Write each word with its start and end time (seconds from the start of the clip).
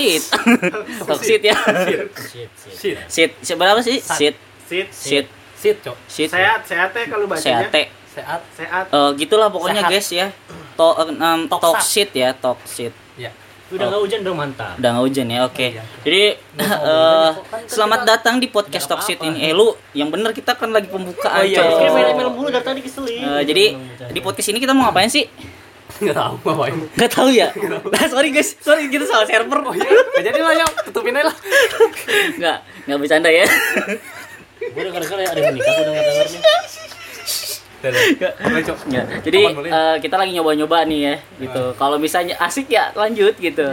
Toksit. 0.00 0.22
Toksit 1.04 1.42
ya. 1.50 1.56
Shit, 1.56 2.08
shit. 2.16 2.50
Shit. 2.72 2.96
Sit. 3.06 3.30
Sit 3.40 3.56
berapa 3.56 3.80
sih? 3.84 4.00
Sit. 4.00 4.34
Sit. 4.66 4.88
Sit. 4.90 5.26
Sit, 5.60 5.76
Cok. 5.84 5.96
Sit. 6.08 6.32
Sehat, 6.32 6.64
sehat 6.64 6.88
teh 6.96 7.04
kalau 7.04 7.28
bacanya. 7.28 7.68
Seate. 7.68 7.92
Sehat. 8.16 8.40
Sehat. 8.56 8.84
Eh, 8.88 9.10
gitulah 9.20 9.52
pokoknya 9.52 9.84
Sehat. 9.84 9.92
guys 9.92 10.08
ya. 10.08 10.26
To, 10.80 10.96
um, 11.04 11.40
Toksat. 11.44 11.60
toksit 11.60 12.10
ya, 12.16 12.32
toksit. 12.32 12.94
Ya. 13.20 13.28
Udah 13.70 13.86
nggak 13.86 14.02
hujan 14.02 14.20
dong 14.24 14.40
mantap. 14.40 14.80
Udah 14.80 14.88
nggak 14.96 15.04
hujan 15.04 15.26
ya, 15.30 15.40
oke. 15.46 15.62
Iya. 15.62 15.82
Jadi 16.02 16.22
eh, 16.90 17.30
selamat 17.68 18.00
datang 18.08 18.40
di 18.40 18.48
podcast 18.48 18.88
apa-apa. 18.88 19.20
ini. 19.28 19.46
Eh 19.46 19.52
lu, 19.52 19.76
yang 19.92 20.08
bener 20.08 20.32
kita 20.32 20.56
kan 20.56 20.72
lagi 20.72 20.88
pembukaan. 20.88 21.38
Oh, 21.38 21.46
iya, 21.46 21.60
main-main 21.62 22.32
mulu 22.32 22.48
dari 22.48 22.64
tadi 22.64 22.80
keselin. 22.80 23.20
Eh, 23.20 23.42
jadi 23.44 23.64
di 24.10 24.20
podcast 24.24 24.48
ini 24.50 24.58
kita 24.58 24.72
mau 24.72 24.88
ngapain 24.88 25.12
sih? 25.12 25.28
Enggak 25.98 26.16
tahu 26.16 26.34
ngapain. 26.46 26.76
Gak 26.94 27.10
tahu 27.10 27.28
ya. 27.34 27.48
Nah, 27.90 28.04
sorry 28.06 28.30
guys, 28.30 28.54
sorry 28.62 28.86
kita 28.86 29.04
salah 29.10 29.26
server. 29.26 29.58
Oh 29.66 29.74
iya. 29.74 29.90
Jadi 30.22 30.38
lah 30.38 30.54
ya, 30.54 30.66
tutupin 30.86 31.18
aja 31.18 31.26
lah. 31.26 31.36
Nggak, 32.38 32.58
nggak 32.86 32.98
bercanda 33.02 33.30
ya. 33.32 33.46
Gue 34.60 34.82
denger 34.86 35.02
denger 35.02 35.18
ya 35.18 35.28
ada 35.34 35.40
yang 35.40 35.52
menikah, 35.56 35.72
gue 35.74 35.84
denger 35.88 36.04
denger 36.06 36.26
nih. 36.30 36.42
Ya, 37.80 39.08
jadi 39.24 39.56
eh, 39.56 39.96
kita 40.04 40.20
lagi 40.20 40.36
nyoba-nyoba 40.36 40.84
nih 40.84 41.00
ya, 41.00 41.14
gitu. 41.40 41.72
Kalau 41.80 41.96
misalnya 41.96 42.36
asik 42.36 42.68
ya 42.68 42.92
lanjut 42.92 43.32
gitu. 43.40 43.72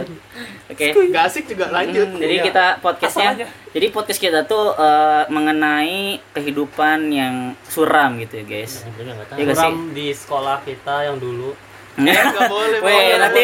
Oke. 0.72 0.96
Gak 1.12 1.24
asik 1.28 1.44
juga 1.52 1.68
lanjut. 1.68 2.16
Hmm, 2.16 2.16
jadi 2.16 2.40
Iya. 2.40 2.44
kita 2.48 2.64
podcastnya, 2.80 3.36
jadi 3.76 3.86
podcast 3.92 4.16
kita 4.16 4.48
tuh 4.48 4.72
eh, 4.80 5.28
mengenai 5.28 6.24
kehidupan 6.32 7.12
yang 7.12 7.52
suram 7.68 8.16
gitu 8.16 8.40
ya 8.40 8.44
guys. 8.48 8.88
Nggak 8.88 9.36
sih? 9.36 9.60
Suram 9.60 9.76
di 9.92 10.06
sekolah 10.16 10.64
kita 10.64 11.04
yang 11.04 11.20
dulu. 11.20 11.52
Nggak 11.98 12.46
boleh, 12.46 12.78
Weh, 12.78 13.18
nanti. 13.18 13.42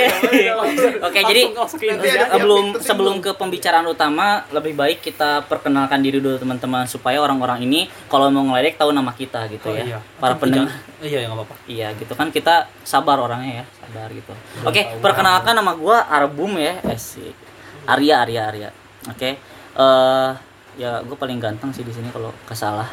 Oke, 1.07 1.19
jadi 1.21 1.43
Nanti 1.51 1.87
aja. 2.07 2.25
ada- 2.25 2.31
sebelum 2.33 2.65
sebelum 2.79 3.17
ke 3.19 3.35
pembicaraan 3.35 3.83
utama, 3.85 4.47
lebih 4.49 4.73
baik 4.73 5.03
kita 5.03 5.43
perkenalkan 5.43 5.99
diri 6.01 6.19
dulu 6.19 6.39
teman-teman 6.39 6.87
supaya 6.87 7.19
orang-orang 7.19 7.61
ini 7.61 7.81
kalau 8.07 8.31
mau 8.31 8.47
ngeledek 8.47 8.77
tahu 8.77 8.91
nama 8.91 9.11
kita 9.11 9.47
gitu 9.49 9.67
Oh, 9.67 9.75
ya. 9.75 9.85
iya. 9.85 9.99
Para 10.17 10.35
pendengar. 10.35 10.71
Iya, 11.05 11.21
ya 11.21 11.27
nggak 11.27 11.37
apa-apa. 11.37 11.55
Iya 11.67 11.89
gitu 11.95 12.13
kan 12.15 12.31
kita 12.31 12.55
sabar 12.81 13.21
orangnya 13.21 13.61
ya, 13.61 13.65
sabar 13.77 14.09
gitu. 14.09 14.33
Oke, 14.63 14.81
perkenalkan 14.99 15.53
nama 15.53 15.75
gua 15.75 16.01
Arbum 16.03 16.57
ya, 16.57 16.81
Asik. 16.83 17.37
Arya 17.85 18.25
Arya 18.25 18.43
Arya. 18.49 18.69
Oke. 19.07 19.37
Eh 19.75 20.31
ya 20.75 21.05
gue 21.05 21.15
paling 21.15 21.37
ganteng 21.37 21.71
sih 21.71 21.83
di 21.83 21.93
sini 21.93 22.09
kalau 22.09 22.33
kesalah. 22.43 22.89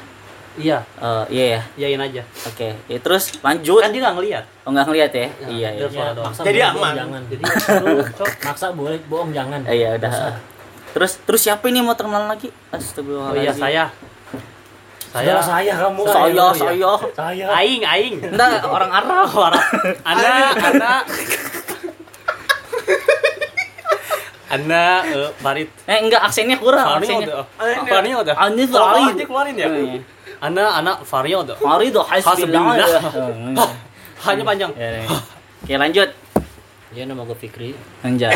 Iya, 0.52 0.84
Eh 1.00 1.24
iya 1.32 1.46
ya. 1.48 1.62
iyain 1.80 2.02
aja. 2.02 2.24
Oke. 2.44 2.76
Ya, 2.86 2.98
terus 3.00 3.32
lanjut. 3.40 3.80
Kan 3.80 3.90
dia 3.90 4.02
nggak 4.04 4.16
ngeliat. 4.16 4.44
Oh 4.62 4.70
nggak 4.70 4.86
ngeliat 4.86 5.12
ya? 5.12 5.28
iya 5.48 5.70
iya. 5.72 5.88
suara 5.88 6.12
doang. 6.12 6.28
maksa 6.28 6.44
Jadi 6.44 6.60
boleh, 6.60 6.68
aman. 6.68 6.76
bohong 6.76 6.96
jangan. 6.98 7.22
Jadi 7.32 7.44
Maksa 8.44 8.68
boleh, 8.72 8.98
bohong 9.08 9.32
jangan. 9.32 9.60
Eh, 9.64 9.76
iya 9.78 9.90
udah. 9.96 10.12
Maksa. 10.12 10.30
Terus 10.92 11.12
terus 11.24 11.42
siapa 11.42 11.64
ini 11.66 11.80
mau 11.80 11.96
terkenal 11.96 12.28
lagi? 12.28 12.52
Oh 12.52 12.76
Astagfirullahaladzim. 12.76 13.42
iya, 13.42 13.54
saya. 13.54 13.86
Saya 15.10 15.40
saya 15.40 15.74
kamu. 15.78 16.02
Saya, 16.04 16.46
Saya, 16.52 16.72
saya. 16.72 16.92
Saya. 17.12 17.46
Aing, 17.54 17.84
aing. 17.84 18.16
Enggak, 18.22 18.64
orang 18.66 18.92
Arab. 18.92 19.28
Orang. 19.48 19.64
Ana, 20.02 20.32
Ana. 20.54 20.94
Ana, 24.50 24.84
eh, 25.06 25.32
Farid. 25.34 25.68
Eh 25.86 25.98
enggak 25.98 26.22
aksennya 26.22 26.60
kurang. 26.60 26.84
Farid 27.00 27.08
Aksennya. 27.08 27.28
udah. 27.28 27.44
Farid 27.88 28.14
udah. 28.20 28.36
Ani 28.36 28.64
Oh, 28.68 28.84
Farid. 28.84 29.16
dia 29.16 29.26
keluarin 29.26 29.56
ya. 29.56 29.68
Iya. 30.42 30.50
Ana, 30.50 30.66
anak 30.76 30.98
Farid 31.06 31.38
udah. 31.38 31.54
Farid 31.56 31.94
oh, 31.94 32.02
hasbillah. 32.02 32.74
Hasbillah. 32.74 33.70
Hanya 34.26 34.44
panjang. 34.44 34.72
Ya, 34.74 34.90
ya. 34.98 35.06
Oke 35.62 35.76
lanjut. 35.78 36.10
Dia 36.92 37.08
nama 37.08 37.24
gue 37.24 37.38
Fikri. 37.38 37.72
Anjay. 38.02 38.34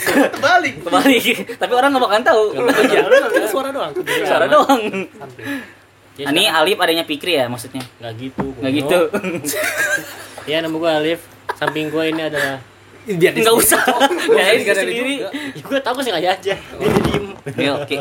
Balik. 0.44 0.74
Kembali. 0.84 1.18
Tapi 1.56 1.72
orang 1.72 1.90
nggak 1.90 2.04
bakalan 2.04 2.22
tahu. 2.22 2.42
Iya, 2.54 3.00
nggak 3.08 3.50
suara 3.50 3.68
doang. 3.72 3.92
Suara 4.22 4.46
doang. 4.46 4.80
Dia 6.14 6.24
Ah, 6.24 6.30
Ini 6.30 6.50
Alif 6.50 6.78
adanya 6.78 7.02
Pikri 7.02 7.34
ya 7.34 7.46
maksudnya. 7.46 7.82
Nggak 7.98 8.12
gitu. 8.18 8.46
Nggak 8.58 8.72
goblok. 8.72 8.78
gitu. 8.78 9.00
Iya 10.46 10.56
nama 10.62 10.76
gue 10.76 10.90
Alif. 10.92 11.20
Samping 11.54 11.90
gue 11.90 12.04
ini 12.06 12.22
adalah 12.22 12.62
Biar 13.08 13.32
Enggak 13.32 13.56
usah. 13.56 13.82
Ya 14.30 14.52
ini 14.52 14.62
Nggak 14.62 14.74
ada 14.74 14.82
sendiri. 14.84 15.14
juga. 15.16 15.28
Ya, 15.32 15.62
gue 15.64 15.78
tahu 15.80 15.98
sih 16.04 16.12
aja 16.12 16.28
aja. 16.36 16.54
Dia 16.54 16.88
diem. 17.02 17.24
Ya 17.56 17.70
oke. 17.74 17.96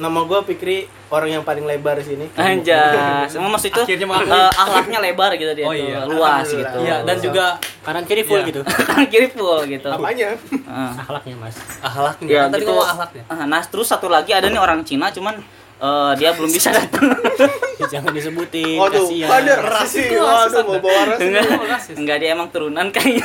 Nama 0.00 0.16
gue 0.24 0.38
Fikri, 0.46 0.78
orang 1.08 1.28
yang 1.30 1.44
paling 1.44 1.62
lebar 1.62 1.92
di 1.94 2.04
sini. 2.06 2.24
Anjay. 2.32 3.28
Semua 3.28 3.48
maksud 3.54 3.68
itu 3.68 3.80
Akhirnya 3.84 4.06
mengaku. 4.08 4.32
eh, 4.32 4.48
akhlaknya 4.50 4.98
lebar 4.98 5.30
gitu 5.34 5.52
dia 5.52 5.62
Oh, 5.62 5.70
tuh. 5.70 5.76
iya. 5.78 5.98
Luas 6.02 6.46
gitu. 6.48 6.76
Iya, 6.80 6.96
dan 7.04 7.16
juga 7.18 7.44
Kanan 7.80 8.04
kiri 8.04 8.22
full 8.22 8.40
Iya. 8.40 8.48
gitu. 8.48 8.60
kiri 9.12 9.28
full 9.28 9.60
gitu. 9.66 9.88
Apanya? 9.88 10.40
Ah. 10.64 10.96
Akhlaknya 10.96 11.36
mas. 11.36 11.56
akhlaknya. 11.78 12.26
Ya, 12.26 12.42
tadi 12.46 12.62
gitu. 12.62 12.72
ngomong 12.72 12.88
akhlaknya. 12.88 13.22
Ah, 13.28 13.44
Nah, 13.44 13.60
terus 13.62 13.86
satu 13.86 14.08
lagi 14.08 14.32
ada 14.32 14.48
nih 14.48 14.56
orang 14.56 14.80
Cina 14.82 15.08
cuman 15.10 15.36
eh, 15.78 16.12
dia 16.16 16.32
belum 16.32 16.48
bisa 16.48 16.72
datang. 16.72 17.04
Jangan 17.92 18.12
disebutin. 18.12 18.76
Waduh, 18.76 19.04
kasihan. 19.04 19.28
ada 19.34 19.52
rasis. 19.58 20.12
Rasis 20.12 20.52
Waduh, 20.52 20.62
mau 20.62 20.78
bawa 20.78 21.00
rasis. 21.10 21.24
Enggak. 21.26 21.44
Rasis. 21.66 21.94
Enggak 21.94 22.16
dia 22.16 22.28
emang 22.30 22.48
turunan 22.48 22.86
kayaknya. 22.90 23.24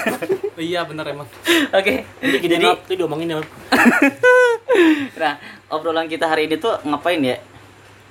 Iya, 0.56 0.84
benar 0.84 1.06
emang. 1.06 1.28
Oke. 1.70 2.04
Jadi 2.18 2.36
gini 2.38 2.54
Jadi 2.58 2.68
tuh 2.84 2.96
diomongin 2.98 3.28
ya. 3.30 3.40
nah, 5.22 5.34
obrolan 5.68 6.06
kita 6.06 6.26
hari 6.26 6.46
ini 6.46 6.56
tuh 6.56 6.76
ngapain 6.82 7.20
ya? 7.20 7.38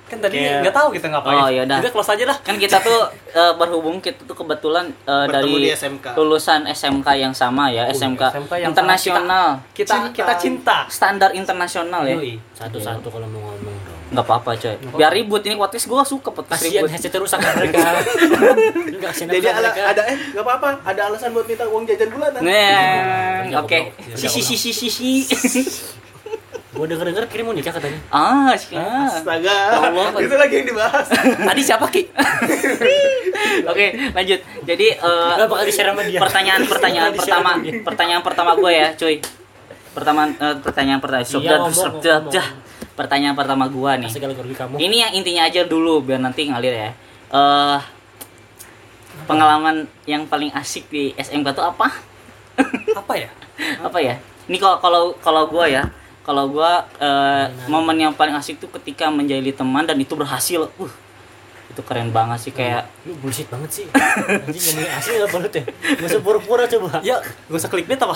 Kan 0.05 0.21
tadi 0.21 0.37
Kayak- 0.37 0.61
nggak 0.61 0.75
tahu 0.75 0.87
kita 0.93 1.07
ngapain. 1.09 1.33
Oh, 1.35 1.49
yaudah. 1.49 1.77
Udah 1.77 1.89
close 1.89 2.11
aja 2.11 2.23
dah. 2.25 2.37
Kan 2.39 2.55
kita 2.55 2.77
tuh 2.77 3.09
eh, 3.33 3.53
berhubung 3.55 3.97
kita 3.97 4.21
tuh 4.21 4.35
kebetulan 4.35 4.93
Bertemu 5.01 5.33
dari 5.33 5.73
SMK. 5.73 6.05
lulusan 6.13 6.61
SMK 6.67 7.07
yang 7.15 7.33
sama 7.33 7.67
ya, 7.67 7.89
SMK, 7.89 8.21
SMK 8.31 8.53
yang 8.55 8.69
internasional, 8.69 9.65
Kita 9.71 10.13
kita 10.13 10.33
cinta. 10.37 10.85
standar 10.87 11.33
internasional 11.33 12.05
ya. 12.05 12.21
Satu-satu 12.53 13.09
kalau 13.09 13.25
mau 13.25 13.49
ngomong 13.49 13.73
dong. 13.81 13.97
Nggak 14.05 14.21
apa-apa 14.23 14.53
coy. 14.55 14.77
Biar 14.93 15.09
ribut 15.09 15.41
ini 15.41 15.57
podcast 15.57 15.89
gua 15.89 16.05
suka 16.05 16.29
podcast 16.29 16.61
Kasihan 16.61 16.85
ribut. 16.85 16.93
headset 16.93 17.17
rusak 17.17 17.41
kan 17.41 17.51
mereka. 17.57 17.81
Jadi 19.11 19.41
ala, 19.43 19.59
mereka. 19.65 19.81
ada 19.89 20.01
eh 20.05 20.17
nggak 20.31 20.45
apa-apa, 20.45 20.69
ada 20.85 21.01
alasan 21.09 21.33
buat 21.33 21.45
minta 21.45 21.65
uang 21.65 21.81
jajan 21.83 22.09
bulanan. 22.09 22.39
Nah, 22.39 23.41
Jangan 23.43 23.57
oke. 23.59 23.79
goblok. 23.89 24.15
Si 24.15 24.27
si 24.29 24.53
si 24.53 24.69
si 24.69 24.87
si 25.25 25.61
si. 26.25 26.33
Gue 26.75 26.85
denger-denger 26.91 27.25
kirim 27.31 27.47
mau 27.47 27.55
nikah 27.55 27.71
katanya. 27.71 27.99
Ah, 28.11 28.51
sih. 28.51 28.75
ah. 28.75 29.07
Astaga, 29.07 29.79
Allah. 29.79 30.11
itu 30.25 30.35
lagi 30.35 30.53
yang 30.59 30.67
dibahas. 30.67 31.07
Tadi 31.07 31.61
siapa 31.63 31.87
Ki? 31.87 32.03
Oke, 33.71 33.85
lanjut. 34.11 34.39
Jadi 34.65 34.87
eh, 34.91 35.31
Enggak 35.31 35.47
bakal 35.47 35.63
di-share 35.63 35.89
sama 35.95 36.03
dia. 36.03 36.19
pertanyaan-pertanyaan 36.19 37.07
Bakal 37.07 37.15
di-share 37.23 37.39
pertama, 37.39 37.51
pertanyaan 37.87 38.23
pertama 38.27 38.51
gue 38.59 38.71
ya, 38.75 38.87
cuy. 38.91 39.15
Pertama 39.95 40.21
eh, 40.27 40.55
pertanyaan 40.59 40.99
pertama, 40.99 41.23
Iya, 41.23 41.31
sudah 41.31 41.57
ngomong. 41.63 42.27
dah. 42.27 42.47
Pertanyaan 42.95 43.35
pertama 43.39 43.65
gue 43.71 43.91
nih. 44.03 44.09
Kamu. 44.55 44.75
Ini 44.75 44.95
yang 45.07 45.11
intinya 45.15 45.43
aja 45.47 45.63
dulu 45.63 46.03
biar 46.03 46.19
nanti 46.19 46.47
ngalir 46.47 46.75
ya. 46.75 46.91
Eh 47.31 47.79
pengalaman 49.25 49.87
yang 50.05 50.27
paling 50.27 50.51
asik 50.51 50.91
di 50.91 51.15
SMK 51.15 51.55
tuh 51.55 51.63
apa? 51.63 51.87
Apa 52.95 53.13
ya? 53.15 53.31
apa 53.79 53.97
ya? 54.03 54.19
Ini 54.51 54.59
kalau 54.59 54.77
kalau 54.79 55.01
kalau 55.23 55.43
gue 55.47 55.65
ya, 55.71 55.87
kalau 56.25 56.49
gue 56.49 56.71
eh, 56.99 57.45
momen 57.69 57.95
yang 57.95 58.11
paling 58.11 58.33
asik 58.33 58.57
tuh 58.57 58.67
ketika 58.73 59.07
menjadi 59.07 59.53
teman 59.53 59.85
dan 59.85 59.95
itu 59.95 60.17
berhasil. 60.17 60.67
Uh, 60.75 60.89
itu 61.65 61.81
keren 61.83 62.07
banget 62.09 62.39
sih 62.39 62.53
kayak 62.55 62.87
Lu 63.03 63.13
bullshit 63.19 63.45
banget 63.45 63.83
sih. 63.83 63.85
Anjing 63.91 64.63
ngomongin 64.63 64.91
asli 64.95 65.11
enggak 65.17 65.31
balut 65.33 65.53
ya. 65.53 65.63
Enggak 65.67 66.07
usah 66.07 66.21
pura-pura 66.23 66.63
coba. 66.65 66.89
Ya, 67.03 67.15
gak 67.19 67.57
usah 67.59 67.67
klik 67.67 67.85
apa? 67.89 68.15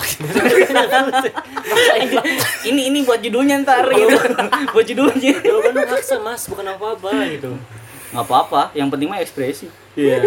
ini 2.64 2.88
ini 2.88 2.98
buat 3.04 3.20
judulnya 3.20 3.60
ntar 3.62 3.84
gitu. 3.90 4.16
buat 4.74 4.86
judulnya. 4.86 5.32
Jawaban 5.44 5.72
lu 5.76 5.82
maksa 5.86 6.16
mas, 6.20 6.42
bukan 6.48 6.66
apa-apa 6.66 7.10
gitu. 7.30 7.52
nggak 8.10 8.26
apa-apa 8.26 8.74
yang 8.74 8.90
penting 8.90 9.06
mah 9.06 9.22
ekspresi 9.22 9.70
iya 9.94 10.18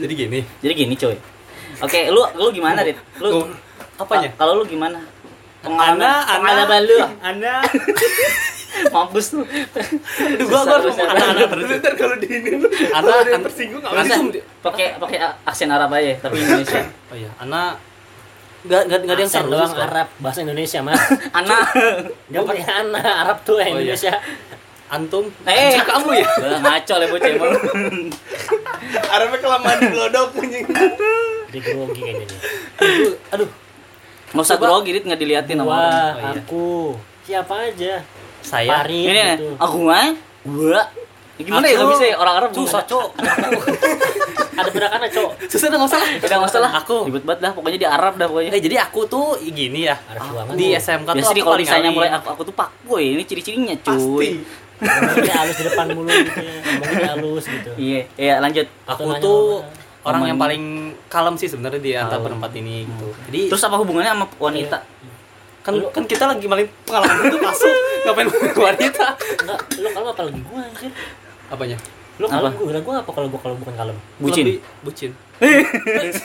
Jadi 0.00 0.12
gini. 0.16 0.40
jadi 0.64 0.72
gini 0.72 0.96
coy 0.96 1.12
oke 1.84 2.00
lu 2.08 2.22
lu 2.32 2.48
gimana 2.48 2.80
dit 2.80 2.96
lu 3.20 3.44
Oh, 3.44 3.44
apanya? 4.00 4.32
kalau 4.40 4.56
lu 4.56 4.64
gimana 4.64 5.04
Ana, 5.60 5.76
Ana, 5.76 6.10
pengalaman 6.40 6.82
lu 6.84 6.98
Ana. 7.20 7.54
mampus 8.94 9.26
lu 9.34 9.42
Aduh, 9.44 10.46
gua 10.46 10.60
gua 10.62 10.76
harus 10.80 10.94
Susah, 10.94 11.04
ngomong 11.04 11.20
susah. 11.20 11.28
Ana 11.28 11.44
terus. 11.46 11.64
Ntar 11.76 11.94
kalau 11.94 12.16
di 12.16 12.28
ini 12.30 12.50
lu, 12.56 12.68
Ana, 12.90 13.12
Ana. 13.18 13.38
tersinggung 13.44 13.80
nggak 13.80 13.92
Ana. 13.92 14.02
bisa. 14.02 14.40
Pakai 14.60 14.86
pakai 14.96 15.18
aksen 15.42 15.68
Arab 15.68 15.90
aja 15.90 16.12
tapi 16.18 16.36
Indonesia 16.38 16.80
Oh 17.08 17.16
iya, 17.16 17.30
Ana 17.36 17.76
Gak, 18.60 18.82
gak, 18.86 19.00
gak 19.02 19.16
ada 19.16 19.20
yang 19.20 19.32
Aksen 19.32 19.40
serius 19.48 19.72
doang. 19.72 19.72
Arab, 19.80 20.06
bahasa 20.16 20.38
Indonesia 20.40 20.78
mas. 20.80 21.00
anak 21.38 21.60
Dia 22.28 22.40
pakai 22.40 22.64
anak 22.66 23.04
Arab 23.04 23.38
tuh 23.40 23.56
yang 23.56 23.72
Oh, 23.72 23.80
iya. 23.80 23.96
Indonesia. 23.96 24.12
Antum 24.90 25.24
eh 25.46 25.78
kamu 25.80 26.10
ya? 26.12 26.26
Ngaco 26.58 26.94
lah 26.94 27.06
bocah 27.06 27.30
emang 27.30 27.52
Arabnya 29.08 29.38
kelamaan 29.38 29.76
di 29.78 29.86
glodok 29.88 30.28
anjing. 30.36 30.66
Jadi 31.46 31.58
grogi 31.62 32.00
kayaknya 32.00 32.36
aduh. 33.30 33.48
Nggak 34.30 34.44
usah 34.44 34.56
grogi 34.56 34.90
dit 34.92 35.04
nggak 35.04 35.20
diliatin 35.20 35.56
sama 35.58 35.68
orang 35.68 35.80
Wah, 35.80 36.10
Oh, 36.10 36.30
iya. 36.30 36.40
aku. 36.40 36.68
Siapa 37.26 37.54
aja. 37.66 37.94
Saya 38.40 38.78
ini 38.88 39.12
gitu. 39.12 39.48
aku 39.58 39.76
mah 39.84 40.10
gua 40.42 40.82
Gimana 41.40 41.64
ya 41.64 41.72
Aku- 41.72 41.80
nggak 41.80 41.92
bisa 41.96 42.04
ya 42.04 42.16
orang 42.20 42.34
Arab 42.36 42.50
Susah, 42.52 42.82
Cok. 42.84 43.08
Ada 44.60 44.70
berakan 44.76 45.00
cok. 45.08 45.30
Susah 45.48 45.68
usah. 45.72 46.00
Udah 46.20 46.36
nggak 46.36 46.50
usah 46.52 46.60
lah. 46.60 46.72
Aku. 46.84 47.08
Ribet 47.08 47.24
banget 47.24 47.40
dah. 47.48 47.52
Pokoknya 47.56 47.78
di 47.80 47.88
Arab 47.88 48.12
dah 48.20 48.26
pokoknya. 48.28 48.50
Eh, 48.52 48.60
jadi 48.60 48.76
aku 48.84 49.08
tuh 49.08 49.40
gini 49.40 49.88
ya. 49.88 49.96
Di 50.52 50.76
SMK 50.76 51.08
tuh 51.08 51.16
Biasa 51.16 51.32
aku 51.32 51.36
nih 51.36 51.44
kalau 51.48 51.56
misalnya 51.56 51.90
mulai 51.90 52.10
aku 52.12 52.28
aku 52.28 52.42
tuh 52.44 52.52
pak 52.52 52.68
boy 52.84 53.00
ini 53.00 53.24
ciri-cirinya 53.24 53.72
cuy. 53.80 53.96
Pasti. 53.96 54.28
Ngomongnya 54.80 55.34
halus 55.36 55.56
di 55.56 55.64
depan 55.64 55.86
mulu 55.92 56.08
gitu 56.08 56.40
ya. 56.40 56.52
Ngomongnya 56.60 57.08
halus 57.12 57.44
gitu. 57.44 57.70
Iya, 57.76 58.00
iya 58.16 58.34
lanjut. 58.40 58.66
Aku 58.84 59.02
tuh 59.20 59.40
orang. 60.02 60.20
yang 60.26 60.38
paling 60.38 60.62
kalem 61.06 61.34
sih 61.34 61.46
sebenarnya 61.46 61.78
di 61.78 61.92
antara 61.92 62.16
Kalem. 62.16 62.24
berempat 62.26 62.52
ini 62.54 62.84
gitu. 62.84 63.06
Jadi 63.26 63.40
Terus 63.48 63.62
apa 63.62 63.76
hubungannya 63.76 64.10
sama 64.10 64.26
wanita? 64.38 64.78
kan 65.60 65.76
kan 65.92 66.04
kita 66.04 66.24
lagi 66.24 66.46
paling 66.46 66.64
pengalaman 66.82 67.20
itu 67.22 67.36
masuk 67.36 67.68
ngapain 68.02 68.26
wanita 68.56 69.06
Enggak, 69.36 69.60
lu 69.76 69.88
kalau 69.90 70.08
apa 70.08 70.22
lagi 70.24 70.40
gua 70.42 70.60
anjir. 70.62 70.88
apanya 71.46 71.76
Lu 72.16 72.24
Apa? 72.26 72.32
kalem 72.38 72.52
gua, 72.54 72.80
gua 72.80 72.94
apa 72.98 73.10
kalau 73.10 73.28
gua 73.28 73.40
kalau 73.40 73.56
bukan 73.56 73.74
kalem? 73.74 73.96
Bucin. 74.16 74.44
Lebih 74.46 74.60
bucin 74.82 75.10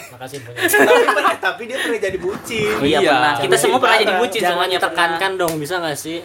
Makasih 0.09 0.39
banyak. 0.39 0.59
tapi, 0.87 1.05
pernah- 1.09 1.37
tapi 1.37 1.61
dia 1.65 1.77
pernah 1.77 1.99
jadi 2.01 2.17
bucin. 2.17 2.67
Iya, 2.79 2.99
Iya. 2.99 3.11
pernah. 3.11 3.33
Kita 3.37 3.55
semua 3.57 3.77
pernah 3.77 3.97
jadi 3.97 4.13
bucin 4.17 4.39
Jangan 4.39 4.51
semuanya 4.53 4.77
ditekankan 4.77 5.31
dong, 5.35 5.53
bisa 5.55 5.73
gak 5.77 5.95
sih? 5.95 6.19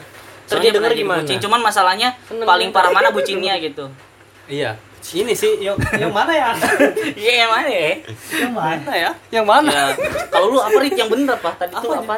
Terus 0.44 0.58
dia 0.60 0.72
denger 0.72 0.92
gimana? 0.92 1.22
Bucin. 1.22 1.38
Cuman 1.38 1.60
masalahnya 1.60 2.08
Seneng 2.24 2.42
paling 2.44 2.70
parah 2.70 2.90
mana 2.90 3.10
bucinnya 3.10 3.58
gitu. 3.58 3.86
iya 4.46 4.74
ini 5.12 5.32
sih 5.32 5.58
yang 5.58 5.74
yang 5.92 6.08
mana 6.08 6.30
ya 6.30 6.50
Iya 7.20 7.32
yang 7.40 7.50
mana 7.50 7.68
ya? 7.68 7.90
yang 8.32 8.52
mana 8.52 8.92
ya 8.92 9.10
yang 9.28 9.42
mana 9.44 9.70
Ya, 9.70 9.84
kalau 10.26 10.46
lu 10.48 10.58
apa 10.58 10.76
Rit 10.76 10.94
yang 10.94 11.08
bener 11.08 11.34
apa? 11.34 11.50
Tadi 11.56 11.72
tuh 11.74 11.90
Apanya? 11.92 12.02
apa? 12.04 12.16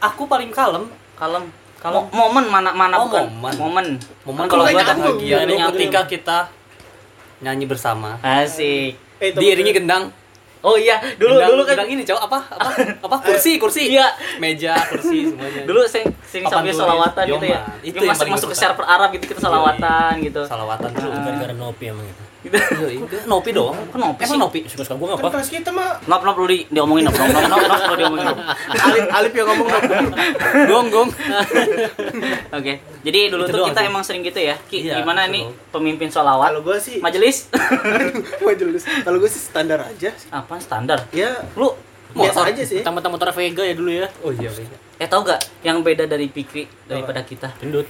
aku 0.00 0.22
paling 0.24 0.48
kalem 0.48 0.86
Kalem. 1.12 1.44
Kalem. 1.76 1.94
Mo- 1.96 2.10
momen 2.12 2.44
mana 2.46 2.70
mana 2.70 2.94
Oh, 2.96 3.06
bukan? 3.06 3.26
momen. 3.28 3.54
Momen. 3.56 3.86
momen 4.22 4.44
kalau 4.46 4.62
kalau 4.62 4.70
gua 4.72 4.82
kan 4.84 4.96
bahagia 4.96 5.36
itu 5.40 5.52
nyambung. 5.52 5.74
ketika 5.74 6.00
kita 6.06 6.38
nyanyi 7.38 7.64
bersama 7.64 8.18
Asik. 8.18 8.94
Eh, 9.16 9.30
diiringi 9.32 9.72
gendang 9.72 10.10
Oh 10.58 10.74
iya, 10.74 10.98
dulu 11.14 11.38
Gendang- 11.38 11.50
dulu 11.52 11.62
kan 11.64 11.70
gendang 11.72 11.88
ini 11.88 12.02
cowok 12.02 12.22
apa 12.24 12.38
apa 12.52 12.70
apa 12.98 13.16
kursi 13.30 13.56
kursi 13.56 13.94
Iya. 13.94 14.10
meja 14.36 14.74
kursi 14.84 15.26
semuanya 15.28 15.62
dulu 15.62 15.86
sing 15.86 16.02
sing 16.24 16.42
sambil 16.44 16.70
tulis. 16.70 16.82
solawatan 16.82 17.24
gitu 17.28 17.46
ya. 17.48 17.60
Itu 17.80 17.94
yang 17.96 18.10
masuk 18.10 18.26
masuk 18.28 18.48
ke 18.50 18.56
server 18.56 18.82
Arab 18.84 19.10
gitu 19.12 19.24
kita 19.28 19.38
solawatan 19.40 20.18
gitu. 20.20 20.42
salawatan 20.44 20.90
dulu 20.92 21.14
Gara-gara 21.14 21.54
nopi 21.56 21.84
emang 21.88 22.02
itu. 22.02 22.10
Gitu. 22.12 22.26
Iya, 22.38 22.54
iya. 22.86 23.02
nopi 23.26 23.50
dong 23.50 23.74
Kok 23.90 23.98
nopi 23.98 24.22
sih? 24.22 24.38
nopi 24.38 24.58
Suka-suka 24.64 24.94
gua 24.94 25.06
Kan 25.10 25.18
ngapa? 25.18 25.28
kelas 25.34 25.50
kita 25.50 25.70
mah 25.70 25.98
Nop 26.06 26.22
nop 26.22 26.38
lu 26.38 26.46
di 26.46 26.62
diomongin 26.70 27.04
nop 27.04 27.14
nop 27.14 27.34
nop 27.34 27.60
nop 27.66 27.94
diomongin 27.98 28.26
nop. 28.26 28.38
Alip 28.78 29.04
Alip 29.10 29.32
yang 29.34 29.46
ngomong 29.50 29.68
gong 30.64 30.86
gong 30.88 31.08
Oke. 32.50 32.72
Jadi 33.02 33.20
dulu 33.26 33.42
tuh 33.44 33.58
doang 33.58 33.68
kita 33.68 33.80
emang 33.84 34.02
sering 34.02 34.22
gitu 34.22 34.38
ya. 34.38 34.54
Ki, 34.64 34.82
Iya, 34.82 35.02
gimana 35.02 35.26
nih 35.26 35.44
doang. 35.44 35.74
pemimpin 35.74 36.08
solawat? 36.08 36.50
Kalau 36.50 36.62
gua 36.62 36.78
sih 36.78 36.98
Majelis? 36.98 37.50
majelis. 38.46 38.82
Kalau 38.86 39.18
gua 39.18 39.26
sih 39.26 39.42
standar 39.42 39.82
aja. 39.82 40.14
Apa 40.30 40.58
standar? 40.58 41.10
Ya 41.10 41.42
Lu 41.54 41.74
biasa 42.14 42.46
aja 42.46 42.62
sih. 42.62 42.86
Motor 43.08 43.30
Vega 43.32 43.62
ya 43.62 43.74
dulu 43.74 43.90
ya. 43.90 44.06
oh 44.22 44.30
iya 44.30 44.46
iya 44.48 44.78
eh 44.96 45.06
tau 45.06 45.22
gak 45.22 45.38
yang 45.62 45.78
beda 45.80 46.04
dari 46.04 46.26
Pikri 46.26 46.66
daripada 46.84 47.22
kita? 47.22 47.54
Gendut. 47.58 47.86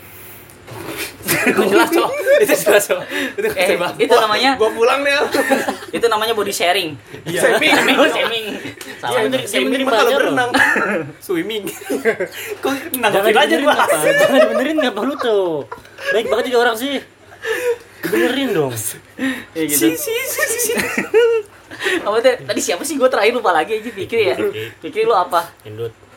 Itu 1.29 1.63
jelas 1.69 1.89
cowok 1.93 2.13
itu 2.45 2.55
jelas 2.55 2.85
cowok 2.89 3.05
itu 3.11 3.49
Eh, 3.59 3.77
itu 4.01 4.15
namanya 4.15 4.51
Gua 4.57 4.71
pulang 4.73 5.01
nih. 5.05 5.15
itu 5.97 6.07
namanya 6.09 6.33
body 6.37 6.53
sharing. 6.53 6.97
Iya. 7.25 7.41
Shaming. 7.43 7.73
Shaming. 8.13 8.47
Salah. 8.99 9.13
Iya, 9.13 9.21
bener. 9.29 9.39
Dia 9.39 9.49
Shaming 9.49 9.67
mending 9.71 9.87
belajar 9.89 10.05
kalau 10.05 10.21
berenang. 10.21 10.51
swimming 11.27 11.65
kok 12.59 12.73
Jangan 12.73 13.01
nanggepin 13.01 13.37
aja 13.37 13.55
gua 13.61 13.75
apa? 13.77 13.97
Jangan 14.03 14.39
dibenerin 14.45 14.77
ngapa 14.83 15.01
lu 15.05 15.15
tuh? 15.19 15.49
Baik 16.15 16.27
banget 16.33 16.45
jadi 16.51 16.59
orang 16.59 16.77
sih. 16.77 16.95
Dibenerin 18.05 18.49
dong. 18.55 18.73
Ya 19.55 19.63
gitu. 19.67 19.87
Apa 22.03 22.17
tuh? 22.19 22.35
Tadi 22.43 22.61
siapa 22.63 22.83
sih 22.83 22.99
gue 22.99 23.07
terakhir 23.07 23.33
lupa 23.39 23.55
lagi 23.55 23.79
aja 23.79 23.91
Pikri 23.93 24.23
ya. 24.35 24.37
Pikri 24.83 25.07
lu 25.07 25.15
apa? 25.15 25.47
Gendut. 25.63 26.08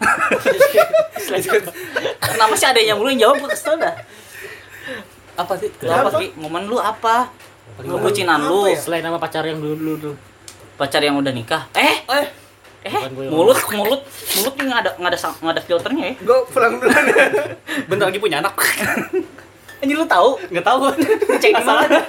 Kenapa 2.20 2.54
sih 2.56 2.68
ada 2.68 2.80
yang 2.80 2.96
mulu 2.96 3.12
yang 3.12 3.28
jawab 3.28 3.44
gue 3.44 3.50
kesel 3.52 3.76
dah. 3.76 3.94
apa 5.36 5.52
sih 5.56 5.72
Lu 5.80 5.88
apa 5.88 6.08
Ki? 6.20 6.36
Momen 6.36 6.68
lu 6.68 6.76
apa? 6.76 7.32
Kebucinan 7.80 8.44
lu, 8.44 8.68
Selain 8.76 9.00
nama 9.00 9.16
pacar 9.16 9.44
yang 9.44 9.60
dulu 9.60 9.96
dulu 9.96 10.12
pacar 10.76 11.04
yang 11.04 11.20
udah 11.20 11.28
nikah. 11.28 11.68
Eh, 11.76 11.96
eh 12.08 12.26
eh, 12.88 13.02
gue 13.12 13.28
mulut, 13.28 13.60
mulut, 13.68 14.00
mulut 14.40 14.54
ini 14.56 14.72
nggak 14.72 14.80
ada 14.80 14.90
nggak 14.96 15.10
ada 15.12 15.18
nggak 15.36 15.52
ada 15.52 15.62
filternya 15.62 16.04
ya. 16.08 16.14
Gua 16.24 16.38
pulang 16.48 16.80
duluan 16.80 17.04
ya. 17.04 17.24
bentar 17.84 18.08
lagi 18.08 18.16
punya 18.16 18.40
anak 18.40 18.56
Anjir 19.84 19.96
lu 19.96 20.08
tahu? 20.08 20.40
nggak 20.48 20.64
tahu 20.64 20.88
Cek 21.36 21.52
di 21.52 21.64
mana? 21.64 22.00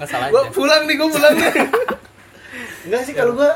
nggak 0.00 0.08
salah 0.08 0.28
Gua 0.32 0.40
aja. 0.44 0.52
pulang 0.56 0.82
nih, 0.88 0.94
gua 0.96 1.08
pulang 1.12 1.32
nih. 1.36 1.52
Enggak 2.80 3.00
sih 3.02 3.12
kalau 3.12 3.32
gua 3.34 3.50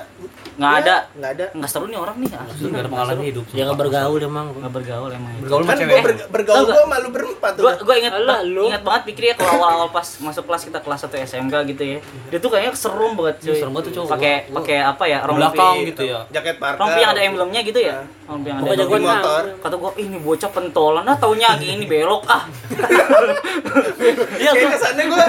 Nggak 0.52 0.68
ya, 0.68 0.78
ada. 0.78 0.96
Nggak 1.14 1.30
ada. 1.32 1.44
Nggak 1.54 1.70
seru 1.70 1.86
nih 1.86 1.96
orang 1.96 2.16
nih. 2.18 2.28
asli. 2.30 2.68
nggak 2.68 2.82
ada 2.82 2.90
pengalaman 2.90 3.24
hidup 3.24 3.44
Dia 3.48 3.62
nggak 3.64 3.80
bergaul 3.80 4.20
emang. 4.20 4.46
Nggak 4.52 4.72
bergaul 4.74 5.10
emang. 5.10 5.32
bergaul 5.38 5.60
sama 5.60 5.70
Kan 5.70 5.76
cewek 5.78 5.88
gua 5.88 6.00
ber- 6.02 6.28
bergaul 6.30 6.64
gua 6.66 6.84
malu 6.86 7.08
berempat 7.08 7.52
tuh. 7.54 7.64
Inget 7.92 8.12
Alah, 8.12 8.38
ba- 8.38 8.44
lu. 8.44 8.62
inget 8.66 8.82
banget 8.82 9.02
pikir 9.06 9.22
ya 9.24 9.34
kalau 9.34 9.52
awal-awal 9.54 9.88
pas 9.88 10.04
masuk 10.18 10.44
kelas 10.44 10.62
kita 10.62 10.78
kelas 10.78 11.00
1 11.02 11.16
SMK 11.22 11.54
gitu 11.66 11.82
ya. 11.86 11.98
Dia 12.28 12.38
tuh 12.38 12.50
kayaknya 12.50 12.72
serum 12.74 13.12
banget 13.14 13.36
cuy. 13.40 13.56
Serem 13.56 13.72
banget 13.72 13.86
tuh, 13.88 13.94
cowok. 13.96 14.08
Pakai 14.10 14.34
Gua- 14.42 14.54
pakai 14.58 14.76
apa 14.82 15.04
ya? 15.06 15.18
Rompi 15.22 15.40
belakang 15.40 15.74
gitu 15.86 16.02
ya 16.04 16.18
Jaket 16.28 16.56
parka. 16.58 16.78
Rompi 16.78 16.98
yang 17.00 17.10
ada 17.10 17.22
emblemnya 17.22 17.60
gitu 17.62 17.80
ya? 17.80 17.96
Rompi 18.22 18.46
yang 18.46 18.58
ada 18.58 18.72
emblemnya. 18.74 19.16
motor. 19.18 19.42
Kata 19.58 19.74
gua, 19.74 19.90
"Ih, 19.94 20.04
ini 20.04 20.18
bocah 20.18 20.50
pentolan. 20.50 21.04
Ah, 21.04 21.16
taunya 21.16 21.48
gini 21.56 21.84
belok 21.86 22.28
ah." 22.28 22.44
iya 24.34 24.50
gua 24.52 24.68
kesannya 24.70 25.04
gua 25.06 25.24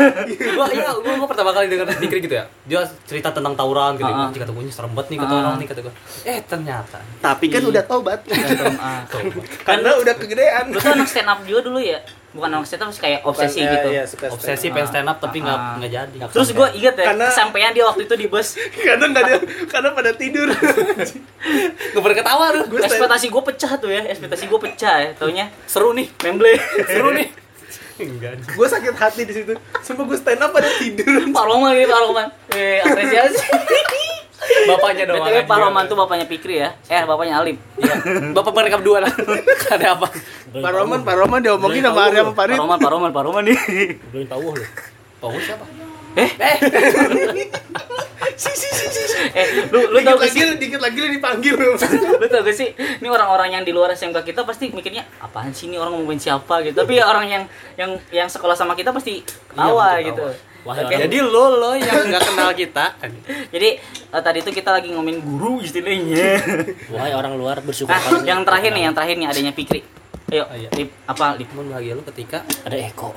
gua 0.54 0.66
iya 0.70 0.90
gua, 0.94 1.14
gua 1.16 1.28
pertama 1.28 1.52
kali 1.52 1.66
denger 1.68 1.88
pikir 1.98 2.18
gitu 2.20 2.36
ya 2.36 2.46
dia 2.66 2.80
cerita 3.06 3.30
tentang 3.30 3.53
tawuran 3.54 3.92
gitu 3.94 4.06
Ah, 4.06 4.18
ah. 4.18 4.28
uh 4.28 4.36
kata 4.36 4.52
gue 4.52 4.64
serem 4.68 4.92
banget 4.92 5.08
nih 5.10 5.18
kata 5.20 5.30
Ah. 5.30 5.40
orang 5.40 5.56
nih 5.56 5.68
kata 5.68 5.80
gue 5.82 5.94
eh 6.24 6.40
ternyata 6.42 6.98
tapi 7.20 7.46
kan 7.48 7.62
udah 7.64 7.84
tobat. 7.84 8.20
Ah. 8.80 9.02
Karena 9.64 9.90
udah 9.96 10.14
kegedean. 10.14 10.66
Lu 10.68 10.78
tuh 10.78 10.92
anak 10.92 11.06
stand 11.06 11.26
up 11.26 11.40
juga 11.42 11.62
dulu 11.64 11.80
ya? 11.80 12.00
Bukan 12.30 12.50
anak 12.50 12.66
stand 12.66 12.82
up 12.82 12.90
sih 12.90 13.00
kayak 13.00 13.20
obsesi 13.22 13.62
Bukan, 13.62 13.70
ya, 13.70 14.04
gitu. 14.04 14.10
suka 14.10 14.26
obsesi 14.28 14.66
pengen 14.68 14.88
stand 14.88 15.06
up 15.06 15.18
tapi 15.18 15.38
nggak 15.40 15.54
Ah. 15.56 15.76
nggak 15.78 15.92
jadi 15.92 16.18
Terus 16.28 16.50
gue 16.52 16.68
inget 16.74 16.96
ya, 16.96 17.06
Karena- 17.08 17.30
kesampaian 17.30 17.72
dia 17.72 17.86
waktu 17.86 18.02
itu 18.04 18.16
di 18.16 18.28
bus. 18.28 18.48
Kadang 18.84 19.10
nggak 19.12 19.24
ada, 19.24 19.36
karena 19.68 19.90
pada 19.92 20.12
tidur. 20.14 20.50
nggak 20.50 22.02
pernah 22.02 22.18
ketawa 22.18 22.46
tuh 22.52 22.64
Ekspektasi 22.80 23.26
gue 23.30 23.44
pecah 23.46 23.72
tuh 23.78 23.90
ya, 23.90 24.02
ekspektasi 24.06 24.44
gue 24.46 24.60
pecah 24.62 24.96
ya. 25.00 25.10
Taunya 25.14 25.46
seru 25.64 25.92
nih 25.92 26.08
memble. 26.20 26.54
seru 26.86 27.12
nih 27.12 27.28
enggak 28.02 28.32
gue 28.42 28.68
sakit 28.68 28.96
hati 28.98 29.22
di 29.26 29.34
situ. 29.34 29.54
Sumpah 29.86 30.04
gue 30.10 30.18
stand 30.18 30.42
up 30.42 30.50
pada 30.50 30.70
tidur. 30.82 31.30
Pak 31.30 31.46
Roman 31.46 31.72
gitu, 31.78 31.94
Pak 31.94 32.02
Roman. 32.10 32.28
Eh, 32.54 32.82
apresiasi. 32.82 33.46
bapaknya 34.44 35.08
dong 35.08 35.24
BTW 35.24 35.48
Pak 35.48 35.58
Roman 35.60 35.84
tuh 35.88 35.96
bapaknya 35.96 36.26
Pikri 36.28 36.60
ya. 36.60 36.76
Eh, 36.92 37.04
bapaknya 37.08 37.40
Alip. 37.40 37.58
iya. 37.80 37.96
bapak 38.36 38.52
mereka 38.52 38.76
berdua 38.76 39.08
lah 39.08 39.14
ada 39.80 39.96
apa 39.96 40.08
Pak 40.52 40.72
Roman, 40.76 41.00
Pak 41.02 41.16
Roman 41.16 41.40
diomongin 41.40 41.82
sama 41.82 41.96
tahu 41.96 42.08
Arya 42.12 42.22
sama 42.22 42.34
Farid. 42.36 42.58
Pak 42.60 42.64
Roman, 42.64 42.78
Pak 42.78 42.92
Roman, 42.92 43.10
Pak 43.16 43.24
Roman 43.24 43.44
nih. 43.48 43.58
Belum 44.12 44.28
tahu 44.28 44.44
lu. 44.54 44.66
Paul 45.24 45.40
siapa 45.40 45.66
Eh, 46.16 46.30
eh 46.32 46.58
Si 48.34 48.50
si 48.50 48.66
si 48.66 48.88
si. 48.90 49.02
eh, 49.30 49.70
lu 49.70 49.88
lu 49.88 50.00
Dikit 50.00 50.10
tau 50.10 50.18
lagi, 50.18 50.34
sih? 50.34 50.58
dikit 50.58 50.80
lagi 50.80 50.98
lu 50.98 51.10
dipanggil. 51.12 51.54
Lu 52.18 52.26
tau 52.26 52.42
gak 52.42 52.56
sih? 52.56 52.70
Ini 52.74 53.08
orang-orang 53.08 53.50
yang 53.52 53.64
di 53.64 53.70
luar 53.70 53.94
SMK 53.94 54.24
kita 54.24 54.42
pasti 54.42 54.70
mikirnya 54.70 55.06
apaan 55.20 55.52
sih 55.52 55.68
ini 55.68 55.78
orang 55.78 55.94
ngomongin 55.94 56.18
siapa 56.20 56.64
gitu. 56.64 56.74
Tapi 56.76 56.98
orang 56.98 57.26
yang 57.26 57.44
yang 57.76 57.92
yang 58.10 58.26
sekolah 58.26 58.54
sama 58.54 58.74
kita 58.74 58.90
pasti 58.90 59.22
ketawa 59.22 59.96
betul, 59.96 60.08
gitu. 60.08 60.24
Wah, 60.64 60.76
Oke. 60.80 60.96
jadi 60.98 61.18
lo 61.20 61.46
lo 61.54 61.72
yang 61.76 62.08
nggak 62.08 62.24
kenal 62.24 62.50
kita 62.54 62.86
Jadi 63.54 63.70
eh, 64.10 64.22
tadi 64.24 64.38
itu 64.40 64.50
kita 64.50 64.70
lagi 64.72 64.90
ngomongin 64.90 65.20
guru 65.20 65.60
istilahnya. 65.60 66.40
Wahai 66.90 67.14
orang 67.14 67.36
luar 67.36 67.60
bersyukur 67.60 67.92
Ah, 67.92 68.00
kalian. 68.00 68.24
yang 68.24 68.42
terakhir 68.42 68.72
nih, 68.72 68.84
yang 68.84 68.96
terakhir 68.96 69.16
nih 69.16 69.28
adanya 69.28 69.52
Pikri. 69.52 69.82
Ayo, 70.32 70.44
Oh, 70.44 70.56
iya. 70.56 70.70
Lip, 70.74 70.90
apa 71.06 71.38
Lip? 71.38 71.46
Cuman 71.48 71.70
bahagia 71.70 71.94
lo 71.94 72.02
ketika 72.08 72.42
ada 72.64 72.74
Eko. 72.74 73.14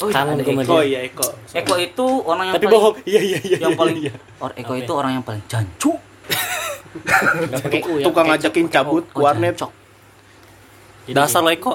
Oh, 0.00 0.08
Kangen 0.08 0.32
ada 0.32 0.42
gue 0.42 0.64
Eko. 0.64 0.80
iya 0.80 1.00
Eko. 1.04 1.28
Eko 1.52 1.74
itu 1.76 2.06
orang 2.24 2.48
yang 2.48 2.54
Tapi 2.56 2.64
paling 2.64 2.74
bohong. 2.74 2.94
Iya 3.04 3.20
iya 3.20 3.38
iya. 3.38 3.56
yang 3.60 3.72
iya, 3.72 3.76
paling 3.76 3.96
iya. 4.00 4.12
Or, 4.40 4.50
Eko 4.54 4.72
Apa 4.72 4.80
itu 4.80 4.88
ya? 4.88 4.96
orang 4.96 5.12
yang 5.12 5.24
paling 5.24 5.42
jancu. 5.44 5.92
Ya. 5.92 7.58
Tukang 8.02 8.24
pakai 8.24 8.30
ngajakin 8.34 8.66
cabut 8.66 9.04
ke 9.04 9.14
Oh, 9.14 9.22
warnet. 9.22 9.54
jancok. 9.54 9.70
Dasar 11.10 11.42
lo 11.42 11.50
Eko 11.50 11.72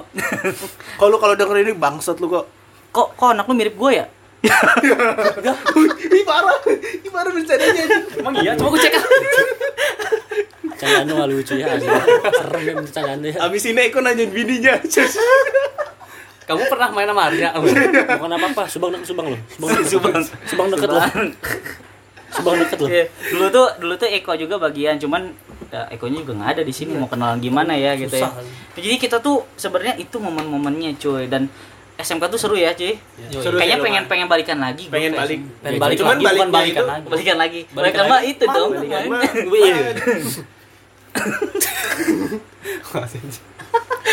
Kalau 1.02 1.18
kalau 1.18 1.36
denger 1.36 1.58
ini 1.62 1.74
bangsat 1.74 2.18
lu 2.18 2.28
kok. 2.28 2.50
Kok 2.90 3.14
kok 3.14 3.28
anak 3.30 3.46
lu 3.46 3.54
mirip 3.54 3.76
gue 3.76 3.92
ya? 3.94 4.06
Ih 6.18 6.24
parah. 6.24 6.58
Ih 7.02 7.12
parah 7.12 7.30
bercandanya. 7.30 7.84
emang 8.16 8.34
iya 8.40 8.52
coba 8.54 8.70
gue 8.74 8.82
cek 8.82 8.94
Candaan 10.76 11.06
lu 11.08 11.40
lucu 11.40 11.54
ya. 11.56 11.78
Serem 11.78 12.62
ya 12.64 12.74
bercandaan 12.76 13.20
ya. 13.22 13.38
Abis 13.40 13.64
ini 13.66 13.82
Eko 13.86 14.02
nanyain 14.02 14.30
bininya. 14.30 14.82
Kamu 16.46 16.62
pernah 16.66 16.90
main 16.90 17.06
sama 17.06 17.22
Arya 17.26 17.50
Bukan 18.18 18.32
apa-apa, 18.32 18.64
Subang 18.66 18.92
deket 18.92 19.08
Subang 19.08 19.28
lu. 19.28 19.38
Subang 19.50 19.72
deket. 19.78 19.90
Subang. 19.90 20.14
Subang 20.46 20.68
deket 20.70 20.88
lu. 20.88 21.00
Subang 22.30 22.56
deket 22.58 22.78
lu. 22.78 22.88
Iya. 22.88 23.06
Dulu 23.32 23.46
tuh 23.50 23.68
dulu 23.78 23.94
tuh 23.96 24.08
Eko 24.08 24.34
juga 24.36 24.56
bagian, 24.58 24.96
cuman 24.96 25.34
ya, 25.68 25.88
Ekonya 25.90 26.22
juga 26.22 26.34
nggak 26.36 26.52
ada 26.54 26.62
di 26.62 26.72
sini 26.72 26.94
mau 26.94 27.08
kenalan 27.08 27.40
gimana 27.40 27.74
ya 27.74 27.96
gitu 27.96 28.14
ya. 28.14 28.30
Jadi 28.74 28.96
kita 28.98 29.18
tuh 29.20 29.48
sebenarnya 29.56 29.96
itu 29.96 30.16
momen-momennya 30.16 30.96
cuy 30.96 31.26
dan 31.26 31.48
SMK 31.96 32.28
tuh 32.28 32.36
seru 32.38 32.54
ya, 32.54 32.76
cuy. 32.76 33.00
Seru 33.32 33.56
Kayaknya 33.56 33.80
pengen 33.80 34.04
pengen 34.06 34.28
balikan 34.28 34.60
lagi. 34.60 34.92
pengen 34.92 35.16
balik. 35.16 35.40
Pengen 35.64 35.80
balik 35.80 35.96
Cuman 35.98 36.12
lagi, 36.12 36.26
baliknya 36.28 36.52
balikan 36.52 36.76
itu- 36.76 36.92
lagi. 36.92 37.06
Balikan 37.08 37.38
lagi. 37.40 37.62
Balikan 37.66 37.74
Balikan 37.74 38.04
mah 38.06 38.20
lagi. 38.20 38.30
itu 38.30 38.44
dong. 38.46 38.70
Balikan 38.76 39.04
mah. 39.08 39.22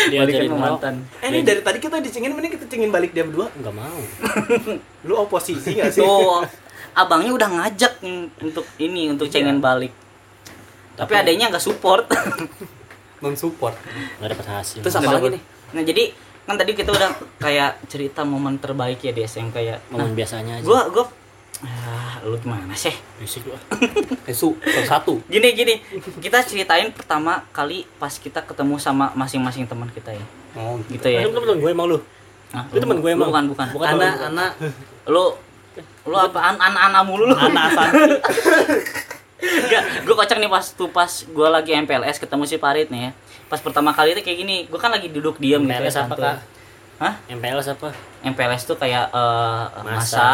Dia 0.09 0.27
sama 0.27 0.57
mantan. 0.57 0.95
Eh 1.23 1.27
ini 1.31 1.39
dari 1.47 1.61
tadi 1.63 1.79
kita 1.79 2.01
dicengin, 2.03 2.35
mending 2.35 2.59
kita 2.59 2.65
cengin 2.67 2.91
balik 2.91 3.15
dia 3.15 3.23
berdua. 3.23 3.47
Enggak 3.55 3.75
mau. 3.75 3.99
Lu 5.07 5.13
oposisi 5.15 5.79
gak 5.79 5.95
sih? 5.95 6.03
Tuh, 6.03 6.43
abangnya 6.97 7.31
udah 7.31 7.49
ngajak 7.61 8.03
untuk 8.43 8.65
ini 8.81 9.09
untuk 9.13 9.31
cengin 9.31 9.63
balik. 9.63 9.93
Tapi 10.99 11.13
adanya 11.13 11.49
nggak 11.49 11.63
support. 11.63 12.05
Non 13.23 13.39
support. 13.39 13.79
Enggak 14.19 14.35
dapat 14.35 14.47
hasil. 14.59 14.83
Terus 14.83 14.95
apa 14.99 15.11
lagi 15.15 15.39
nih? 15.39 15.41
Nah 15.73 15.83
jadi 15.87 16.03
kan 16.43 16.59
tadi 16.59 16.75
kita 16.75 16.91
udah 16.91 17.39
kayak 17.39 17.87
cerita 17.87 18.27
momen 18.27 18.59
terbaik 18.59 18.99
ya 18.99 19.15
di 19.15 19.23
SMK 19.23 19.55
ya. 19.63 19.79
Nah, 19.79 20.03
momen 20.03 20.11
biasanya 20.11 20.59
aja. 20.59 20.67
gua 20.67 20.91
gua 20.91 21.07
ah, 21.63 22.19
lu 22.27 22.35
gimana 22.39 22.75
sih? 22.75 22.93
Bisik 23.17 23.47
lu. 23.47 23.55
su, 24.35 24.55
salah 24.59 24.87
satu. 24.99 25.19
Gini 25.31 25.55
gini, 25.55 25.79
kita 26.19 26.43
ceritain 26.43 26.91
pertama 26.91 27.47
kali 27.55 27.87
pas 27.97 28.11
kita 28.15 28.43
ketemu 28.43 28.75
sama 28.77 29.15
masing-masing 29.15 29.65
teman 29.67 29.87
kita 29.91 30.11
ya. 30.11 30.25
Oh, 30.53 30.77
Gitu 30.91 31.07
ya. 31.07 31.23
Lu 31.25 31.33
temen 31.33 31.57
gue 31.59 31.71
emang 31.71 31.87
lu. 31.89 31.97
Nah, 32.53 32.69
Lu 32.69 32.77
temen 32.77 32.97
gue 33.01 33.11
emang? 33.11 33.31
Bukan, 33.31 33.45
bukan. 33.49 33.67
Bukan 33.73 33.87
anak 33.97 34.13
anak 34.29 34.51
Lu 35.09 35.33
lu 36.05 36.15
apa 36.19 36.37
an 36.37 36.55
an 36.61 36.75
anak 36.77 37.01
mulu 37.07 37.25
lu. 37.31 37.35
anak 37.35 37.73
asan. 37.73 37.91
Enggak, 39.43 39.83
gue 40.05 40.15
kocak 40.15 40.37
nih 40.37 40.51
pas 40.51 40.65
tuh 40.69 40.89
pas 40.91 41.09
gue 41.09 41.47
lagi 41.49 41.71
MPLS 41.73 42.21
ketemu 42.21 42.43
si 42.45 42.61
Parit 42.61 42.93
nih 42.93 43.09
ya. 43.09 43.11
Pas 43.49 43.57
pertama 43.57 43.89
kali 43.95 44.13
itu 44.13 44.21
kayak 44.21 44.37
gini, 44.37 44.55
gue 44.69 44.79
kan 44.79 44.93
lagi 44.93 45.09
duduk 45.09 45.41
diam 45.41 45.65
gitu 45.65 45.83
ya. 45.83 45.91
Santuy. 45.91 46.37
Hah? 47.03 47.13
MPLS 47.27 47.67
apa? 47.69 47.91
MPLS 48.23 48.63
tuh 48.63 48.79
kayak 48.79 49.11
eh, 49.11 49.63
Masa, 49.83 49.91
masa, 49.91 50.25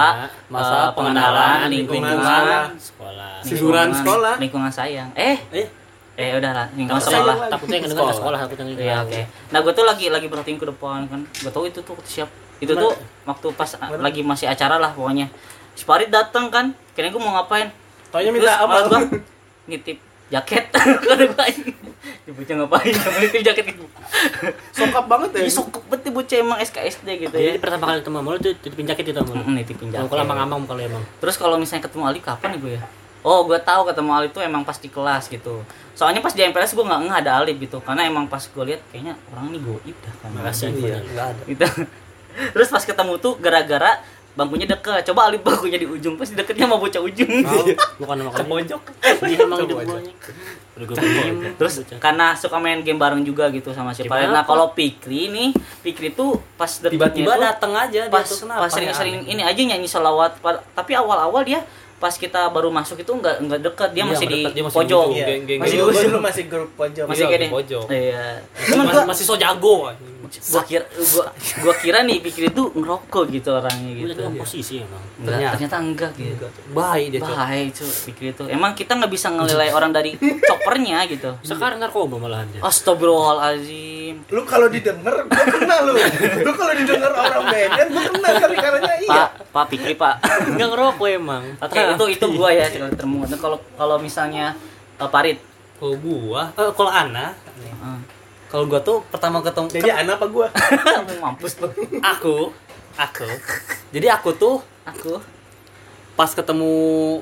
masa 0.54 0.76
eh, 0.78 0.88
pengenalan 0.94 1.58
lingkungan, 1.66 2.14
lingkungan, 2.14 2.68
sekolah. 2.78 3.34
Lingkungan- 3.42 3.94
sekolah. 3.96 4.34
lingkungan 4.38 4.70
sayang. 4.70 5.10
Eh, 5.18 5.42
Eh, 5.50 5.66
eh 6.14 6.38
udahlah, 6.38 6.70
lingkungan 6.72 7.02
Takutnya- 7.02 7.26
sekolah. 7.26 7.36
Takutnya 7.50 7.76
yang 7.76 7.86
dengar 7.88 7.98
Sekolah. 7.98 8.16
sekolah, 8.16 8.38
takutnya 8.46 8.66
yang 8.68 8.78
Iya, 8.78 8.96
oke. 9.02 9.22
Nah, 9.50 9.60
gue 9.60 9.74
tuh 9.74 9.86
lagi 9.88 10.06
lagi 10.08 10.28
perhatiin 10.30 10.58
ke 10.58 10.68
depan 10.70 11.10
kan. 11.10 11.22
Gue 11.26 11.50
tahu 11.50 11.66
itu 11.66 11.80
tuh 11.82 11.98
siap. 12.06 12.30
Itu 12.60 12.78
tuh 12.78 12.94
waktu 13.26 13.48
pas 13.58 13.72
a- 13.74 13.90
lagi 13.98 14.22
masih 14.22 14.46
acara 14.46 14.78
lah 14.78 14.94
pokoknya. 14.94 15.26
Si 15.74 15.84
Parit 15.84 16.14
datang 16.14 16.54
kan. 16.54 16.70
Kira 16.94 17.10
gue 17.10 17.18
mau 17.18 17.34
ngapain? 17.34 17.74
Terus 18.12 18.30
minta 18.30 18.62
apa? 18.62 18.86
nitip 19.70 19.98
jaket. 20.30 20.64
Kata 20.74 21.26
gue 21.26 21.46
Di 22.26 22.32
bocah 22.32 22.56
ngapain? 22.62 22.94
nitip 23.22 23.42
jaket 23.42 23.66
gitu. 23.74 23.86
Sokap 24.72 25.06
banget 25.10 25.30
ya. 25.36 25.42
Ih, 25.46 25.54
sokep 25.54 25.84
banget 25.90 26.02
nih 26.10 26.14
bocah 26.14 26.38
emang 26.40 26.58
SKSD 26.62 27.08
gitu 27.28 27.36
ya. 27.36 27.54
Jadi 27.54 27.60
pertama 27.60 27.84
kali 27.90 28.00
ketemu 28.02 28.18
sama 28.22 28.30
lu 28.32 28.40
tuh 28.40 28.54
titipin 28.58 28.86
jaket 28.88 29.06
itu 29.10 29.20
sama 29.20 29.32
lu. 29.36 29.44
Nitipin 29.52 29.88
jaket. 29.92 30.08
Kalau 30.08 30.22
amang-amang 30.24 30.60
kalau 30.70 30.82
emang. 30.82 31.04
Terus 31.20 31.36
kalau 31.36 31.56
misalnya 31.58 31.90
ketemu 31.90 32.04
Ali 32.08 32.20
kapan 32.22 32.56
nih 32.56 32.60
gue 32.62 32.74
ya? 32.80 32.84
Oh, 33.20 33.44
gue 33.44 33.60
tahu 33.60 33.84
ketemu 33.84 34.10
Alif 34.16 34.32
tuh 34.32 34.40
emang 34.40 34.64
pas 34.64 34.80
di 34.80 34.88
kelas 34.88 35.28
gitu. 35.28 35.60
Soalnya 35.92 36.24
pas 36.24 36.32
di 36.32 36.40
MPLS 36.40 36.72
gue 36.72 36.86
nggak 36.88 37.00
ngeh 37.04 37.16
ada 37.20 37.32
Alif 37.44 37.60
gitu, 37.60 37.84
karena 37.84 38.08
emang 38.08 38.32
pas 38.32 38.40
gue 38.40 38.64
lihat 38.64 38.80
kayaknya 38.96 39.20
orang 39.36 39.52
ini 39.52 39.60
goib 39.60 39.98
dah 40.00 40.14
kan. 40.24 40.30
Makasih. 40.32 40.72
iya, 40.80 41.04
enggak 41.04 41.26
ada. 41.36 41.42
Gitu. 41.44 41.66
Terus 42.56 42.68
pas 42.72 42.84
ketemu 42.88 43.20
tuh 43.20 43.36
gara-gara 43.36 44.00
bangkunya 44.40 44.64
deket. 44.66 45.02
Coba 45.06 45.28
Alif 45.28 45.42
bangkunya 45.42 45.76
di 45.76 45.86
ujung, 45.86 46.16
pas 46.16 46.26
deketnya 46.26 46.64
sama 46.64 46.78
bocah 46.78 47.02
ujung. 47.02 47.28
Bukan 47.98 48.16
sama 48.18 48.32
kali. 48.32 48.48
Pojok. 48.48 48.82
Emang 49.44 49.60
hidup. 49.60 49.78
Udah 50.72 50.86
gue 50.86 50.96
pinjem. 50.96 51.36
Terus 51.54 51.74
karena 51.98 52.32
suka 52.34 52.56
main 52.56 52.80
game 52.80 52.96
bareng 52.96 53.20
juga 53.22 53.48
gitu 53.50 53.70
sama 53.70 53.92
si 53.92 54.04
Farid. 54.04 54.26
Gimana, 54.26 54.32
Nah, 54.34 54.44
kalau 54.44 54.72
Pikri 54.72 55.28
nih, 55.28 55.52
Pikri 55.82 56.10
tuh 56.10 56.40
pas 56.56 56.72
Tiba-tiba 56.72 57.36
datang 57.36 57.76
aja 57.76 58.08
pas 58.08 58.24
pas 58.24 58.32
ya? 58.64 58.68
sering-sering 58.70 59.28
ini 59.28 59.42
aja 59.42 59.60
nyanyi 59.60 59.86
selawat 59.86 60.40
tapi 60.72 60.92
awal-awal 60.94 61.44
dia 61.44 61.60
pas 62.00 62.16
kita 62.16 62.48
baru 62.48 62.72
masuk 62.72 62.96
itu 62.98 63.12
nggak 63.12 63.44
nggak 63.44 63.60
deket 63.62 63.90
dia 63.92 64.00
Iya, 64.00 64.10
masih 64.10 64.26
di 64.26 64.40
dia 64.48 64.64
masih 64.64 64.78
pojok 64.80 65.06
geng- 65.12 65.44
geng- 65.44 65.60
masih 65.60 65.76
di 65.76 66.16
masih 66.18 66.44
grup 66.48 66.72
pojok. 66.74 67.06
masih 67.06 67.20
Iya, 67.20 67.28
kayak 67.28 67.36
di 67.36 67.44
deh 67.44 67.52
pojok. 67.52 67.86
iya 67.92 68.26
masih, 68.72 69.04
masih 69.04 69.24
so 69.26 69.36
jago. 69.36 69.92
Gua 70.30 70.62
kira 70.64 70.86
gua 70.88 71.26
gua 71.60 71.74
kira 71.76 72.00
nih 72.02 72.22
pikir 72.22 72.54
itu 72.54 72.64
ngerokok 72.72 73.24
gitu 73.30 73.50
orangnya 73.52 73.92
gitu 73.92 74.12
dalam 74.14 74.34
posisi 74.34 74.80
emang. 74.80 75.02
Enggak, 75.20 75.26
Ternyata. 75.26 75.52
ternyata 75.58 75.76
enggak 75.82 76.12
gitu 76.16 76.46
Baik 76.72 77.08
dia, 77.12 77.20
bahaya 77.20 77.64
itu 77.66 77.84
pikir 78.06 78.26
itu 78.32 78.44
emang 78.48 78.72
kita 78.72 78.96
nggak 78.96 79.12
bisa 79.12 79.28
ngelilai 79.30 79.70
orang 79.78 79.92
dari 79.92 80.16
choppernya 80.46 81.04
gitu 81.10 81.30
Sekarang 81.42 81.82
narkoba 81.82 82.16
malahan 82.16 82.48
dia. 82.50 82.62
Astagfirullahaladzim 82.64 84.16
Lu 84.30 84.42
kalau 84.46 84.68
didengar, 84.68 85.26
gue 85.26 85.46
kenal 85.54 85.80
lu. 85.86 85.94
Lu 86.46 86.52
kalau 86.54 86.74
didengar 86.74 87.12
orang 87.14 87.44
beda, 87.46 87.82
gue 87.90 88.04
kenal 88.16 88.34
tapi 88.40 88.56
karena 88.58 88.92
iya. 88.98 89.08
Pak 89.10 89.30
Pak 89.50 89.66
Pikri 89.70 89.94
Pak 89.94 90.16
Enggak 90.56 90.70
ngerokok 90.72 91.08
emang. 91.10 91.44
Oke 91.60 91.80
itu 91.80 92.06
itu 92.16 92.26
gua 92.34 92.50
ya 92.54 92.66
sekali 92.70 92.94
termu 92.96 93.26
Nah, 93.26 93.38
kalau 93.38 93.58
kalau 93.76 93.96
misalnya 94.00 94.56
uh, 94.98 95.10
Parit 95.10 95.38
Kalau 95.78 95.96
gua, 95.96 96.52
eh, 96.54 96.72
kalau 96.76 96.92
Ana, 96.92 97.32
Ah. 97.80 97.96
Kalau 98.50 98.66
gua 98.66 98.82
tuh 98.82 99.06
pertama 99.08 99.40
ketemu 99.40 99.68
Jadi 99.70 99.90
anak 99.90 100.18
apa 100.18 100.26
gue? 100.26 100.48
mampus 101.24 101.54
tuh 101.56 101.70
aku, 102.02 102.50
aku. 102.96 103.28
Jadi 103.90 104.08
aku 104.10 104.30
tuh 104.34 104.58
aku 104.84 105.22
pas 106.14 106.28
ketemu 106.28 106.74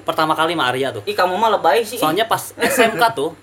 pertama 0.01 0.33
kali 0.33 0.51
sama 0.51 0.65
Arya 0.67 0.89
tuh. 0.89 1.03
ih 1.03 1.13
kamu 1.13 1.35
mah 1.35 1.53
lebay 1.53 1.83
sih 1.83 1.95
Soalnya 1.95 2.25
pas 2.25 2.41
SMK 2.51 3.03
tuh, 3.13 3.35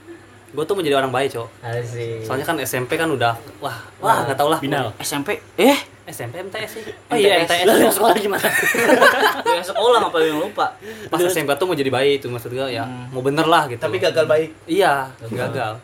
gua 0.51 0.65
tuh 0.65 0.75
menjadi 0.75 0.99
orang 0.99 1.13
baik, 1.13 1.31
Cok. 1.31 1.49
Asik. 1.61 2.25
Soalnya 2.25 2.43
kan 2.43 2.57
SMP 2.59 2.97
kan 2.97 3.07
udah 3.07 3.39
wah, 3.61 3.79
wah 4.01 4.25
nggak 4.25 4.35
tau 4.35 4.49
lah. 4.49 4.59
Binal. 4.59 4.91
SMP 4.99 5.39
eh 5.55 5.79
SMP 6.05 6.43
MTS 6.43 6.71
sih. 6.75 6.85
Oh 7.09 7.15
iya, 7.15 7.45
MTS. 7.45 7.65
Lalu 7.65 7.81
yang 7.83 7.95
sekolah 7.95 8.15
gimana? 8.19 8.49
yang 9.57 9.65
sekolah 9.65 10.01
apa 10.05 10.19
yang 10.21 10.37
lupa 10.37 10.77
Pas 11.07 11.21
SMP 11.23 11.49
tuh 11.55 11.65
mau 11.65 11.73
jadi 11.73 11.89
baik 11.89 12.21
tuh 12.21 12.29
maksud 12.29 12.53
gua 12.53 12.69
ya, 12.69 12.85
Hmm. 12.85 13.09
mau 13.09 13.21
bener 13.21 13.45
lah 13.45 13.65
gitu. 13.69 13.79
Tapi 13.79 13.97
gagal 13.97 14.25
baik. 14.25 14.51
Iya, 14.65 15.09
gagal. 15.23 15.81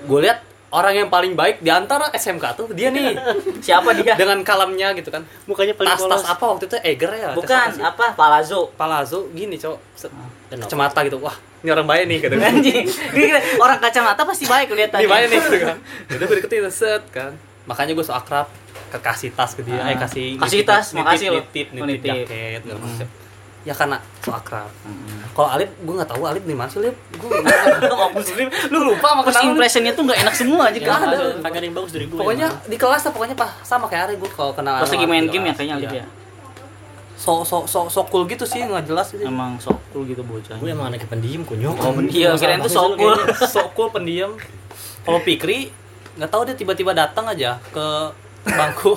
Gue 0.00 0.20
lihat 0.24 0.40
orang 0.70 0.94
yang 0.96 1.08
paling 1.08 1.34
baik 1.34 1.58
di 1.58 1.68
antara 1.68 2.08
SMK 2.10 2.44
tuh 2.54 2.66
dia 2.70 2.88
nih 2.88 3.18
siapa 3.66 3.90
dia 3.92 4.14
dengan 4.14 4.38
kalamnya 4.40 4.90
gitu 4.92 5.08
kan. 5.08 5.22
Mukanya 5.44 5.74
paling 5.74 5.90
Tas-tas 5.90 6.06
polos. 6.16 6.24
apa 6.24 6.44
waktu 6.46 6.64
itu 6.64 6.76
Eger 6.80 7.10
ya? 7.12 7.28
Tas 7.28 7.36
bukan 7.36 7.68
apa 7.80 8.04
Palazzo 8.12 8.70
Palazzo 8.72 9.26
gini, 9.30 9.54
Cok. 9.54 9.78
Set- 9.94 10.14
Kenapa? 10.46 10.66
Kacamata 10.66 11.00
gitu. 11.04 11.18
Wah, 11.18 11.34
ini 11.60 11.68
orang 11.68 11.86
baik 11.86 12.04
nih 12.06 12.18
gitu 12.20 12.34
kan. 12.34 12.50
anjing 12.50 12.86
Dia 13.12 13.24
kira 13.28 13.40
orang 13.56 13.78
kacamata 13.78 14.22
pasti 14.24 14.44
baik 14.44 14.66
kelihatannya 14.68 15.02
Ini 15.02 15.10
baik 15.10 15.24
nih 15.26 15.38
gitu 15.40 15.58
kan. 15.60 15.76
Udah 16.10 16.24
gue 16.24 16.36
deketin 16.38 16.66
set 16.68 17.02
kan. 17.08 17.32
Makanya 17.64 17.92
gue 17.92 18.02
so 18.02 18.10
akrab 18.10 18.46
ke 18.88 18.98
kasih 18.98 19.30
tas 19.30 19.54
ke 19.54 19.62
dia, 19.62 19.78
Ah. 19.78 19.86
eh 19.86 19.96
kasih 19.96 20.34
Kasih 20.36 20.60
nitip- 20.60 20.68
tas, 20.68 20.86
nitip, 20.88 20.98
makasih 21.00 21.26
loh. 21.28 21.36
nitip, 21.40 21.66
nitip, 21.68 21.86
nitip. 21.86 22.26
jaket 22.26 22.60
Hmm. 22.66 23.06
Ya 23.60 23.72
karena 23.72 24.00
so 24.18 24.32
akrab. 24.32 24.72
Mm-mm. 24.82 25.20
Kalau 25.30 25.48
Alip, 25.50 25.68
gue 25.76 25.94
nggak 25.94 26.08
tahu 26.08 26.22
Alip 26.24 26.42
di 26.42 26.56
mana 26.56 26.66
sih 26.66 26.80
Lip. 26.80 26.96
Gue 27.12 27.28
lu 28.72 28.78
lupa 28.86 29.06
sama 29.10 29.20
first 29.22 29.44
impressionnya 29.44 29.92
tuh 29.92 30.04
nggak 30.04 30.18
enak 30.18 30.34
semua 30.34 30.62
aja 30.68 30.78
kan 30.78 31.00
ada. 31.04 31.16
Kagak 31.38 31.60
ada 31.60 31.66
yang 31.66 31.76
bagus 31.76 31.92
dari 31.92 32.06
gue. 32.06 32.16
pokoknya 32.16 32.46
emang. 32.48 32.66
di 32.66 32.76
kelas 32.76 33.02
lah 33.02 33.12
pokoknya 33.12 33.36
pak 33.36 33.50
sama 33.60 33.84
kayak 33.84 34.02
Ari 34.02 34.14
gue 34.16 34.30
kalau 34.30 34.52
kenal 34.52 34.80
pas 34.80 34.88
lagi 34.88 35.04
main 35.04 35.26
game 35.26 35.44
ya 35.44 35.54
kayaknya 35.54 35.76
Alif 35.76 35.90
Iya. 35.90 36.00
ya 36.00 36.06
so 37.14 37.44
so 37.44 37.68
so 37.68 37.84
so 37.86 38.00
cool 38.08 38.24
gitu 38.24 38.48
sih 38.48 38.64
nggak 38.64 38.88
jelas 38.88 39.12
gitu 39.12 39.20
emang 39.22 39.60
sok 39.60 39.76
cool 39.92 40.08
gitu 40.08 40.24
bocah 40.24 40.56
gue 40.56 40.68
emang 40.68 40.88
anaknya 40.88 41.04
pendiam 41.06 41.44
kunyuk. 41.44 41.76
Oh, 41.76 41.92
iya, 42.08 42.32
Masalah 42.32 42.40
kirain 42.40 42.60
tuh 42.64 42.70
sih 42.70 42.80
lu 42.80 42.96
cool. 42.96 43.16
so 43.44 43.60
cool 43.76 43.88
pendiam 43.92 44.32
kalau 45.02 45.20
Pikri 45.20 45.68
nggak 46.16 46.30
tahu 46.32 46.48
dia 46.48 46.56
tiba-tiba 46.56 46.96
datang 46.96 47.28
aja 47.28 47.60
ke 47.66 47.86
bangku 48.42 48.96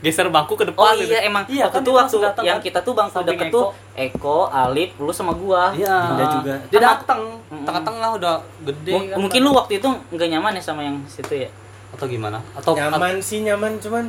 geser 0.00 0.26
bangku 0.26 0.54
ke 0.54 0.64
Oh 0.64 0.68
depan 0.68 0.92
gitu. 0.96 1.08
iya 1.08 1.20
emang 1.24 1.46
iya 1.46 1.64
waktu 1.64 1.72
kan 1.72 1.82
itu 1.82 1.92
waktu 1.92 2.16
datang 2.20 2.44
yang 2.44 2.58
kan. 2.58 2.66
kita 2.66 2.78
tuh 2.80 2.92
bangku 2.92 3.14
Samping 3.14 3.30
deket 3.32 3.46
tuh 3.48 3.66
Eko, 3.92 4.38
Alif, 4.48 4.90
lu 4.96 5.10
sama 5.10 5.32
gua. 5.32 5.70
iya 5.70 5.96
Dinda 6.08 6.26
juga. 6.32 6.54
dia 6.64 6.74
Kan 6.74 6.82
datang 6.90 7.20
Mm-mm. 7.44 7.64
tengah-tengah 7.64 8.10
udah 8.16 8.34
gede 8.64 8.92
Mung- 8.92 9.06
kan 9.06 9.16
mungkin 9.20 9.40
lu 9.40 9.50
waktu 9.52 9.72
itu 9.76 9.88
nggak 10.10 10.28
nyaman 10.28 10.52
ya 10.52 10.62
sama 10.64 10.80
yang 10.82 10.96
situ 11.06 11.34
ya? 11.38 11.50
atau 11.90 12.06
gimana 12.06 12.38
atau 12.52 12.70
Nyaman 12.72 13.18
sih 13.18 13.42
nyaman 13.42 13.74
cuman. 13.76 14.06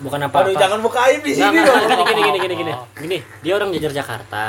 Bukan 0.00 0.16
apa-apa. 0.22 0.48
Aduh 0.48 0.56
jangan 0.56 0.80
buka 0.80 1.00
aib 1.06 1.20
di 1.20 1.32
sini 1.34 1.60
dong. 1.60 1.76
gini, 1.76 1.92
gini, 2.06 2.20
gini, 2.22 2.38
gini, 2.40 2.54
gini. 2.56 2.72
Gini, 3.00 3.18
dia 3.40 3.52
orang 3.52 3.68
jajar 3.70 3.92
Jakarta. 3.94 4.44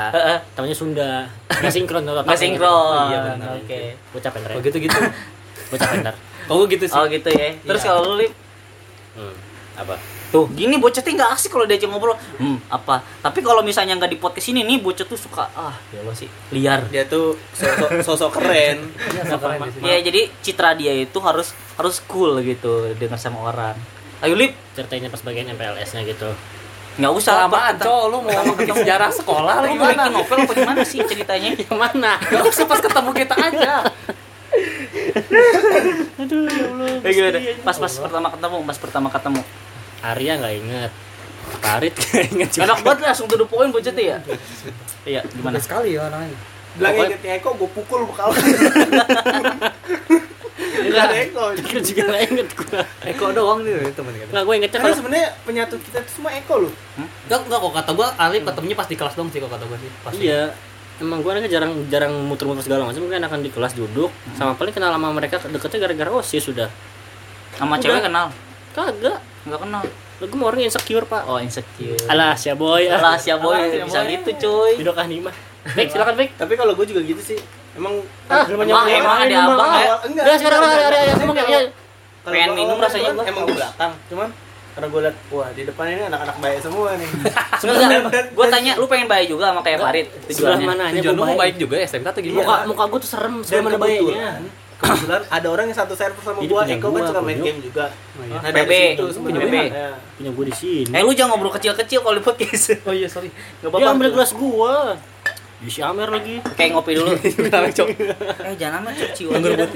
Temannya 0.50 0.72
Sunda. 0.74 1.28
Nggak 1.50 1.74
sinkron. 1.74 2.04
Nggak 2.04 2.38
sinkron. 2.38 3.08
Iya, 3.08 3.20
benar. 3.36 3.56
Oke. 3.58 3.96
Bocah 4.12 4.32
pinter. 4.32 4.50
oh 4.50 4.62
gitu 4.62 4.78
gitu 4.80 4.96
Bocah 5.72 5.88
pinter. 5.90 6.14
oh 6.48 6.64
gitu 6.66 6.86
sih 6.86 6.94
Oh 6.94 7.04
gitu 7.06 7.28
ya. 7.28 7.52
Terus 7.58 7.82
Iya. 7.82 7.88
kalau 7.90 8.02
lu 8.06 8.16
Lip, 8.20 8.32
Hmm. 9.16 9.36
Apa? 9.72 9.96
tuh 10.32 10.48
gini 10.56 10.80
bocah 10.80 11.04
tuh 11.04 11.12
nggak 11.12 11.32
asik 11.36 11.52
kalau 11.52 11.68
diajak 11.68 11.92
ngobrol. 11.92 12.16
Hmm, 12.40 12.58
apa? 12.72 13.04
Tapi 13.20 13.44
kalau 13.44 13.60
misalnya 13.62 14.00
nggak 14.00 14.12
di 14.16 14.18
podcast 14.18 14.48
ini 14.56 14.64
nih 14.64 14.80
bocah 14.80 15.04
tuh 15.04 15.20
suka 15.20 15.52
ah 15.52 15.76
ya 15.92 16.00
lo 16.02 16.16
sih 16.16 16.32
liar. 16.56 16.88
Dia 16.88 17.04
tuh 17.04 17.36
sosok, 17.52 18.00
sosok 18.08 18.40
keren. 18.40 18.96
Iya, 19.12 19.28
keren 19.36 19.60
di 19.68 19.72
sini. 19.76 19.84
Ya 19.84 19.98
jadi 20.00 20.22
citra 20.40 20.72
dia 20.80 20.96
itu 20.96 21.20
harus 21.20 21.52
harus 21.76 22.00
cool 22.08 22.40
gitu 22.48 22.96
dengar 22.96 23.20
sama 23.20 23.52
orang. 23.52 23.76
Ayo 24.24 24.40
Lip, 24.40 24.56
Ceritainnya 24.78 25.12
pas 25.12 25.20
bagian 25.20 25.52
MPLS-nya 25.52 26.08
gitu. 26.08 26.32
nggak 26.92 27.14
usah 27.16 27.48
Kelamaan, 27.48 27.80
cowok 27.80 28.06
lu 28.12 28.18
mau 28.20 28.52
bikin 28.52 28.76
sejarah 28.84 29.08
sekolah 29.16 29.64
Lu 29.64 29.80
bikin 29.80 30.12
novel 30.12 30.44
apa 30.44 30.54
gimana 30.54 30.84
sih 30.84 31.00
ceritanya? 31.00 31.56
Yang 31.64 31.72
mana? 31.80 32.20
Gak 32.20 32.44
usah 32.52 32.68
pas 32.68 32.84
ketemu 32.84 33.12
kita 33.16 33.36
aja. 33.40 33.74
Aduh, 36.22 36.46
ya 36.46 36.66
Allah. 36.68 37.02
Eh, 37.02 37.12
gimana? 37.12 37.38
Pas 37.62 37.78
pas 37.78 37.94
pertama 37.94 38.28
ketemu, 38.30 38.58
pas 38.62 38.78
pertama 38.78 39.08
ketemu. 39.10 39.42
Arya 40.02 40.34
nggak 40.36 40.56
inget 40.58 40.92
Farid 41.62 41.94
nggak 41.94 42.26
inget 42.32 42.50
juga 42.52 42.64
Enak 42.66 42.80
banget 42.82 43.00
langsung 43.04 43.26
to 43.26 43.36
the 43.36 43.46
point 43.46 43.70
budget 43.70 43.94
ya. 43.94 44.18
Iya, 45.04 45.22
gimana? 45.24 45.58
Gimana 45.58 45.58
sekali 45.60 45.94
ya 45.94 46.06
orangnya. 46.06 46.38
Bilang 46.72 46.92
Pokoknya- 46.94 47.10
ingetnya 47.12 47.32
Eko, 47.38 47.50
gue 47.54 47.70
pukul 47.70 48.02
kawan. 48.10 48.38
Enggak 50.82 51.04
ada 51.04 51.18
Eko. 51.20 51.44
Kita 51.54 51.80
juga 51.84 52.02
nggak 52.08 52.22
inget 52.28 52.48
gua 52.54 52.80
Eko 53.04 53.26
doang 53.32 53.60
nih 53.62 53.92
temen 53.92 54.14
kita. 54.14 54.30
nggak 54.32 54.44
gue 54.44 54.56
ingetnya 54.56 54.80
Karena 54.80 54.96
sebenarnya 54.96 55.30
penyatu 55.44 55.76
kita 55.78 55.98
itu 56.00 56.12
semua 56.12 56.32
Eko 56.32 56.56
loh. 56.62 56.74
Enggak, 56.98 57.40
enggak 57.46 57.60
kok 57.60 57.74
kata 57.76 57.92
gua 57.92 58.08
Arif 58.18 58.42
ketemunya 58.42 58.78
pas 58.78 58.88
di 58.88 58.96
kelas 58.96 59.14
dong 59.14 59.28
sih 59.30 59.40
kok 59.40 59.52
kata 59.52 59.66
gua 59.66 59.78
sih. 59.78 59.90
Pasti. 60.02 60.22
iya 60.24 60.42
emang 60.98 61.22
gue 61.22 61.32
anaknya 61.32 61.52
jarang 61.52 61.72
jarang 61.88 62.14
muter-muter 62.22 62.62
segala 62.62 62.84
macam 62.84 63.00
mungkin 63.00 63.22
akan 63.22 63.40
di 63.40 63.50
kelas 63.50 63.74
duduk 63.74 64.10
sama 64.34 64.54
paling 64.54 64.70
kenal 64.70 64.92
sama 64.92 65.10
mereka 65.10 65.40
deketnya 65.40 65.80
gara-gara 65.82 66.12
osis 66.12 66.44
sudah 66.44 66.68
Sama 67.52 67.76
Udah. 67.76 67.82
cewek 67.82 68.02
kenal? 68.02 68.28
kagak 68.72 69.20
Enggak 69.42 69.60
kenal. 69.60 69.82
gue 70.20 70.38
mau 70.38 70.48
orang 70.48 70.62
insecure 70.62 71.04
pak 71.04 71.26
Oh, 71.26 71.36
insecure. 71.36 71.98
alah 72.06 72.34
si 72.34 72.48
boy 72.52 72.86
Alah, 72.86 73.18
si 73.18 73.34
boy 73.34 73.58
Alah, 73.58 73.84
bisa 73.84 74.00
boy. 74.00 74.14
gitu, 74.14 74.30
cuy. 74.38 74.72
Hidup 74.78 74.96
nih 75.00 75.20
mah 75.20 75.36
Baik 75.74 75.90
silakan 75.90 76.14
Baik 76.16 76.32
Tapi 76.36 76.54
kalau 76.56 76.74
gue 76.74 76.86
juga 76.86 77.02
gitu 77.02 77.22
sih. 77.24 77.38
Emang 77.72 78.02
ah 78.28 78.46
Emang- 78.46 78.68
emang 78.86 79.18
ada 79.18 79.26
minum, 79.26 79.54
abang, 79.54 79.72
ya? 79.74 79.96
Enggak. 80.04 80.38
sekarang 80.38 80.60
ada 80.62 80.84
ada 80.84 80.98
ada 81.00 81.14
ngomong 81.18 81.38
ya 81.40 81.62
Pengen 82.22 82.50
minum 82.54 82.78
rasanya 82.78 83.12
gua. 83.12 83.26
emang 83.26 83.44
di 83.44 83.54
belakang, 83.56 83.92
cuman 84.08 84.30
karena 84.72 84.88
gue 84.88 85.02
liat 85.04 85.18
wah 85.36 85.50
di 85.52 85.62
depan 85.68 85.84
ini 85.92 86.04
anak-anak 86.08 86.38
baik 86.40 86.60
semua 86.64 86.90
nih. 86.96 87.10
Enggak, 87.62 88.26
gue 88.32 88.46
tanya 88.48 88.72
lu 88.80 88.86
pengen 88.88 89.08
bayi 89.12 89.26
juga 89.28 89.52
sama 89.52 89.62
kayak 89.62 89.80
Farid 89.84 90.08
sebelah 90.08 90.56
tujuannya. 90.56 90.68
mananya 90.68 91.00
Tujuan 91.04 91.16
lu 91.16 91.22
mau 91.22 91.28
baik 91.36 91.40
baik 91.44 91.56
juga 91.60 91.76
ya 91.76 91.86
SMK 91.92 92.08
atau 92.08 92.22
muka 92.24 92.32
gimana? 92.32 92.64
muka 92.68 92.84
gue 92.88 93.00
tuh 93.04 93.10
serem 93.12 93.36
Dan 93.40 93.46
sebelum 93.46 93.68
ada 93.68 93.78
bayinya 93.78 94.02
kebetulan, 94.02 94.42
kebetulan 94.82 95.24
ada 95.30 95.48
orang 95.52 95.66
yang 95.70 95.78
satu 95.78 95.94
server 95.94 96.24
sama 96.24 96.40
gue, 96.42 96.48
punya 96.48 96.76
Eko 96.80 96.88
kan 96.90 97.02
suka 97.06 97.22
main 97.22 97.40
game 97.44 97.60
juga. 97.62 97.86
iya. 98.18 98.38
Nah 98.42 98.52
situ 98.66 99.04
punya 99.04 99.14
sebenarnya. 99.14 99.52
PB. 99.52 99.56
ya. 99.76 99.90
punya 100.18 100.32
gue 100.32 100.46
di 100.48 100.56
sini 100.56 100.92
Eh 100.96 101.02
lu 101.04 101.12
jangan 101.14 101.30
ngobrol 101.36 101.54
kecil-kecil 101.54 102.00
kalau 102.02 102.16
di 102.18 102.24
podcast. 102.24 102.66
Oh 102.88 102.94
iya, 102.96 103.08
sorry. 103.12 103.30
Enggak 103.30 103.60
dia 103.62 103.68
apa-apa. 103.70 103.94
ambil 103.94 104.10
gelas 104.16 104.32
gua 104.34 104.96
Isi 105.62 105.78
Amer 105.86 106.10
lagi 106.10 106.42
Kayak 106.58 106.70
ngopi 106.74 106.98
dulu. 106.98 107.14
eh 108.50 108.56
jangan 108.58 108.82
amat 108.82 109.14
ciu 109.14 109.30
aja. 109.30 109.68
dah. 109.68 109.70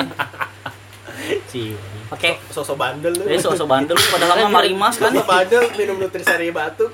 Oke. 2.08 2.38
Sosok 2.48 2.76
bandel 2.76 3.12
lu. 3.12 3.24
Eh 3.26 3.36
sosok 3.36 3.66
bandel 3.66 3.92
lu 3.92 4.06
padahal 4.08 4.36
mah 4.44 4.50
marimas 4.56 4.94
kan. 4.96 5.10
Sosok 5.10 5.26
bandel 5.26 5.64
minum 5.74 5.96
nutrisari 5.98 6.50
batuk. 6.50 6.90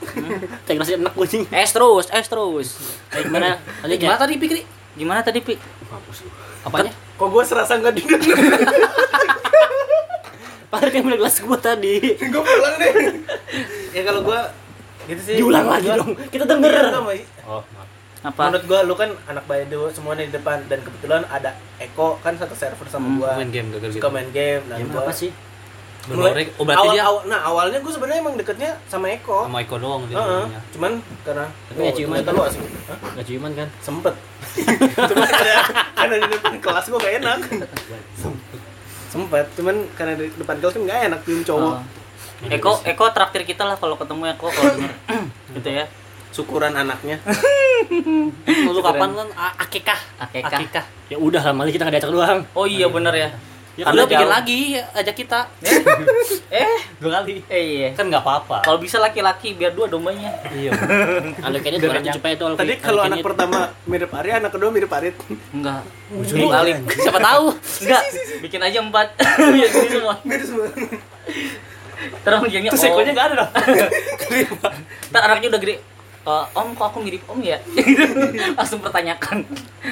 Teh 0.64 0.72
gelasnya 0.72 0.98
enak 1.00 1.14
gue 1.14 1.26
nih 1.28 1.44
Es 1.54 1.70
terus, 1.70 2.06
es 2.08 2.26
terus. 2.26 2.68
Kayak 3.08 3.24
gimana 3.28 3.48
Eh, 3.84 3.96
gimana 3.96 4.18
tadi 4.18 4.34
Pikri? 4.36 4.62
Gimana 4.92 5.20
tadi, 5.20 5.40
Pi? 5.40 5.56
Apanya? 6.62 6.92
Kok 7.16 7.28
gue 7.28 7.44
serasa 7.44 7.76
nggak 7.76 7.94
didengar? 7.94 8.20
Padahal 10.68 10.90
dia 10.90 11.00
ambil 11.00 11.16
gelas 11.18 11.36
gua 11.38 11.58
tadi 11.58 11.96
gue 12.16 12.42
pulang 12.42 12.76
deh. 12.78 12.92
ya 13.92 14.02
kalau 14.02 14.22
gue 14.22 14.40
gitu 15.06 15.22
sih. 15.22 15.34
Diulang 15.36 15.66
lagi 15.68 15.86
Gua- 15.86 15.98
dong 16.00 16.10
Kita 16.28 16.44
denger 16.46 16.72
Iya. 16.72 16.90
Oh 17.44 17.60
maaf 17.68 17.81
Apa? 18.22 18.42
Menurut 18.48 18.66
gua 18.66 18.80
lu 18.84 18.94
kan 18.94 19.10
anak 19.26 19.44
bayi 19.44 19.66
dulu 19.66 19.90
semuanya 19.90 20.24
di 20.24 20.32
depan 20.32 20.62
dan 20.66 20.80
kebetulan 20.80 21.26
ada 21.26 21.52
Eko 21.78 22.22
kan 22.22 22.34
satu 22.34 22.54
server 22.54 22.86
sama 22.86 23.08
Hmm, 23.08 23.18
gua. 23.18 23.34
Main 23.34 23.50
game 23.50 23.68
gagal 23.72 23.90
gitu. 23.90 23.98
Suka 23.98 24.10
main 24.10 24.30
game 24.30 24.62
dan 24.66 24.78
Game 24.78 24.90
gua 24.90 25.02
apa 25.02 25.14
sih? 25.16 25.32
Mulai, 26.04 26.50
oh 26.52 26.66
berarti 26.66 26.82
awal, 26.82 26.94
dia 26.94 27.04
awal- 27.04 27.26
nah 27.28 27.40
awalnya 27.44 27.78
gua 27.78 27.94
sebenarnya 27.94 28.22
emang 28.22 28.34
deketnya 28.34 28.74
sama 28.86 29.06
Eko. 29.08 29.46
sama 29.46 29.58
Eko 29.60 29.76
doang 29.78 30.06
dia. 30.06 30.16
Heeh. 30.16 30.26
ngomongnya. 30.28 30.62
Cuman 30.72 30.92
karena 31.22 31.46
Tapi 31.46 31.78
nggak 31.80 31.94
ciuman 31.96 32.16
ternyata 32.16 32.26
kan? 32.28 32.34
lu 32.36 32.44
asik. 32.44 32.62
Hah? 32.62 32.98
Gak 33.12 33.26
ciuman 33.26 33.52
kan? 33.54 33.68
Sempet. 33.80 34.16
cuman 35.10 35.28
karena, 35.28 35.56
karena 35.96 36.16
di 36.16 36.28
depan 36.32 36.54
kelas 36.60 36.86
gua 36.88 37.00
gak 37.00 37.14
enak. 37.18 37.38
Sempet, 39.10 39.46
cuman 39.54 39.76
karena 39.92 40.14
di 40.16 40.26
depan 40.32 40.56
kelas 40.58 40.74
kan 40.74 40.84
gak 40.86 41.00
enak 41.06 41.20
cium 41.22 41.42
cowok. 41.44 41.74
Oh. 41.74 41.82
Eko, 42.44 42.72
Eko 42.82 43.06
traktir 43.12 43.44
kita 43.44 43.62
lah 43.62 43.76
kalau 43.76 43.94
ketemu 43.94 44.24
Eko 44.32 44.48
kalau 44.48 44.72
denger. 44.72 44.94
gitu 45.58 45.70
ya. 45.72 45.86
Syukuran 46.32 46.74
anaknya. 46.74 47.20
Lu 48.66 48.80
kapan 48.80 49.10
kan 49.12 49.28
akikah? 49.58 50.00
Akikah. 50.18 50.58
Akikah. 50.58 50.86
Ya 51.08 51.18
udah 51.18 51.42
lah 51.42 51.54
malah 51.54 51.70
kita 51.70 51.84
nggak 51.84 52.00
diajak 52.00 52.12
doang 52.12 52.40
Oh 52.54 52.64
iya 52.64 52.88
bener 52.88 53.12
ya. 53.12 53.30
Ya 53.72 53.88
Karena 53.88 54.04
udah 54.04 54.10
bikin 54.10 54.30
lagi 54.30 54.60
ajak 54.94 55.16
kita. 55.18 55.40
Eh, 56.52 56.80
Dua 57.00 57.24
kali. 57.24 57.40
eh 57.48 57.64
iya. 57.64 57.90
Kan 57.96 58.12
nggak 58.12 58.20
apa-apa. 58.20 58.60
Kalau 58.60 58.76
bisa 58.76 59.00
laki-laki 59.00 59.56
biar 59.56 59.72
dua 59.72 59.88
dombanya. 59.88 60.28
Iya. 60.52 60.76
Ada 61.48 61.58
kayaknya 61.58 61.80
tuh 61.80 61.90
kenyang. 61.90 62.16
cepet 62.20 62.32
itu 62.36 62.44
Tadi 62.44 62.74
kalau 62.78 63.02
anak 63.02 63.24
pertama 63.24 63.72
mirip 63.88 64.12
Arya, 64.12 64.44
anak 64.44 64.52
kedua 64.52 64.68
mirip 64.68 64.92
Arit. 64.92 65.16
Enggak. 65.50 65.88
Ujung 66.12 66.52
Balik. 66.52 66.84
Siapa 66.92 67.24
tahu? 67.24 67.56
Enggak. 67.56 68.04
Bikin 68.44 68.60
aja 68.60 68.78
empat. 68.84 69.08
Biar 69.16 69.68
gini 69.72 69.88
semua. 69.90 70.16
Mirip 70.28 70.44
semua. 70.44 70.68
Terus 72.02 72.40
ujungnya 72.44 72.70
Terus 72.70 72.84
ekonya 72.84 73.12
nggak 73.16 73.28
ada 73.32 73.36
dong. 73.40 73.52
Ntar 75.08 75.22
anaknya 75.24 75.48
udah 75.56 75.62
gede. 75.64 75.76
"Eh, 76.22 76.46
om 76.54 76.68
kok 76.72 76.86
aku 76.88 77.00
mirip 77.00 77.26
om 77.26 77.40
ya? 77.40 77.58
langsung 78.58 78.78
pertanyakan. 78.78 79.42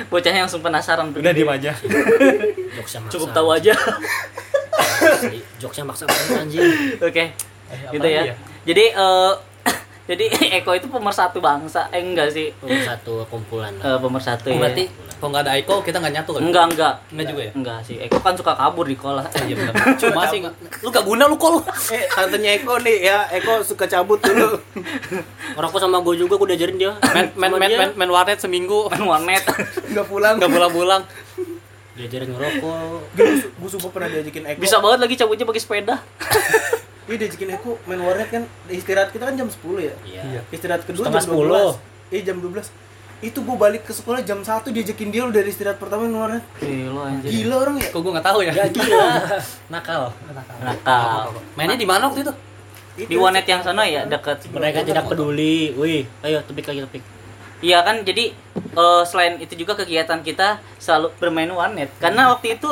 Bocahnya 0.07 0.45
langsung 0.45 0.61
penasaran. 0.61 1.09
Udah 1.09 1.31
diem 1.31 1.47
aja. 1.47 1.73
Jokesnya 2.75 2.99
maksa 3.01 3.13
Cukup 3.13 3.29
tahu 3.31 3.47
aja. 3.51 3.73
Jokesnya 5.57 5.85
maksa 5.85 6.03
banget 6.05 6.37
anjing 6.37 6.63
Oke. 6.99 7.23
Eh, 7.69 7.79
gitu 7.91 8.07
ya. 8.07 8.21
dia? 8.23 8.35
Jadi 8.63 8.83
eh 8.91 9.31
jadi 10.09 10.25
Eko 10.57 10.73
itu 10.73 10.87
pemersatu 10.87 11.37
bangsa. 11.39 11.89
Eh 11.89 11.99
enggak 11.99 12.29
sih. 12.29 12.49
Oh, 12.59 12.69
Satu 12.79 13.25
kumpulan 13.25 13.73
Eh, 13.75 13.97
pemersatu 13.97 14.49
Oh, 14.49 14.53
ya. 14.53 14.59
berarti 14.59 14.85
kalau 15.19 15.35
nggak 15.35 15.43
ada 15.43 15.53
Eko 15.59 15.75
kita 15.83 15.99
nggak 15.99 16.13
nyatu 16.15 16.31
kan? 16.31 16.41
enggak 16.47 16.65
enggak. 16.71 16.93
Enggak 17.11 17.25
juga 17.27 17.41
ya? 17.43 17.51
Enggak 17.51 17.79
sih. 17.83 17.95
Eko 17.99 18.17
kan 18.23 18.33
suka 18.39 18.55
kabur 18.55 18.87
di 18.87 18.95
sekolah. 18.95 19.23
Iya 19.49 19.53
benar. 19.59 19.75
Cuma 19.99 20.21
sih 20.31 20.39
lu 20.83 20.87
gak 20.87 21.03
guna 21.03 21.23
lu 21.27 21.35
kok 21.35 21.49
lu. 21.51 21.59
Eh, 21.95 22.07
tantenya 22.07 22.51
Eko 22.55 22.79
nih 22.79 22.97
ya, 23.03 23.27
Eko 23.35 23.59
suka 23.67 23.83
cabut 23.83 24.23
dulu. 24.23 24.55
Orang 25.59 25.69
kok 25.75 25.81
sama 25.83 25.99
gue 25.99 26.15
juga 26.15 26.39
gue 26.39 26.55
diajarin 26.55 26.77
dia 26.79 26.91
Main 27.11 27.35
main 27.35 27.51
main, 27.51 27.71
main, 27.75 27.91
main 27.99 28.11
warnet 28.11 28.39
seminggu 28.39 28.87
Main 28.95 29.03
warnet. 29.03 29.43
Nggak 29.91 30.05
pulang. 30.07 30.39
nggak 30.39 30.51
pulang-pulang. 30.55 31.01
Diajarin 31.99 32.31
ngerokok 32.31 32.99
Gue 33.59 33.67
sumpah 33.67 33.91
pernah 33.91 34.07
diajakin 34.07 34.43
Eko. 34.55 34.59
Bisa 34.63 34.79
banget 34.79 34.99
lagi 35.03 35.13
cabutnya 35.19 35.43
pakai 35.43 35.61
sepeda. 35.61 35.95
Iya 37.11 37.15
diajakin 37.27 37.49
Eko 37.59 37.75
main 37.83 37.99
warnet 37.99 38.31
kan 38.31 38.47
istirahat 38.71 39.11
kita 39.11 39.27
kan 39.27 39.35
jam 39.35 39.51
10 39.51 39.59
ya. 39.83 39.95
Iya 40.07 40.41
Istirahat 40.47 40.87
kedua 40.87 41.11
Setengah 41.11 41.27
jam 41.27 41.33
12. 41.35 41.75
10. 41.75 42.15
Iya 42.15 42.21
jam 42.31 42.37
12. 42.39 42.88
Itu 43.19 43.43
gue 43.43 43.57
balik 43.59 43.83
ke 43.83 43.91
sekolah 43.91 44.23
jam 44.23 44.39
1 44.39 44.63
diajakin 44.71 45.09
dia 45.11 45.27
lu 45.27 45.31
dari 45.35 45.51
istirahat 45.51 45.75
pertama 45.75 46.07
warnet. 46.07 46.43
Gila 46.63 47.01
anjir. 47.11 47.29
Gila 47.29 47.55
orang 47.59 47.75
ya. 47.83 47.89
Kok 47.91 47.99
gue 47.99 48.11
nggak 48.15 48.27
tahu 48.31 48.39
ya? 48.47 48.51
Ya 48.55 48.65
gila 48.71 49.05
Nakal. 49.73 50.03
Nakal. 50.63 51.27
Mainnya 51.59 51.75
di 51.75 51.87
mana 51.87 52.07
waktu 52.07 52.23
itu? 52.23 52.33
Di 52.99 53.15
warnet 53.19 53.47
yang 53.47 53.59
sana 53.59 53.83
ya 53.83 54.07
dekat. 54.07 54.47
Mereka 54.51 54.83
tidak 54.83 55.07
peduli 55.07 55.71
Wih 55.71 56.03
Ayo 56.19 56.43
tepik 56.43 56.67
lagi 56.67 56.83
tepik 56.83 57.03
Iya 57.59 57.83
kan 57.83 58.07
jadi 58.07 58.31
eh, 58.55 59.03
selain 59.03 59.35
itu 59.39 59.55
juga 59.55 59.75
kegiatan 59.75 60.23
kita 60.23 60.63
selalu 60.79 61.11
bermain 61.19 61.51
warnet 61.51 61.91
karena 61.99 62.31
waktu 62.31 62.55
itu 62.55 62.71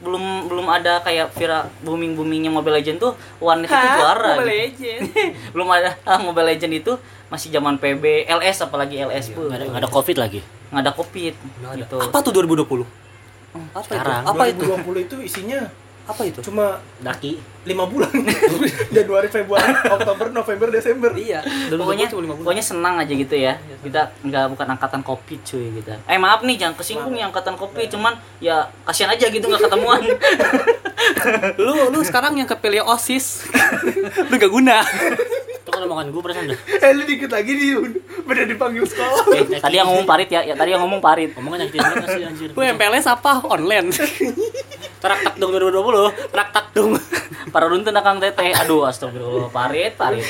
belum 0.00 0.48
belum 0.48 0.66
ada 0.66 1.04
kayak 1.04 1.28
viral 1.36 1.68
booming 1.84 2.16
boomingnya 2.16 2.48
Mobile 2.48 2.80
Legend 2.80 2.98
tuh 2.98 3.12
warnet 3.36 3.68
itu 3.68 3.76
juara 4.00 4.40
Mobile 4.40 4.48
gitu. 4.48 4.56
Legend. 4.56 5.00
belum 5.54 5.68
ada 5.68 5.88
ah, 6.08 6.16
Mobile 6.16 6.48
Legend 6.56 6.72
itu 6.80 6.92
masih 7.28 7.52
zaman 7.52 7.76
PB 7.76 8.26
LS 8.26 8.64
apalagi 8.64 8.96
LS 8.96 9.30
pun 9.30 9.46
Nggak 9.52 9.60
ada, 9.60 9.64
nggak 9.68 9.82
ada 9.84 9.90
covid 9.92 10.16
lagi 10.16 10.40
nggak 10.72 10.82
ada 10.82 10.92
covid 10.96 11.34
gitu 11.76 11.96
Apa 12.00 12.18
tuh 12.24 12.32
2020? 12.32 12.86
Apa 13.74 13.82
Sekarang. 13.82 14.22
itu? 14.22 14.30
Apa 14.30 14.42
itu? 14.46 14.62
2020 14.62 15.06
itu 15.10 15.16
isinya 15.20 15.60
Apa 16.10 16.22
itu? 16.26 16.42
cuma 16.42 16.82
Daki 17.00 17.38
5 17.60 17.92
bulan. 17.92 18.08
Januari, 18.96 19.28
Februari, 19.28 19.68
Oktober, 19.84 20.32
November, 20.32 20.68
Desember. 20.72 21.12
Iya. 21.12 21.44
pokoknya 21.68 22.08
cuma 22.08 22.24
lima 22.24 22.34
bulan. 22.34 22.44
pokoknya 22.48 22.64
senang 22.64 22.94
aja 22.96 23.12
gitu 23.12 23.36
ya 23.36 23.54
kita 23.80 24.12
nggak 24.24 24.44
bukan 24.52 24.66
angkatan 24.76 25.00
kopi 25.00 25.40
cuy 25.40 25.72
gitu 25.80 25.92
eh 25.92 26.18
maaf 26.20 26.44
nih 26.44 26.56
jangan 26.60 26.76
kesinggung 26.76 27.12
nih 27.16 27.24
angkatan 27.24 27.56
kopi 27.56 27.88
cuman 27.88 28.12
ya 28.40 28.68
kasihan 28.84 29.12
aja 29.12 29.28
gitu 29.32 29.44
nggak 29.48 29.64
ketemuan 29.64 30.00
lu 31.64 31.88
lu 31.88 32.00
sekarang 32.04 32.36
yang 32.36 32.48
kepilih 32.48 32.84
osis 32.84 33.48
lu 34.28 34.34
gak 34.36 34.52
guna 34.52 34.84
Itu 35.60 35.68
kan 35.68 35.84
omongan 35.84 36.08
gue 36.08 36.22
perasaan 36.24 36.46
dah 36.48 36.58
Eh 36.88 36.90
lu 36.96 37.02
dikit 37.04 37.30
lagi 37.30 37.52
dia 37.52 37.76
udah 38.24 38.44
dipanggil 38.46 38.84
sekolah. 38.86 39.24
eh, 39.36 39.60
tadi 39.60 39.76
yang 39.76 39.88
ngomong 39.90 40.06
parit 40.06 40.28
ya, 40.30 40.40
ya 40.46 40.54
tadi 40.56 40.70
yang 40.72 40.80
ngomong 40.86 41.02
parit. 41.02 41.34
Omongan 41.36 41.66
nyakitin 41.66 41.82
banget 41.82 42.08
sih 42.14 42.22
anjir. 42.24 42.48
Lu 42.54 42.60
MPLS 42.62 43.06
apa? 43.10 43.42
Online. 43.44 43.90
Terak 45.02 45.20
tak 45.24 45.34
dong 45.40 45.50
2020 45.56 46.28
Terak 46.28 46.48
tak 46.52 46.66
dong. 46.76 46.92
Para 47.54 47.66
runtun 47.66 47.96
akang 47.96 48.20
teteh 48.20 48.52
aduh 48.54 48.86
astagfirullah. 48.86 49.50
Parit 49.50 49.96
parit. 49.96 50.24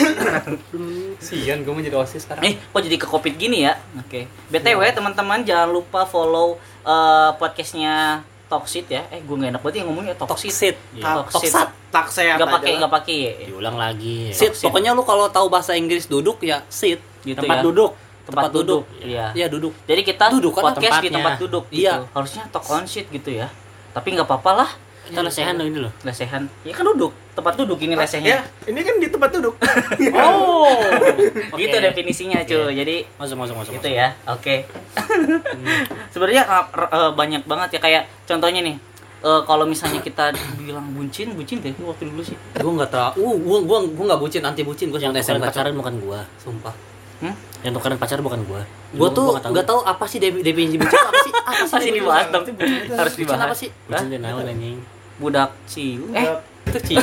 Sian 1.20 1.62
gue 1.62 1.72
mau 1.74 1.82
jadi 1.82 1.96
osis 1.98 2.24
sekarang. 2.24 2.42
Eh 2.46 2.54
kok 2.56 2.80
jadi 2.80 2.96
ke 2.96 3.06
covid 3.06 3.34
gini 3.36 3.66
ya? 3.66 3.76
Oke. 3.98 4.30
Btw 4.48 4.80
teman-teman 4.90 5.44
jangan 5.44 5.68
lupa 5.68 6.06
follow 6.06 6.56
eh, 6.82 7.30
podcastnya 7.36 8.24
Toxit 8.50 8.86
ya. 8.86 9.06
Eh 9.08 9.22
gue 9.22 9.30
gak 9.32 9.48
enak 9.48 9.62
banget 9.62 9.76
ya 9.78 9.82
ngomongnya 9.86 10.14
Toxit 10.14 10.50
Toxit. 10.50 10.76
Iya, 10.92 11.22
Toxit 11.22 11.46
Toksat, 11.46 11.68
tak 11.88 12.06
sehat 12.10 12.36
nggak 12.36 12.50
pakai 12.50 12.72
nggak 12.76 12.92
pakai. 12.92 13.18
Diulang 13.46 13.76
lagi. 13.78 14.34
Sit 14.34 14.52
Toxit. 14.52 14.66
pokoknya 14.66 14.90
lu 14.90 15.02
kalau 15.02 15.30
tahu 15.30 15.46
bahasa 15.46 15.72
Inggris 15.72 16.04
duduk 16.04 16.42
ya 16.42 16.66
sit 16.66 16.98
gitu 17.22 17.38
Tempat 17.38 17.62
ya. 17.62 17.64
duduk. 17.64 17.92
Tempat, 18.20 18.46
tempat 18.46 18.50
duduk, 18.52 18.82
duduk. 18.84 19.06
iya. 19.06 19.26
Ya 19.32 19.46
duduk. 19.46 19.72
Jadi 19.86 20.02
kita 20.02 20.24
Duduk 20.28 20.52
kan 20.52 20.62
podcast 20.68 20.82
di 20.98 21.08
tempatnya. 21.08 21.14
tempat 21.14 21.32
duduk 21.38 21.64
gitu. 21.70 21.82
Iya. 21.82 21.94
harusnya 22.10 22.42
talk 22.50 22.66
on 22.68 22.84
shit 22.84 23.06
gitu 23.08 23.30
ya. 23.32 23.46
Tapi 23.90 24.08
nggak 24.12 24.26
apa-apa 24.26 24.50
lah. 24.52 24.70
Kita 25.00 25.22
lesehan 25.22 25.54
dong 25.54 25.66
ini 25.66 25.78
loh. 25.82 25.90
Lesehan. 26.02 26.46
Ya 26.62 26.70
kan 26.70 26.86
duduk 26.86 27.10
tempat 27.40 27.54
duduk 27.56 27.80
ini 27.80 27.92
Ya, 27.92 27.98
lesehnya. 27.98 28.36
ini 28.64 28.80
kan 28.80 28.94
di 28.96 29.08
tempat 29.08 29.30
duduk. 29.32 29.54
Oh. 30.12 30.68
Gitu 31.60 31.76
definisinya, 31.76 32.40
cuy. 32.42 32.72
Jadi 32.74 32.96
Masuk 33.16 33.36
masuk 33.36 33.56
masuk. 33.56 33.72
gitu 33.74 33.88
ya. 33.90 34.12
Oke. 34.26 34.68
Sebenarnya 36.12 36.42
uh, 36.44 36.64
r- 36.70 36.90
uh, 36.90 37.10
banyak 37.12 37.44
banget 37.44 37.76
ya 37.76 37.80
kayak 37.80 38.02
contohnya 38.24 38.60
nih. 38.62 38.76
uh, 39.20 39.44
kalau 39.44 39.64
misalnya 39.64 40.00
kita 40.00 40.32
bilang 40.58 40.90
bucin, 40.90 41.32
bucin 41.32 41.60
deh 41.60 41.72
waktu 41.78 42.04
dulu 42.06 42.22
sih. 42.22 42.36
Gue 42.54 42.72
nggak 42.72 42.88
tahu. 42.88 43.10
Uh, 43.18 43.36
gue 43.36 43.58
gue 43.62 43.78
gue 43.90 44.04
nggak 44.06 44.20
bucin, 44.20 44.40
anti 44.40 44.62
bucin. 44.62 44.88
Gue 44.88 44.96
Yang 44.98 45.20
sama 45.20 45.36
tukeran 45.36 45.40
pacaran 45.44 45.74
bukan 45.74 45.94
gua. 45.98 46.20
Sumpah. 46.36 46.74
Hmm? 47.20 47.36
Yang 47.60 47.72
tukeran 47.76 47.96
pacaran 47.98 48.22
bukan 48.22 48.40
gua. 48.44 48.62
Gue 48.90 49.08
tuh 49.10 49.28
nggak 49.36 49.66
tahu 49.66 49.80
apa 49.82 50.04
sih 50.04 50.18
defi- 50.18 50.40
definisi 50.40 50.76
bucin 50.76 50.96
apa 50.98 51.18
sih? 51.20 51.32
Apa 51.36 51.76
sih 51.78 51.92
dibahas 51.92 52.26
dong, 52.28 52.44
harus 52.90 53.12
Bucin 53.12 53.24
dibahas. 53.28 53.44
apa 53.44 53.54
sih? 53.54 53.68
Bucin 53.86 54.06
dia 54.08 54.18
naon 54.18 54.42
anjing. 54.42 54.78
Budak 55.20 55.52
ciu. 55.66 56.08
Eh, 56.10 56.24
Itu 56.66 56.78
Ci. 56.82 56.94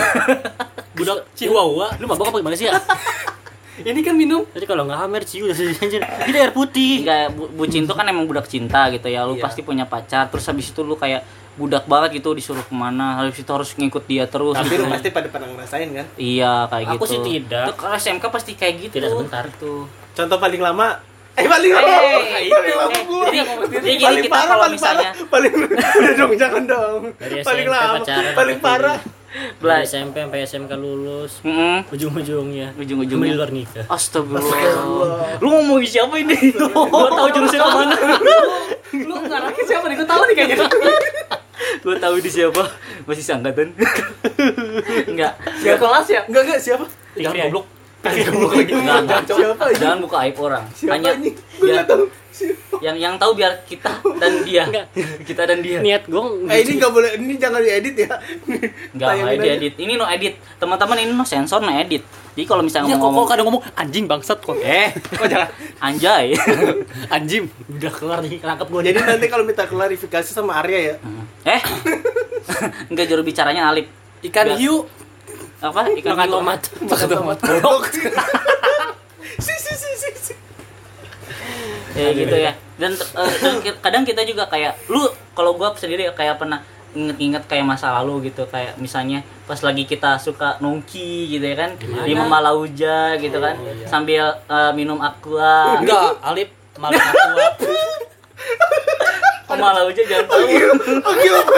Budak 0.94 1.18
Chihuahua. 1.34 1.98
Lu 1.98 2.06
mabok 2.06 2.30
apa 2.30 2.38
gimana 2.38 2.54
sih 2.54 2.68
ya? 2.68 2.76
Ini 3.78 4.02
kan 4.02 4.14
minum. 4.14 4.42
Jadi 4.50 4.66
kalau 4.66 4.84
nggak 4.84 4.98
hammer 4.98 5.22
ciu 5.22 5.46
anjir. 5.48 6.02
Ini 6.02 6.38
air 6.40 6.50
putih. 6.50 7.06
Enggak, 7.06 7.30
bu- 7.32 7.52
bucin 7.56 7.86
tuh 7.86 7.94
kan 7.94 8.04
emang 8.04 8.26
budak 8.26 8.46
cinta 8.46 8.90
gitu 8.90 9.06
ya. 9.06 9.22
Lu 9.22 9.38
Iya. 9.38 9.46
pasti 9.46 9.62
punya 9.62 9.86
pacar, 9.86 10.28
terus 10.28 10.44
habis 10.44 10.66
itu 10.68 10.82
lu 10.82 10.98
kayak 10.98 11.22
budak 11.54 11.86
banget 11.86 12.18
gitu 12.18 12.34
disuruh 12.34 12.62
ke 12.62 12.74
mana, 12.74 13.18
habis 13.18 13.38
itu 13.38 13.46
harus 13.48 13.70
ngikut 13.72 14.06
dia 14.06 14.26
terus. 14.26 14.54
Tapi 14.54 14.66
gitu. 14.72 14.82
lu 14.82 14.90
pasti 14.90 15.10
pada 15.10 15.30
pernah 15.30 15.50
ngerasain 15.52 15.90
kan? 15.92 16.06
Iya 16.16 16.66
kayak 16.68 16.88
Aku 16.92 16.98
gitu. 17.00 17.06
sih 17.08 17.20
tidak. 17.24 17.66
Tuh, 17.68 17.76
kalau 17.78 17.96
SMK 17.96 18.26
pasti 18.28 18.52
kayak 18.54 18.74
gitu. 18.80 18.94
Tidak 18.96 19.10
sebentar. 19.12 19.46
Tuh. 19.56 19.86
Contoh 20.12 20.38
paling 20.38 20.58
lama 20.60 20.98
Eh 21.38 21.46
paling 21.46 21.70
lama. 21.70 21.86
Eh, 21.86 22.50
paling 22.50 22.76
lama 22.76 23.00
gua. 23.06 23.26
Jadi, 23.30 23.40
jadi 23.70 23.86
gini 23.92 24.02
paling 24.02 24.24
kita 24.26 24.34
parah, 24.34 24.48
kalau 24.48 24.58
paling 24.60 24.74
misalnya 24.74 25.06
parah. 25.06 25.30
paling 25.30 25.52
udah 26.02 26.14
dong 26.18 26.32
jangan 26.34 26.64
dong. 26.66 27.02
Paling 27.46 27.68
lama, 27.70 27.98
paling 28.34 28.58
parah. 28.58 28.98
Dari 29.28 29.60
belajar 29.60 29.84
SMP 29.86 30.16
sampai 30.24 30.40
SMK 30.48 30.72
lulus. 30.80 31.32
Mm-mm. 31.44 31.84
Ujung-ujungnya. 31.92 32.74
Ujung-ujungnya. 32.80 33.34
Di 33.34 33.38
luar 33.38 33.52
nikah. 33.52 33.86
Astagfirullah. 33.92 35.44
Lu 35.44 35.48
ngomongin 35.52 35.90
siapa 35.90 36.16
ini? 36.18 36.56
Gua 36.56 37.12
tahu 37.12 37.28
jurusnya 37.36 37.60
ke 37.60 37.70
mana. 37.76 37.96
Lu 38.96 39.16
ngarahnya 39.28 39.64
siapa 39.68 39.86
nih? 39.92 39.96
Gue 40.00 40.08
tahu 40.08 40.22
nih 40.26 40.36
kayaknya. 40.36 40.58
Gua 41.84 41.96
tahu 42.00 42.16
di 42.24 42.30
siapa. 42.32 42.64
Masih 43.04 43.24
sangkatan. 43.24 43.76
Enggak. 45.12 45.34
Gak 45.64 45.78
kelas 45.80 46.08
ya? 46.08 46.22
Enggak 46.26 46.44
enggak 46.48 46.62
siapa? 46.64 46.86
Jangan 47.18 47.36
Fikri, 47.36 47.62
Enggak, 48.12 48.98
enggak. 49.04 49.22
Siapa 49.28 49.64
ini? 49.68 49.80
Jangan 49.80 49.98
buka 50.00 50.18
aib 50.24 50.38
orang. 50.38 50.64
Siapa 50.72 50.92
Hanya 50.94 51.12
ini? 51.16 51.30
Gue 51.34 51.68
biar 51.68 51.86
tahu. 51.86 52.06
Siapa? 52.32 52.66
yang 52.78 52.94
yang 52.94 53.16
tahu 53.18 53.34
biar 53.34 53.66
kita 53.66 53.90
dan 54.22 54.46
dia. 54.46 54.64
Enggak. 54.70 54.86
Kita 55.26 55.42
dan 55.44 55.60
dia. 55.66 55.82
Niat 55.82 56.06
gue 56.06 56.22
Eh 56.46 56.62
ini 56.62 56.72
enggak 56.78 56.92
boleh, 56.94 57.10
ini 57.18 57.34
jangan 57.36 57.60
diedit 57.60 57.96
ya. 57.98 58.14
Enggak, 58.46 59.08
Tayangin 59.10 59.34
enggak 59.34 59.50
aja. 59.50 59.58
edit. 59.58 59.74
Ini 59.82 59.94
no 59.98 60.06
edit. 60.06 60.34
Teman-teman 60.62 60.98
ini 61.02 61.12
no 61.12 61.26
sensor 61.26 61.60
no 61.60 61.74
edit. 61.74 62.06
Jadi 62.38 62.46
kalau 62.46 62.62
misalnya 62.62 62.94
Ya 62.94 63.02
kok 63.02 63.02
ngomong 63.02 63.26
kok 63.26 63.30
kadang 63.34 63.46
ngomong 63.50 63.64
anjing 63.74 64.06
bangsat 64.06 64.38
kok. 64.38 64.54
Eh, 64.62 64.94
kok 64.94 65.26
jangan 65.26 65.50
anjay. 65.82 66.38
anjing. 67.16 67.50
udah 67.66 67.92
keluar 67.92 68.18
nih 68.22 68.38
nangkep 68.38 68.68
gue. 68.70 68.82
Jadi 68.86 68.98
nanti 69.02 69.26
kalau 69.26 69.42
minta 69.42 69.66
klarifikasi 69.66 70.30
sama 70.30 70.62
Arya 70.62 70.80
ya. 70.94 70.96
eh. 71.50 71.62
Enggak 72.94 73.10
juru 73.10 73.26
bicaranya 73.26 73.74
Alip. 73.74 73.90
Ikan 74.22 74.54
hiu. 74.58 74.86
Apa? 75.60 75.82
Ikan 75.92 76.14
makan 76.18 76.30
tomat. 76.30 76.62
Makan 76.84 77.08
tomat. 77.10 77.38
Si 79.38 79.54
si 79.54 79.74
si 79.76 79.90
si. 79.94 80.10
si. 80.18 80.34
Ya 81.94 82.10
gitu 82.10 82.34
ya. 82.34 82.54
Dan, 82.74 82.94
eh, 82.94 83.32
dan 83.38 83.54
kadang 83.80 84.02
kita 84.02 84.22
juga 84.22 84.50
kayak 84.50 84.74
lu 84.90 85.06
kalau 85.34 85.54
gua 85.54 85.74
sendiri 85.74 86.10
kayak 86.12 86.38
pernah 86.38 86.62
inget-inget 86.94 87.46
kayak 87.46 87.66
masa 87.68 87.94
lalu 88.02 88.34
gitu 88.34 88.50
kayak 88.50 88.74
misalnya 88.78 89.22
pas 89.46 89.62
lagi 89.62 89.86
kita 89.86 90.18
suka 90.18 90.58
nongki 90.58 91.30
gitu 91.30 91.46
ya 91.46 91.54
kan 91.54 91.70
di 91.78 92.14
Mamalauja 92.18 93.14
gitu 93.22 93.38
kan 93.38 93.54
sambil 93.86 94.26
eh, 94.34 94.72
minum 94.74 94.98
aqua 94.98 95.78
Enggak, 95.78 96.18
Alip 96.26 96.50
malah 96.82 96.98
aqua. 96.98 97.46
Mamalauja 99.54 100.02
jangan 100.02 100.26
tahu 100.26 100.46
Oke 101.06 101.28
apa? 101.30 101.56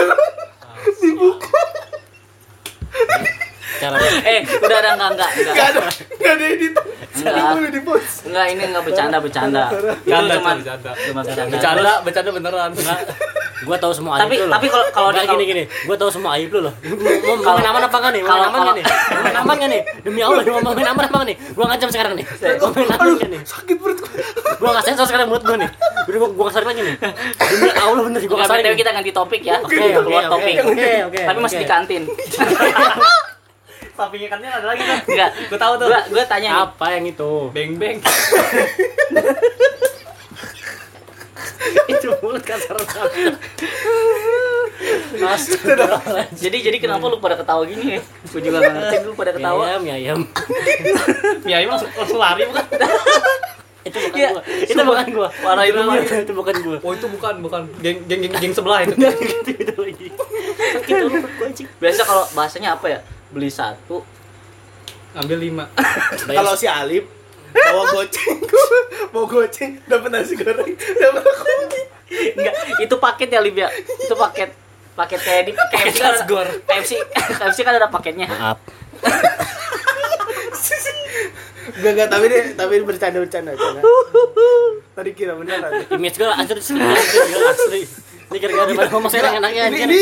Cara 3.78 3.96
eh 4.24 4.40
udah 4.42 4.76
ada 4.78 4.90
enggak 4.92 5.10
enggak 5.10 5.30
enggak 5.30 5.46
Enggak 5.46 5.66
ada. 5.68 5.80
Enggak 6.10 6.32
ada 6.32 6.44
edit. 6.48 6.72
Enggak. 7.10 7.32
Enggak 7.32 7.52
boleh 7.52 7.70
di 7.70 7.80
post. 7.80 8.14
enggak 8.24 8.46
ini 8.48 8.62
enggak 8.64 8.82
bercanda 8.82 9.16
bercanda 9.18 9.62
Bercanda, 9.70 10.34
cuma 10.34 10.50
bercanda. 10.54 10.90
cuma 10.96 11.20
bercanda 11.22 11.50
Bercanda, 11.50 11.92
bercanda 12.02 12.30
beneran. 12.32 12.70
gue 13.60 13.76
tahu 13.76 13.92
semua 13.92 14.16
aib 14.16 14.24
tapi 14.24 14.34
lu 14.34 14.48
loh. 14.48 14.54
tapi 14.56 14.66
kalau 14.66 14.86
kalau 14.88 15.08
kalau- 15.12 15.36
gini 15.36 15.44
gini, 15.44 15.62
gue 15.68 15.92
tahu 15.94 16.08
semua 16.08 16.32
aib 16.34 16.48
lu 16.48 16.64
loh. 16.64 16.72
Mau 16.80 17.52
main 17.52 17.68
aman 17.68 17.82
apa 17.84 17.96
enggak 18.00 18.12
nih? 18.16 18.22
Mau 18.22 18.32
main 18.32 18.48
aman 18.48 18.72
nih? 18.72 18.84
Mau 18.88 19.20
main 19.20 19.36
aman 19.36 19.56
nih? 19.60 19.82
Demi 20.00 20.20
Allah, 20.22 20.42
mau 20.56 20.72
main 20.72 20.88
aman 20.88 21.04
apa 21.04 21.12
nggak 21.14 21.28
nih? 21.28 21.36
Gue 21.52 21.64
ngancam 21.66 21.88
sekarang 21.92 22.12
nih. 22.16 22.24
Mau 22.56 22.72
main 22.72 22.88
aman 22.90 23.12
nggak 23.14 23.28
nih? 23.28 23.40
Sakit 23.44 23.76
perut 23.76 23.98
gua. 24.00 24.10
Gue 24.56 24.68
nggak 24.70 24.84
sensor 24.86 25.04
sekarang 25.04 25.26
mulut 25.28 25.44
gue 25.44 25.56
nih. 25.58 25.68
Udah 26.08 26.18
gue 26.18 26.30
gue 26.32 26.44
kasarin 26.48 26.68
lagi 26.72 26.80
nih. 26.82 26.94
Demi 27.36 27.68
Allah 27.70 28.02
bener 28.02 28.20
Enggak, 28.22 28.38
kasarin. 28.40 28.62
Nih. 28.64 28.78
kita 28.80 28.90
ganti 28.94 29.10
topik 29.12 29.42
ya. 29.44 29.54
Oke, 29.60 29.76
keluar 29.76 30.24
topik. 30.26 30.56
oke, 30.58 30.90
oke, 31.04 31.20
Tapi 31.20 31.38
masih 31.38 31.58
di 31.60 31.66
kantin. 31.68 32.02
Tapi 34.00 34.16
ikannya 34.24 34.48
ada 34.48 34.66
lagi 34.72 34.80
kan. 34.80 35.04
Enggak. 35.04 35.30
Gue 35.52 35.58
tahu 35.60 35.72
tuh. 35.76 35.92
Gua 35.92 36.00
gua 36.08 36.24
tanya 36.24 36.48
nih. 36.48 36.64
Apa 36.64 36.86
yang 36.96 37.04
itu? 37.04 37.52
Beng 37.52 37.76
beng. 37.76 38.00
itu 41.92 42.08
mulut 42.24 42.40
kasar 42.40 42.72
banget. 42.80 43.36
Jadi 46.40 46.56
jadi 46.64 46.80
kenapa 46.80 47.04
lu 47.12 47.20
pada 47.20 47.36
ketawa 47.36 47.68
gini 47.68 48.00
ya? 48.00 48.02
Gue 48.32 48.40
juga 48.40 48.64
gak 48.64 48.72
ngerti 48.72 48.96
lu 49.04 49.12
pada 49.12 49.36
Mie 49.36 49.44
ketawa. 49.44 49.62
ayam, 49.68 49.80
mie 49.84 49.92
ayam. 49.92 50.20
Mie 51.44 51.54
ayam 51.60 51.68
langsung, 51.76 51.92
langsung 51.92 52.16
lari 52.16 52.48
bukan? 52.48 52.64
Itu 53.84 53.96
bukan 54.00 54.16
Iya, 54.16 54.28
gua. 54.32 54.42
Itu 54.64 54.80
bukan 54.80 55.06
gua. 55.12 55.28
Parah 55.44 55.64
itu 55.68 55.80
mah. 55.84 56.00
Itu 56.00 56.32
bukan 56.32 56.54
gua. 56.64 56.76
Oh 56.80 56.92
itu 56.96 57.06
bukan, 57.12 57.34
bukan. 57.44 57.60
Geng 57.84 58.08
geng 58.08 58.20
geng, 58.24 58.34
geng 58.40 58.52
sebelah 58.56 58.80
itu. 58.88 58.96
Gitu 58.96 59.50
gitu 59.52 59.74
lagi. 59.76 60.08
Sakit 60.80 60.94
lu 61.04 61.08
gua 61.12 61.44
anjing. 61.44 61.68
Biasa 61.76 62.00
kalau 62.08 62.24
bahasanya 62.32 62.80
apa 62.80 62.86
ya? 62.88 63.00
Beli 63.30 63.50
satu. 63.50 64.02
Ambil 65.14 65.38
lima. 65.42 65.64
Kalau 66.26 66.54
si 66.54 66.70
Alip 66.70 67.06
bawa 67.50 67.82
goceng, 67.90 68.38
bawa 69.12 69.26
goceng, 69.26 69.82
dapat 69.90 70.08
nasi 70.14 70.38
goreng, 70.38 70.70
dapat 70.78 71.22
kopi. 71.26 71.82
Enggak, 72.38 72.54
itu 72.78 72.94
paket 72.94 73.28
ya 73.34 73.40
Libya. 73.42 73.66
Itu 73.74 74.14
paket 74.14 74.54
paket 74.94 75.20
kayak 75.22 75.42
di 75.50 75.52
KFC 75.54 75.98
kan 75.98 76.14
ada. 76.14 76.26
KFC 76.66 76.92
KFC 77.10 77.58
kan 77.66 77.74
ada 77.74 77.88
paketnya. 77.90 78.26
Maaf. 78.30 78.58
Enggak 81.80 81.92
enggak 81.96 82.08
tapi 82.10 82.24
ini 82.28 82.38
tapi 82.58 82.72
ini 82.76 82.84
bercanda 82.84 83.18
bercanda 83.22 83.50
bercanda. 83.54 83.80
Tadi 84.94 85.10
kira 85.14 85.32
beneran. 85.38 85.70
Image 85.96 86.16
gua 86.18 86.34
hancur 86.36 86.58
sih. 86.60 86.76
Gila, 86.76 87.50
asli. 87.54 87.82
Ini 88.30 88.38
gara-gara 88.38 88.70
pada 88.70 88.88
ngomong 88.88 89.10
saya 89.10 89.34
enaknya 89.34 89.62
Ini 89.66 89.74
anjir. 89.74 89.90
ini 89.90 89.98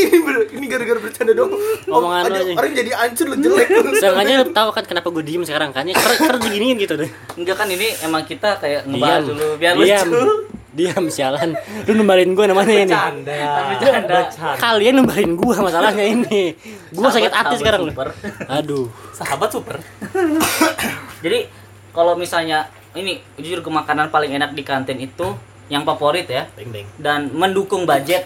ini 0.53 0.67
gara-gara 0.69 1.01
bercanda 1.01 1.33
dong. 1.33 1.49
Omongan 1.89 2.23
lu 2.29 2.37
Aja-. 2.37 2.57
Orang 2.61 2.73
jadi 2.73 2.91
hancur 2.93 3.27
lu 3.27 3.37
jelek. 3.41 3.69
Seenggaknya 4.05 4.35
lu 4.39 4.53
tahu 4.53 4.69
kan 4.69 4.85
kenapa 4.85 5.09
gue 5.09 5.25
diem 5.25 5.43
sekarang 5.43 5.73
kan? 5.73 5.89
Ya 5.89 5.97
ker 5.97 6.13
ker 6.15 6.37
diginiin 6.37 6.77
gitu 6.77 6.95
deh. 6.95 7.09
Enggak 7.35 7.57
kan 7.57 7.69
ini 7.69 7.89
emang 8.01 8.23
kita 8.23 8.61
kayak 8.61 8.85
ngebahas 8.85 9.25
dulu 9.25 9.47
biar 9.57 9.75
Diam. 9.75 10.05
lucu. 10.05 10.21
Diam 10.69 11.05
sialan. 11.09 11.57
Lu 11.89 11.93
numbalin 11.97 12.37
gue 12.37 12.45
namanya 12.45 12.69
ini. 12.71 12.93
Canda. 12.93 13.41
Bercanda. 13.73 14.19
Kalian 14.61 14.95
numbalin 14.95 15.33
gua 15.33 15.57
masalahnya 15.59 16.05
ini. 16.05 16.53
Gua 16.93 17.09
sakit 17.09 17.33
hati 17.33 17.55
sekarang. 17.57 17.89
super. 17.89 18.13
Aduh. 18.47 18.93
Sahabat 19.11 19.49
super. 19.49 19.81
Jadi 21.25 21.49
kalau 21.91 22.15
misalnya 22.15 22.69
ini 22.93 23.19
jujur 23.37 23.65
ke 23.65 23.71
makanan 23.73 24.13
paling 24.13 24.31
enak 24.31 24.53
di 24.53 24.63
kantin 24.63 25.01
itu 25.01 25.33
yang 25.69 25.85
favorit 25.85 26.25
ya 26.25 26.49
Beng 26.57 26.73
beng. 26.73 26.87
dan 26.97 27.29
mendukung 27.31 27.85
budget 27.85 28.25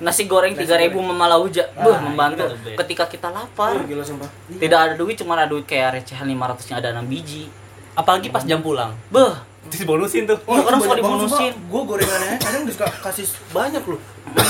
nasi 0.00 0.24
goreng 0.24 0.56
3000 0.56 0.90
memalauja 0.90 1.70
Beuh, 1.76 1.98
membantu 2.00 2.50
ketika 2.76 3.04
kita 3.06 3.28
lapar 3.28 3.78
Gila 3.84 4.02
sumpah. 4.02 4.26
tidak 4.50 4.78
ada 4.80 4.94
duit 4.96 5.14
cuma 5.14 5.36
ada 5.36 5.46
duit 5.46 5.64
kayak 5.64 6.02
recehan 6.02 6.26
500 6.26 6.66
nya 6.66 6.74
ada 6.78 6.88
6 6.98 7.06
biji 7.06 7.44
Apalagi 7.90 8.30
pas 8.30 8.46
jam 8.46 8.62
pulang. 8.62 8.94
beh 9.10 9.34
Dibonusin 9.60 10.24
tuh. 10.24 10.40
Oh, 10.48 10.56
kadang 10.56 10.80
suka 10.80 10.96
dibonusin. 10.96 11.52
Gue 11.68 11.82
gorengannya 11.84 12.40
kadang 12.40 12.64
bisa 12.64 12.88
kasih 13.04 13.28
banyak 13.52 13.82
loh. 13.84 14.00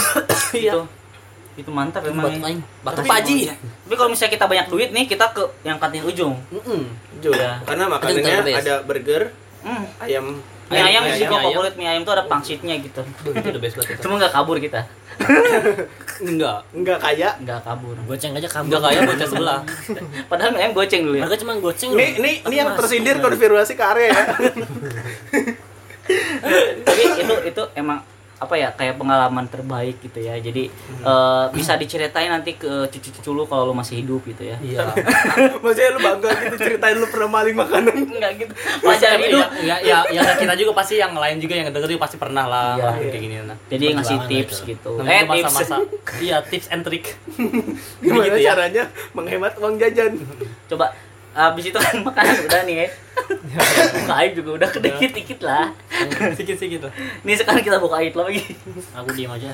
itu 0.54 0.80
itu 1.58 1.70
mantap 1.70 2.06
emang 2.06 2.30
Batu 2.30 2.46
aing. 2.46 2.60
Batu 2.80 3.00
paji. 3.04 3.50
tapi 3.50 3.94
kalau 3.98 4.08
misalnya 4.08 4.32
kita 4.32 4.46
banyak 4.46 4.66
duit 4.70 4.88
nih 4.94 5.04
kita 5.04 5.34
ke 5.34 5.42
yang 5.60 5.76
kantin 5.76 6.06
ujung 6.06 6.38
Heeh. 6.48 6.82
Juga. 7.18 7.58
Karena 7.66 7.84
Itu 7.84 7.92
makanannya 7.92 8.36
the 8.38 8.44
best. 8.46 8.60
ada 8.62 8.74
burger, 8.80 9.22
hmm. 9.60 9.84
ayam 9.98 10.26
mie 10.70 10.80
ayam 10.80 11.02
mie 11.02 11.12
sih 11.12 11.26
ayam. 11.26 11.32
gua 11.32 11.40
favorit 11.44 11.74
mie 11.74 11.88
ayam 11.88 12.02
tuh 12.02 12.14
ada 12.14 12.24
pangsitnya 12.24 12.74
gitu 12.78 13.02
Duh, 13.20 13.32
itu 13.32 13.48
the 13.50 13.58
best 13.58 13.74
banget. 13.74 13.90
itu. 13.92 14.02
cuma 14.06 14.14
nggak 14.16 14.32
kabur 14.32 14.56
kita 14.56 14.80
Enggak. 16.20 16.64
enggak 16.72 16.98
kaya. 16.98 17.28
nggak 17.36 17.60
kabur 17.60 17.96
Goceng 18.04 18.32
aja 18.32 18.44
kamu. 18.46 18.66
Enggak 18.68 18.80
kayak 18.82 19.02
bocah 19.04 19.26
sebelah. 19.26 19.58
padahal 20.30 20.50
mie 20.52 20.60
ayam 20.60 20.72
goceng 20.72 21.02
dulu 21.02 21.16
ya 21.16 21.24
Mereka 21.24 21.38
cuma 21.40 21.52
goceng. 21.58 21.90
Ini 21.92 22.06
ini 22.16 22.30
ini 22.40 22.54
yang 22.56 22.72
tersindir 22.72 23.16
konfirmasi 23.18 23.72
ke 23.74 23.84
Arya 23.84 24.08
ya. 24.08 24.22
tapi 26.82 27.02
itu 27.16 27.34
itu 27.46 27.62
emang 27.74 28.00
apa 28.40 28.56
ya 28.56 28.72
kayak 28.72 28.96
pengalaman 28.96 29.44
terbaik 29.46 30.00
gitu 30.00 30.16
ya 30.18 30.32
jadi 30.34 30.72
eh, 30.98 31.44
bisa 31.52 31.76
diceritain 31.76 32.26
nanti 32.26 32.54
ke 32.54 32.66
cucu-cucu 32.86 33.30
lu 33.30 33.44
kalau 33.44 33.68
lu 33.68 33.74
masih 33.74 34.00
hidup 34.00 34.24
gitu 34.24 34.42
ya 34.42 34.56
Iya. 34.58 34.88
Maksudnya 35.62 35.90
lu 35.92 36.00
bangga 36.00 36.30
gitu 36.40 36.56
ceritain 36.58 36.96
lu 36.96 37.04
pernah 37.06 37.28
maling 37.30 37.52
makanan. 37.54 37.92
enggak 38.02 38.32
gitu 38.38 38.52
pelajaran 38.80 39.18
hidup 39.20 39.44
Ya, 39.60 39.76
ya, 39.78 39.98
ya, 40.08 40.20
ya 40.20 40.32
kita 40.34 40.56
juga 40.56 40.72
pasti 40.74 40.96
yang 40.96 41.12
lain 41.12 41.36
juga 41.36 41.52
yang 41.54 41.68
denger 41.68 41.88
juga 41.90 42.02
pasti 42.02 42.16
pernah 42.16 42.44
lah 42.44 42.68
Iya. 42.70 42.80
ngelakuin 42.80 43.06
kayak 43.06 43.22
gini 43.22 43.34
nah. 43.42 43.56
jadi 43.68 43.84
ngasih 43.92 44.16
Perjuangan 44.16 44.30
tips 44.32 44.56
itu. 44.56 44.66
gitu 44.66 44.90
eh 44.98 45.20
itu 45.20 45.28
tips 45.30 45.44
masa-masa 45.46 45.76
iya 46.18 46.36
tips 46.42 46.66
and 46.68 46.82
trick. 46.82 47.04
Gimana 48.00 48.24
Gitu 48.26 48.38
ya. 48.38 48.46
caranya 48.48 48.84
menghemat 49.12 49.52
uang 49.56 49.76
jajan? 49.76 50.12
coba 50.66 50.86
habis 51.30 51.64
itu 51.64 51.78
kan 51.78 51.94
makanan 52.02 52.36
udah 52.42 52.60
nih 52.64 52.76
ya 52.76 52.86
buka 53.94 54.14
aib 54.18 54.32
juga 54.34 54.50
udah 54.56 54.68
kedikit 54.68 55.10
dikit 55.12 55.40
lah 55.40 55.70
Sikit-sikit 56.32 56.80
lah. 56.80 56.92
nih 57.22 57.34
sekarang 57.34 57.60
kita 57.60 57.76
buka 57.76 58.00
aib 58.00 58.14
lagi 58.14 58.40
Aku 58.92 59.12
diem 59.12 59.28
aja. 59.28 59.52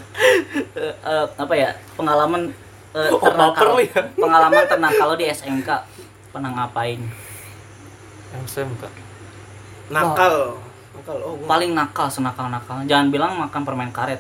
Eh, 0.73 0.95
apa 1.35 1.53
ya 1.53 1.71
pengalaman 1.93 2.49
eh, 2.93 3.11
Oh, 3.11 3.21
ternakal 3.21 3.77
ya. 3.79 4.01
pengalaman 4.15 4.65
ternakal 4.65 5.15
di 5.15 5.27
SMK 5.27 5.69
pernah 6.31 6.51
ngapain 6.55 7.01
SMK. 8.39 8.83
Nakal. 9.89 10.57
Nakal. 10.93 11.19
Oh, 11.23 11.37
gua 11.37 11.47
paling 11.47 11.71
nakal 11.71 12.09
senakal 12.09 12.49
nakal 12.49 12.83
jangan 12.85 13.09
bilang 13.09 13.37
makan 13.37 13.63
permen 13.63 13.91
karet 13.91 14.19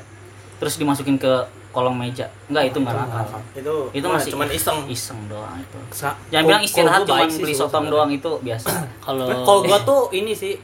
terus 0.56 0.76
dimasukin 0.76 1.16
ke 1.16 1.32
kolong 1.76 1.92
meja 1.94 2.24
enggak 2.46 2.64
itu 2.66 2.78
enggak 2.80 2.96
nakal 2.98 3.40
itu 3.52 3.74
itu 3.92 4.06
masih 4.08 4.30
cuman 4.32 4.48
iseng. 4.48 4.78
iseng 4.88 5.20
doang 5.26 5.52
itu 5.54 5.78
Sa- 5.92 6.16
jangan 6.26 6.44
bilang 6.48 6.62
istirahat 6.62 7.00
cuma 7.02 7.20
beli 7.22 7.52
sebenarnya. 7.52 7.90
doang 7.92 8.10
itu 8.10 8.30
biasa 8.40 8.68
Kalau 9.04 9.26
Kalau 9.44 9.60
gua 9.62 9.78
tuh 9.82 10.00
ini 10.10 10.32
sih 10.32 10.56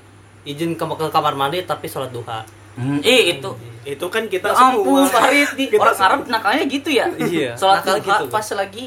izin 0.42 0.72
ke, 0.72 0.84
ke 0.88 1.06
kamar 1.06 1.32
mandi 1.32 1.60
tapi 1.62 1.84
sholat 1.84 2.08
duha. 2.08 2.40
hmm, 2.74 2.98
eh 3.02 3.36
itu 3.36 3.50
Itu 3.84 4.06
kan 4.08 4.24
kita 4.26 4.48
ya 4.48 4.72
ampun 4.72 5.02
semua. 5.02 5.12
Farid 5.12 5.50
di 5.52 5.64
Kita 5.68 5.82
orang. 5.84 5.98
Arab 6.00 6.20
nakalnya 6.26 6.64
gitu 6.64 6.88
ya 6.88 7.06
Iya, 7.12 7.52
sholat 7.60 7.82
nakal 7.82 8.00
duha 8.00 8.16
gitu. 8.18 8.24
pas 8.28 8.46
lagi 8.52 8.84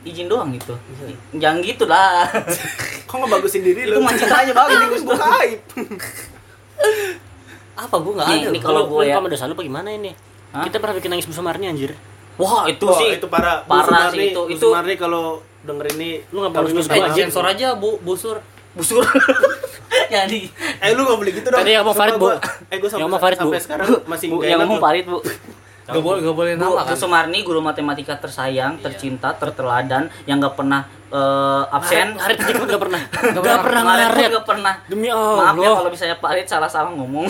izin 0.00 0.26
doang 0.26 0.52
gitu 0.52 0.76
jangan 1.32 1.58
gitu 1.60 1.84
lah 1.84 2.28
Kok 3.08 3.16
ngebagusin 3.18 3.62
diri 3.62 3.82
itu 3.82 3.90
lu? 3.90 3.98
mah 3.98 4.12
citranya 4.12 4.52
bagus 4.52 5.00
Ini 5.00 5.06
buka 5.06 5.26
aib. 5.40 5.60
Apa 7.78 7.94
gua 7.96 8.12
enggak 8.12 8.26
Nih, 8.28 8.38
ada. 8.40 8.48
ini 8.48 8.58
kalau 8.58 8.82
kalau 8.82 8.82
gue 8.90 9.00
gue 9.00 9.08
ya 9.08 9.16
ya. 9.16 9.28
dosa 9.28 9.44
lu 9.46 9.54
apa 9.54 9.62
gimana 9.62 9.88
ini? 9.88 10.10
Hah? 10.50 10.64
Kita 10.64 10.76
pernah 10.76 10.94
bikin 10.94 11.08
nangis 11.08 11.24
Bu 11.24 11.32
Sumarni 11.32 11.66
anjir. 11.66 11.92
wah 12.34 12.64
itu 12.64 12.82
Wah, 12.82 12.94
sih 12.96 13.08
itu 13.14 13.26
parah. 13.26 13.62
Bu 13.62 13.70
Parah 13.72 13.84
Sumarni- 14.08 14.14
sih 14.14 14.26
itu. 14.30 14.40
Bu 14.40 14.50
Itu- 14.50 14.62
Sumarni 14.64 14.94
kalau 14.94 15.24
denger 15.60 15.86
ini 15.92 16.22
Lu 16.28 16.40
nggak 16.40 16.52
perlu 16.52 16.62
harus 16.64 16.72
nyusul 16.72 16.90
Eh, 16.90 17.00
maaf. 17.02 17.16
sensor 17.16 17.44
aja 17.44 17.68
Bu, 17.74 17.90
busur. 17.98 18.36
busur 18.70 19.02
jadi 20.08 20.40
Eh 20.78 20.90
lu 20.92 21.02
gak 21.02 21.18
boleh 21.18 21.32
gitu 21.32 21.48
dong. 21.48 21.58
Tadi 21.58 21.72
yang 21.72 21.82
mau 21.82 21.90
Sumpah 21.90 22.04
Farid, 22.04 22.14
Bu. 22.14 22.24
gua- 22.24 22.38
Eh 22.64 22.76
gue 22.76 22.86
sampai, 22.86 23.00
Yang 23.00 23.10
mau 23.10 23.18
Farid, 23.18 23.36
Bu. 23.36 23.42
sampai 23.44 23.60
sekarang 23.60 23.88
masih 24.10 24.26
bu 24.26 24.34
nggak 24.36 24.46
yang 24.46 24.54
enak 24.54 24.64
ngomong 24.64 24.76
loh. 24.76 24.86
Farid 24.86 25.04
bu 25.04 25.18
Gak 25.88 26.04
boleh, 26.04 26.20
gak 26.20 26.36
boleh 26.36 26.52
Bu, 26.52 26.60
nama 26.60 26.70
Bu 26.70 26.84
kan. 26.84 26.96
Sumarni 26.96 27.38
guru 27.40 27.60
matematika 27.60 28.12
tersayang, 28.14 28.76
tercinta, 28.76 29.32
terteladan, 29.32 30.12
yang 30.22 30.36
gak 30.38 30.52
pernah 30.54 30.84
eh, 31.08 31.64
absen. 31.70 32.12
Ngaret 32.14 32.36
dikit 32.38 32.54
gak 32.62 32.76
pernah. 32.78 33.00
Gak 33.08 33.40
Gak 33.40 33.58
pernah 33.58 33.82
ngaret. 33.82 34.30
Gak 34.30 34.46
pernah. 34.46 34.74
Demi 34.84 35.08
Maaf 35.08 35.16
ya 35.54 35.64
Allah. 35.64 35.76
kalau 35.78 35.90
misalnya 35.90 36.16
Pak 36.18 36.28
Arit 36.30 36.46
salah-salah 36.46 36.92
ngomong. 36.92 37.24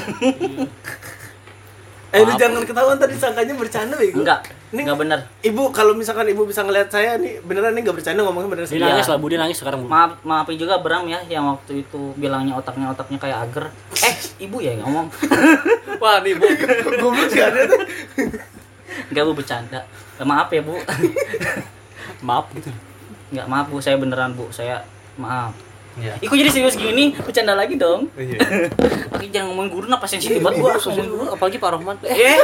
Eh 2.08 2.24
lu 2.24 2.32
jangan 2.40 2.64
ketahuan 2.64 2.96
tadi 2.96 3.12
sangkanya 3.20 3.52
bercanda 3.52 3.92
bego. 4.00 4.24
Enggak, 4.24 4.40
Ini- 4.72 4.88
enggak 4.88 4.96
bener. 4.96 5.18
Ibu 5.44 5.68
kalau 5.76 5.92
misalkan 5.92 6.24
ibu 6.24 6.48
bisa 6.48 6.64
ngeliat 6.64 6.88
saya 6.88 7.20
nih 7.20 7.44
beneran 7.44 7.76
nih 7.76 7.84
gak 7.84 8.00
bercanda 8.00 8.24
ngomongnya 8.24 8.48
beneran 8.48 8.68
Dia 8.72 8.80
nangis 8.80 9.08
lah, 9.12 9.16
Bu. 9.20 9.26
Dia 9.28 9.36
nangis 9.36 9.60
sekarang, 9.60 9.84
Bu. 9.84 9.92
Maaf, 9.92 10.16
maafin 10.24 10.56
juga 10.56 10.80
Bram 10.80 11.04
ya 11.04 11.20
yang 11.28 11.44
waktu 11.52 11.84
itu 11.84 12.16
bilangnya 12.16 12.56
otaknya 12.56 12.88
otaknya 12.88 13.20
kayak 13.20 13.38
agar. 13.44 13.68
Eh, 14.00 14.14
ibu 14.40 14.56
ya 14.56 14.72
yang 14.72 14.88
ngomong. 14.88 15.12
Wah, 16.02 16.24
nih 16.24 16.32
Bu. 16.32 16.48
Goblok 16.96 17.28
sih 17.28 17.44
ada 17.44 17.60
tuh. 17.68 17.80
Enggak 19.12 19.22
bu 19.28 19.32
bercanda. 19.36 19.80
Eh, 20.16 20.24
maaf 20.24 20.48
ya 20.48 20.64
bu. 20.64 20.80
Maaf 22.28 22.48
gitu. 22.56 22.72
Enggak 23.36 23.46
maaf 23.46 23.66
bu, 23.68 23.84
saya 23.84 24.00
beneran 24.00 24.32
bu. 24.32 24.48
Saya 24.48 24.80
maaf. 25.20 25.52
Iya. 25.96 26.14
Ih, 26.18 26.26
kok 26.26 26.36
jadi 26.36 26.50
serius 26.50 26.74
gini? 26.74 27.16
Bercanda 27.16 27.54
lagi 27.54 27.74
dong. 27.74 28.06
Iya. 28.14 28.38
Oke, 29.14 29.26
jangan 29.28 29.50
ngomongin 29.50 29.70
guru, 29.72 29.84
apa 29.88 30.04
sensitif 30.04 30.38
banget 30.38 30.60
gua. 30.60 30.76
ngomongin 30.76 31.08
guru. 31.08 31.24
Apalagi 31.32 31.56
Pak 31.56 31.70
Rohman. 31.72 31.96
Eh. 32.04 32.38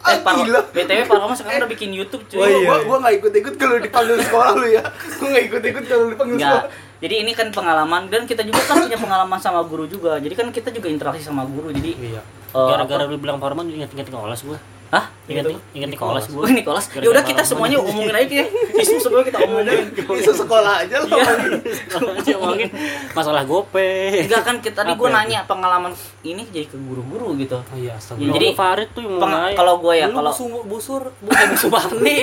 Eh, 0.00 0.18
Pak, 0.18 0.32
Ah, 0.32 0.42
gila. 0.42 0.60
BTW 0.72 1.00
Pak 1.04 1.16
Romo 1.18 1.34
sekarang 1.34 1.60
udah 1.60 1.70
bikin 1.70 1.92
YouTube 1.92 2.24
cuy. 2.26 2.40
Gua 2.40 2.48
gua 2.64 2.76
gua 2.82 2.96
enggak 2.98 3.14
ikut-ikut 3.20 3.54
kalau 3.54 3.76
dipanggil 3.76 4.16
sekolah 4.18 4.50
lu 4.56 4.66
ya. 4.66 4.82
Gua 5.20 5.26
enggak 5.28 5.44
ikut-ikut 5.46 5.84
kalau 5.84 6.04
dipanggil 6.08 6.36
sekolah. 6.40 6.64
Jadi 7.00 7.14
ini 7.16 7.32
kan 7.32 7.48
pengalaman 7.50 8.02
dan 8.08 8.24
kita 8.24 8.42
juga 8.42 8.60
kan 8.62 8.80
punya 8.82 8.96
pengalaman 8.96 9.38
sama 9.38 9.60
guru 9.62 9.84
juga. 9.84 10.16
Jadi 10.16 10.34
kan 10.34 10.48
kita 10.48 10.68
juga 10.70 10.88
interaksi 10.88 11.20
sama 11.20 11.44
guru. 11.44 11.68
Jadi 11.70 11.92
Iya. 12.00 12.20
eh, 12.22 12.66
Gara-gara 12.66 13.04
lu 13.04 13.16
bilang 13.16 13.36
Pak 13.36 13.48
Roman 13.48 13.68
inget-inget 13.68 14.08
Nikolas 14.08 14.40
gua. 14.42 14.58
Hah? 14.90 15.06
Ingat 15.24 15.46
ingat 15.70 15.88
Nikolas 15.88 16.26
Oh, 16.26 16.42
gua. 16.42 16.50
ini 16.50 16.66
kelas. 16.66 16.90
Ya 16.92 17.06
udah 17.06 17.22
kita 17.22 17.46
semuanya 17.46 17.78
omongin 17.78 18.10
aja 18.10 18.42
ya. 18.42 18.46
Isu 18.82 18.98
semua 18.98 19.22
kita 19.22 19.38
omongin. 19.38 19.86
Bisa 19.94 20.34
sekolah 20.34 20.82
aja 20.82 20.98
lo. 20.98 21.06
Aja 22.18 22.34
ngomongin 22.34 22.70
masalah 23.12 23.46
gope. 23.46 24.26
Enggak 24.26 24.42
kan 24.42 24.56
kita 24.58 24.82
tadi 24.82 24.92
gue 24.92 25.06
ya? 25.06 25.14
nanya 25.14 25.38
pengalaman 25.46 25.94
ini 26.20 26.42
jadi 26.44 26.66
ke 26.66 26.74
guru-guru 26.76 27.38
gitu. 27.38 27.54
Oh 27.56 27.76
iya, 27.76 27.94
Ya, 27.94 28.02
astagfirullah. 28.02 28.34
jadi 28.34 28.46
Farid 28.52 28.88
tuh 28.90 29.02
yang 29.02 29.14
mulai. 29.16 29.54
kalau 29.54 29.74
gue 29.78 29.94
ya 29.94 30.06
kalau 30.10 30.32
busur, 30.32 30.62
busur, 30.66 31.02
bukan 31.22 31.46
busur 31.54 31.70
Barni. 31.70 32.18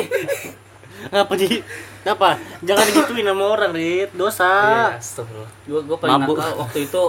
apa 1.23 1.33
jadi 1.33 1.57
apa? 2.03 2.29
Jangan 2.59 2.83
digituin 2.83 3.23
sama 3.23 3.45
orang, 3.47 3.71
Rit. 3.71 4.11
Dosa. 4.11 4.43
Iya, 4.43 4.99
astagfirullah. 4.99 5.51
gue 5.63 5.79
gue 5.83 5.97
paling 5.97 6.19
nakal 6.19 6.51
waktu 6.59 6.79
itu 6.83 7.03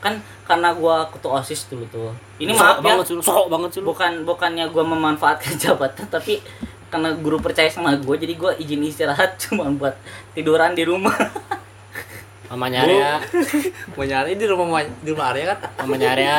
kan 0.00 0.16
karena 0.42 0.72
gue 0.72 0.96
ketua 1.10 1.38
osis 1.38 1.64
dulu 1.66 1.84
tuh. 1.86 2.10
Ini 2.36 2.50
Sok 2.50 2.58
maaf 2.58 2.76
ya. 2.76 2.84
banget 2.86 3.04
sih 3.04 3.14
lu, 3.14 3.22
sok 3.22 3.46
banget 3.46 3.70
sih 3.70 3.80
lu. 3.80 3.86
bukan 3.86 4.12
bukannya 4.24 4.64
gue 4.66 4.80
memanfaatkan 4.82 5.54
jabatan 5.62 6.08
tapi 6.08 6.40
karena 6.88 7.14
guru 7.14 7.36
percaya 7.36 7.68
sama 7.68 7.94
gue 7.94 8.16
jadi 8.16 8.34
gue 8.34 8.50
izin 8.58 8.82
istirahat 8.82 9.36
cuma 9.42 9.68
buat 9.70 9.94
tiduran 10.32 10.72
di 10.72 10.82
rumah 10.82 11.14
Mamanya 12.50 12.82
Arya, 12.82 13.12
Mau 13.94 14.02
nyari 14.02 14.34
di 14.34 14.42
rumah 14.42 14.66
di 14.82 15.08
rumah 15.08 15.30
Arya 15.30 15.54
kan? 15.54 15.58
mamanya 15.78 16.08
Arya, 16.10 16.36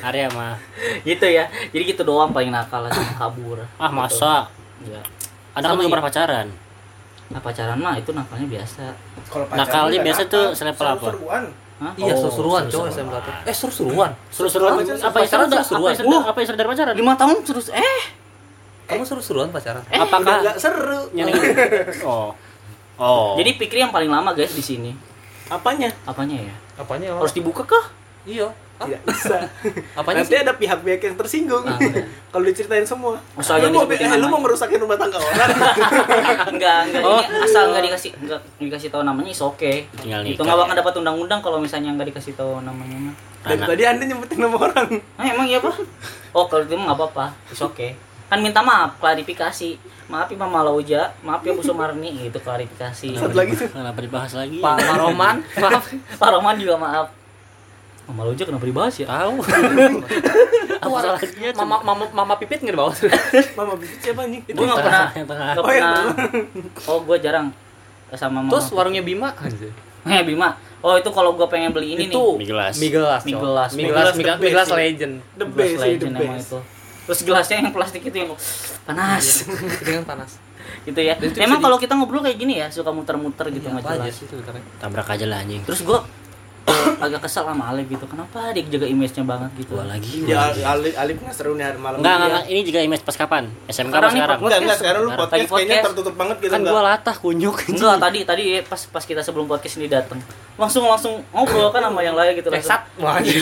Arya 0.00 0.26
mah. 0.30 0.56
gitu 1.04 1.28
ya 1.28 1.44
jadi 1.68 1.84
gitu 1.86 2.00
doang 2.00 2.32
paling 2.32 2.48
nakal 2.48 2.80
lah 2.80 2.88
sama 2.88 3.12
kabur 3.20 3.60
Ah, 3.76 3.92
masa? 3.92 4.48
ya 4.80 5.04
Ada 5.52 5.68
kan 5.68 5.76
i- 5.76 5.92
pernah 5.92 6.00
pacaran. 6.02 6.46
nah 7.28 7.38
pacaran 7.38 7.76
mah 7.76 7.92
itu 7.94 8.10
nakalnya 8.10 8.48
biasa 8.48 8.88
Kalau 9.28 9.44
Nakalnya 9.52 10.00
biasa 10.00 10.22
tuh 10.26 10.46
selevel 10.50 10.86
apa? 10.88 11.12
Hah? 11.80 11.92
Iya, 11.96 12.12
Oh, 12.12 12.18
seru-seruan 12.20 12.62
seru-seruan. 12.62 12.64
cowok 12.68 12.86
SMK 12.92 13.14
tuh. 13.16 13.32
Eh, 13.42 13.54
seru-seruan. 13.56 14.10
Seru-seruan. 14.28 14.70
Apa 14.70 14.80
yang 14.82 14.88
seru? 14.92 15.08
pacaran 15.10 15.46
Apa 15.46 15.54
seru-seruan. 15.56 15.88
yang 15.88 15.96
seru? 15.96 16.16
Apa 16.22 16.36
yang 16.36 16.46
seru 16.46 16.58
dari 16.58 16.68
pacaran? 16.68 16.92
lima 16.94 17.14
tahun 17.14 17.36
terus 17.40 17.66
eh 17.70 18.02
Kamu 18.86 19.02
seru-seruan 19.02 19.48
pacaran? 19.48 19.82
eh 19.86 19.96
Apakah 19.96 20.34
enggak 20.40 20.56
seru. 20.56 21.00
Yang 21.10 21.28
Oh. 22.04 22.36
Oh. 22.94 23.32
jadi 23.34 23.56
pikir 23.56 23.80
yang 23.80 23.88
paling 23.88 24.06
lama 24.06 24.30
guys 24.30 24.52
di 24.52 24.60
sini 24.60 24.92
Apanya? 25.48 25.88
apanya 26.04 26.36
ya 26.42 26.54
Apanya? 26.76 27.16
harus 27.16 27.32
dibuka 27.32 27.64
kah 27.64 27.88
Iya. 28.22 28.52
Tidak 28.80 29.00
bisa. 29.04 29.36
Apanya 29.92 30.20
Nanti 30.20 30.32
sih? 30.32 30.40
ada 30.40 30.52
pihak-pihak 30.52 31.00
yang 31.02 31.16
tersinggung. 31.16 31.62
Ah, 31.62 31.76
udah. 31.76 32.04
Kalau 32.32 32.44
diceritain 32.44 32.82
semua. 32.82 33.20
Usah 33.34 33.58
lu 33.58 33.68
mau 33.70 33.84
eh, 33.84 34.16
lu 34.16 34.26
mau 34.26 34.40
ngerusakin 34.40 34.78
rumah 34.78 34.96
tangga 34.96 35.18
orang. 35.18 35.48
enggak 36.52 36.78
enggak 36.86 37.02
Oh. 37.02 37.20
ini 37.20 37.38
asal 37.40 37.62
enggak 37.68 37.84
dikasih 37.86 38.10
enggak 38.16 38.40
dikasih 38.56 38.88
tahu 38.88 39.02
namanya 39.02 39.30
is 39.30 39.40
oke 39.40 39.72
Tinggal 39.96 40.20
itu 40.22 40.40
nggak 40.40 40.56
bakal 40.56 40.74
dapat 40.76 40.94
undang-undang 40.96 41.40
kalau 41.40 41.58
misalnya 41.58 41.92
nggak 41.92 42.08
dikasih 42.10 42.34
tahu 42.34 42.60
namanya 42.60 43.12
Rana. 43.40 43.64
tadi 43.64 43.82
Anda 43.82 44.04
nyebutin 44.04 44.38
nama 44.38 44.56
orang. 44.58 44.88
ah 45.16 45.24
emang 45.24 45.46
iya 45.46 45.58
pak 45.58 45.74
oh 46.30 46.44
kalau 46.46 46.62
itu 46.62 46.74
nggak 46.74 46.92
apa-apa 46.92 47.32
is 47.48 47.60
oke 47.60 47.88
kan 48.28 48.38
minta 48.38 48.60
maaf 48.60 48.94
klarifikasi 48.96 49.74
maaf 50.06 50.28
ya 50.28 50.36
Mama 50.36 50.62
Lauja 50.62 51.10
maaf 51.20 51.42
ya 51.42 51.50
Bu 51.50 51.62
Sumarni 51.62 52.14
gitu 52.20 52.38
klarifikasi 52.38 53.08
Satu 53.12 53.34
lagi 53.34 53.52
tuh. 53.54 53.66
Kenapa 53.66 53.98
dibahas 53.98 54.32
lagi? 54.32 54.58
Pak 54.58 54.76
Pak 54.76 54.96
Roman, 54.96 55.36
maaf. 55.62 55.84
Pak 56.14 56.30
Roman 56.30 56.54
juga 56.54 56.74
maaf 56.76 57.06
Mama 58.10 58.26
Lauja 58.26 58.42
kenapa 58.42 58.64
dibahas 58.64 58.94
ya 58.96 59.06
Tahu. 59.06 59.34
Apa 60.80 60.96
salahnya? 60.98 61.50
Mama 61.54 61.76
mama 61.80 62.04
mama 62.12 62.34
pipit 62.36 62.58
nggak 62.60 62.74
bawa? 62.74 62.90
Mama 63.58 63.72
bibit 63.74 63.98
siapa 64.00 64.22
nih? 64.24 64.40
gue 64.44 64.54
nggak 64.60 64.78
pernah 64.80 65.08
Yang 65.12 65.26
tengah. 65.28 65.46
nggak 65.46 65.56
Oh, 65.56 65.64
pernah 65.64 66.02
oh 66.90 66.98
gue 67.00 67.16
jarang 67.18 67.46
sama 68.12 68.40
mama 68.40 68.50
Terus 68.50 68.66
warungnya 68.70 69.00
Bima 69.00 69.30
anjir. 69.32 69.70
eh 70.02 70.22
Bima 70.22 70.50
oh 70.80 70.96
itu 70.96 71.06
kalau 71.08 71.32
gue 71.32 71.46
pengen 71.46 71.70
beli 71.70 71.94
ini 71.94 72.08
itu 72.08 72.16
nih 72.16 72.36
Mie 72.36 72.48
gelas. 72.48 72.74
mie 72.76 72.90
gelas 72.90 73.22
Mie 73.22 73.32
cowok. 73.32 73.44
gelas. 73.44 73.70
mie 73.70 73.78
Mie 73.78 73.90
gelas 73.90 74.02
gelas 74.02 74.14
mie 74.14 74.18
the 74.18 74.26
gelas- 74.26 74.40
mie 74.40 74.50
gelas 74.50 74.66
best 74.66 74.70
sih. 74.70 74.80
legend 74.82 75.14
The 75.36 75.46
best 75.46 75.70
the 75.70 75.80
legend 75.80 76.12
emang 76.14 76.34
best. 76.34 76.48
itu 76.48 76.58
terus 77.00 77.20
gelasnya 77.22 77.56
yang 77.58 77.70
plastik 77.70 78.02
itu 78.02 78.16
yang 78.16 78.30
panas 78.84 79.24
dengan 79.80 80.04
panas 80.04 80.30
gitu 80.80 81.00
ya 81.00 81.14
itu 81.16 81.36
emang 81.38 81.58
kalau 81.58 81.76
kita 81.76 81.92
ngobrol 81.92 82.20
kayak 82.20 82.36
gini 82.36 82.54
ya 82.56 82.66
suka 82.68 82.88
muter-muter 82.88 83.50
gitu 83.50 83.66
Iya, 83.66 83.72
nggak 83.72 83.82
apa 83.82 83.92
aja 83.92 84.00
jelas 84.00 84.14
sih 84.14 84.26
sebenarnya 84.26 84.62
Tabrak 84.78 85.08
aja 85.08 85.26
lah 85.26 85.38
anjing. 85.38 85.62
terus 85.62 85.80
gue 85.82 85.98
agak 86.98 87.20
kesel 87.22 87.42
sama 87.42 87.64
Alif 87.68 87.86
gitu 87.88 88.04
kenapa 88.04 88.50
dia 88.50 88.62
jaga 88.64 88.86
image-nya 88.86 89.22
banget 89.22 89.50
gitu 89.56 89.72
Gua 89.72 89.84
lagi. 89.84 90.24
Ya 90.24 90.40
Alif 90.66 90.94
Alif 90.94 91.16
nggak 91.16 91.34
seru 91.34 91.52
nih 91.52 91.64
hari 91.64 91.78
malam. 91.78 91.98
Enggak, 91.98 92.10
ini 92.10 92.16
enggak, 92.16 92.28
ya. 92.28 92.36
enggak. 92.36 92.44
Ini 92.48 92.60
juga 92.62 92.78
image 92.82 93.02
pas 93.02 93.16
kapan? 93.16 93.44
SMK 93.64 93.70
Sekarang 93.70 93.90
apa 93.90 94.08
nih, 94.08 94.20
sekarang? 94.20 94.38
Enggak, 94.40 94.58
enggak 94.60 94.78
sekarang 94.78 95.00
lu 95.00 95.10
podcast, 95.10 95.30
Lagi 95.32 95.46
kayaknya 95.46 95.56
podcast. 95.72 95.86
tertutup 95.86 96.14
banget 96.14 96.36
gitu 96.38 96.50
Kan 96.50 96.58
enggak. 96.58 96.72
gua 96.72 96.82
latah 96.84 97.16
kunyuk. 97.16 97.56
enggak 97.66 97.96
tadi 97.98 98.20
tadi 98.24 98.44
pas 98.62 98.80
pas 98.86 99.04
kita 99.04 99.20
sebelum 99.20 99.46
podcast 99.46 99.74
ini 99.76 99.86
datang 99.86 100.20
langsung 100.54 100.84
langsung 100.84 101.24
ngobrol 101.30 101.70
kan 101.70 101.80
sama 101.80 102.00
yang 102.00 102.12
lain 102.12 102.36
gitu 102.36 102.48
Eh, 102.48 102.54
langsung 102.54 102.68
sat. 102.68 102.82
Wah, 102.96 103.16
Iya, 103.16 103.40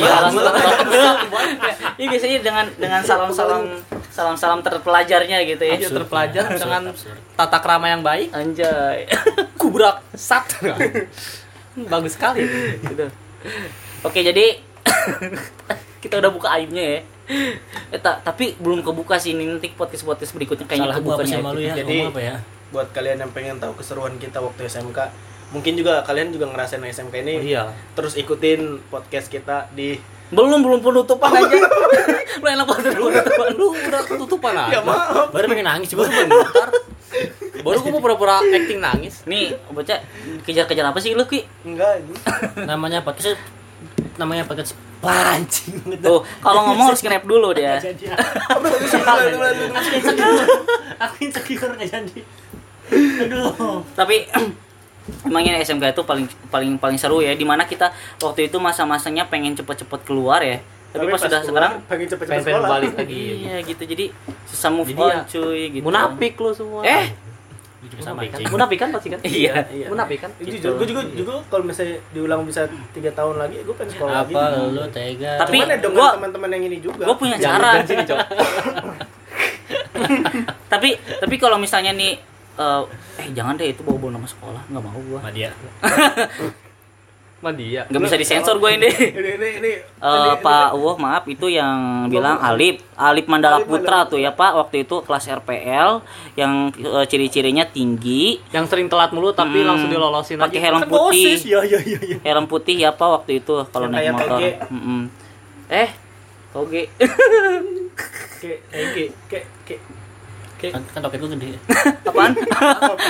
Iya 1.97 2.07
biasanya 2.09 2.39
dengan 2.41 2.65
dengan 2.73 3.01
salam-salam 3.03 3.63
salam-salam 4.09 4.61
terpelajarnya 4.61 5.43
gitu 5.45 5.63
ya. 5.63 5.75
Dia 5.77 5.91
terpelajar 5.91 6.47
Absurd, 6.47 6.63
dengan 6.63 6.83
absurd. 6.91 7.19
tata 7.35 7.59
krama 7.59 7.87
yang 7.89 8.03
baik. 8.03 8.31
Anjay. 8.31 9.11
Kubrak 9.61 9.99
sat. 10.13 10.47
Bagus 11.93 12.15
sekali. 12.15 12.43
gitu. 12.83 13.07
Oke, 14.03 14.21
jadi 14.21 14.59
kita 16.03 16.19
udah 16.19 16.31
buka 16.31 16.49
aibnya 16.53 16.83
ya. 16.83 17.01
Eh, 17.89 18.01
ta- 18.01 18.19
tapi 18.19 18.57
belum 18.57 18.81
kebuka 18.81 19.17
sih 19.17 19.33
ini 19.33 19.45
nanti 19.45 19.69
podcast-podcast 19.71 20.33
berikutnya 20.33 20.65
kayaknya 20.65 20.89
Salah 20.89 20.99
kebuka 20.99 21.23
sama 21.25 21.51
lu 21.53 21.61
ya? 21.61 21.75
Jadi- 21.77 22.05
apa 22.05 22.21
ya? 22.21 22.37
Buat 22.69 22.93
kalian 22.93 23.19
yang 23.19 23.33
pengen 23.33 23.57
tahu 23.57 23.73
keseruan 23.75 24.17
kita 24.17 24.39
waktu 24.39 24.69
SMK, 24.69 24.99
mungkin 25.51 25.73
juga 25.73 26.05
kalian 26.05 26.29
juga 26.31 26.49
ngerasain 26.49 26.85
SMK 26.85 27.15
ini. 27.23 27.35
Oh, 27.35 27.43
iya. 27.43 27.65
Terus 27.95 28.13
ikutin 28.15 28.85
podcast 28.89 29.29
kita 29.29 29.73
di 29.73 29.97
Belum 30.29 30.61
belum 30.61 30.85
penutupan 30.85 31.33
aja. 31.33 31.49
lu 32.41 32.47
enak 32.47 32.67
banget 32.69 32.93
lu 32.93 33.09
penutupan. 33.09 33.47
Lu 33.57 33.67
udah 33.73 34.03
ketutupan 34.05 34.53
aja. 34.53 34.77
Ya 34.77 34.81
maaf. 34.85 35.33
Baru 35.33 35.49
pengen 35.49 35.65
nangis 35.65 35.89
juga. 35.89 36.05
Bentar. 36.05 36.69
Baru 37.65 37.79
gua 37.83 37.91
mau 37.97 38.03
pura-pura 38.03 38.41
acting 38.43 38.81
nangis. 38.81 39.25
Nih, 39.25 39.57
bocah 39.73 39.99
kejar-kejar 40.45 40.85
apa 40.89 40.99
sih 41.01 41.17
lu, 41.17 41.25
Ki? 41.27 41.45
Enggak 41.65 42.05
ini. 42.05 42.15
namanya 42.69 43.01
podcast 43.03 43.39
namanya 44.19 44.43
podcast 44.43 44.75
pancing 44.99 45.79
Tuh, 46.03 46.27
kalau 46.43 46.67
ngomong 46.67 46.91
harus 46.91 46.99
nge-rap 47.07 47.23
dulu 47.23 47.55
dia. 47.55 47.79
jadi? 47.79 48.11
Aku 48.51 48.67
insecure. 48.83 50.47
Aku 50.99 51.15
insecure 51.23 51.73
nggak 51.79 51.91
jadi. 51.91 52.19
Aduh. 53.23 53.87
Tapi 53.95 54.27
emangnya 55.29 55.63
SMK 55.63 55.95
itu 55.95 56.03
paling 56.03 56.27
paling 56.51 56.73
paling 56.83 56.99
seru 56.99 57.23
ya. 57.23 57.31
Di 57.39 57.47
mana 57.47 57.63
kita 57.63 57.95
waktu 58.19 58.51
itu 58.51 58.59
masa-masanya 58.59 59.31
pengen 59.31 59.55
cepet-cepet 59.55 60.03
keluar 60.03 60.43
ya 60.43 60.59
tapi, 60.99 61.11
pas 61.11 61.21
sudah 61.21 61.41
sekarang 61.41 61.73
pengen 61.85 62.07
cepet-cepet 62.09 62.45
Pengen 62.45 62.63
balik 62.65 62.93
lagi. 62.95 63.23
iya 63.43 63.57
gitu 63.61 63.83
jadi 63.85 64.05
susah 64.45 64.71
move 64.71 64.89
Jadi 64.89 65.01
on 65.01 65.11
ya, 65.11 65.21
cuy 65.25 65.63
gitu 65.71 65.85
Munafik 65.85 66.35
lu 66.37 66.51
semua. 66.53 66.83
eh 66.83 67.07
Munafik 67.79 68.29
kan? 68.29 68.39
Munafik 68.51 68.79
kan 68.79 68.89
pasti 68.91 69.09
kan? 69.09 69.21
Iya. 69.39 69.55
Iya. 69.69 69.87
Munafik 69.89 70.19
kan? 70.19 70.31
Itu 70.37 70.51
jujur, 70.53 70.73
gue 70.77 70.87
juga 70.89 71.03
juga 71.09 71.33
kalau 71.47 71.63
misalnya 71.63 72.03
diulang 72.11 72.43
bisa 72.43 72.67
tiga 72.91 73.11
tahun 73.13 73.39
lagi, 73.39 73.63
gue 73.63 73.71
pengen 73.73 73.93
sekolah 73.93 74.15
lagi. 74.21 74.35
apa 74.35 74.43
lu 74.69 74.83
tega 74.89 75.33
Tapi 75.39 75.57
Cuman 75.57 75.69
ya 75.69 75.77
dengan 75.79 75.95
gua- 75.97 76.15
teman-teman 76.15 76.49
yang 76.53 76.65
ini 76.65 76.79
juga. 76.79 77.03
gue 77.05 77.17
punya 77.17 77.37
cara 77.37 77.71
tapi 80.69 80.91
tapi 80.95 81.35
kalau 81.37 81.57
misalnya 81.57 81.93
nih 81.93 82.17
eh, 82.57 82.83
eh 83.19 83.29
jangan 83.33 83.57
deh 83.57 83.69
itu 83.69 83.83
bawa 83.83 83.99
bawa 83.99 84.11
nama 84.15 84.29
sekolah 84.29 84.63
nggak 84.65 84.83
mau 84.83 85.01
gua 85.03 85.19
sama 85.21 86.68
dia 87.39 87.41
Mandi 87.41 87.67
ya. 87.71 87.83
nggak 87.85 88.03
bisa 88.03 88.17
disensor 88.17 88.57
gue 88.57 88.71
ini 88.73 88.91
Ini 88.91 89.31
ini 89.33 89.49
ini. 89.57 89.73
Eh, 89.97 90.35
Pak 90.37 90.75
Wah 90.75 90.97
maaf 90.97 91.23
itu 91.25 91.47
yang 91.47 91.79
bilang 92.07 92.35
Alip 92.37 92.83
Alip 92.93 93.27
Mandala 93.27 93.59
Alip 93.59 93.67
Putra 93.69 93.79
Mandala 93.97 94.11
tuh 94.11 94.19
ya 94.19 94.31
Pak 94.33 94.53
waktu 94.57 94.83
itu 94.83 94.99
kelas 95.01 95.25
RPL 95.39 96.03
yang 96.35 96.53
eh, 96.73 97.07
ciri-cirinya 97.07 97.63
tinggi 97.65 98.43
Yang 98.49 98.65
sering 98.69 98.87
telat 98.87 99.11
mulu 99.11 99.31
tapi 99.31 99.61
Hmm, 99.61 99.69
langsung 99.69 99.87
dilolosin 99.87 100.35
pakai 100.37 100.51
aja. 100.53 100.65
helm 100.65 100.81
Kan 100.81 100.89
putih. 100.89 101.27
OSIS, 101.31 101.41
Iya 101.45 101.61
iya 101.65 101.79
iya 101.81 101.99
iya. 102.05 102.17
helm 102.21 102.47
putih 102.47 102.75
ya 102.77 102.91
Pak 102.91 103.09
waktu 103.17 103.39
itu 103.39 103.55
kalau 103.69 103.87
naik 103.87 104.11
motor 104.11 104.29
TG. 104.37 104.45
Mm-mm. 104.69 105.01
eh 105.69 105.89
toge 106.49 106.91
kayak 108.41 108.59
kayak 109.29 109.47
kayak 109.63 109.83
kan, 110.59 110.83
kan 110.91 111.01
lu 111.07 111.27
gede. 111.39 111.55
Apaan? 112.09 112.33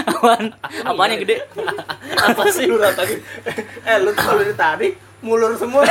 Apaan? 0.04 0.44
Apaan 0.84 1.08
yang 1.16 1.22
gede? 1.24 1.36
Apa 2.20 2.42
sih? 2.52 2.68
Lu 2.68 2.76
tadi. 2.76 3.16
Eh 3.88 3.96
lu 4.04 4.12
tuh 4.12 4.22
kalau 4.22 4.44
ditarik 4.44 5.00
mulur 5.24 5.56
semua. 5.56 5.82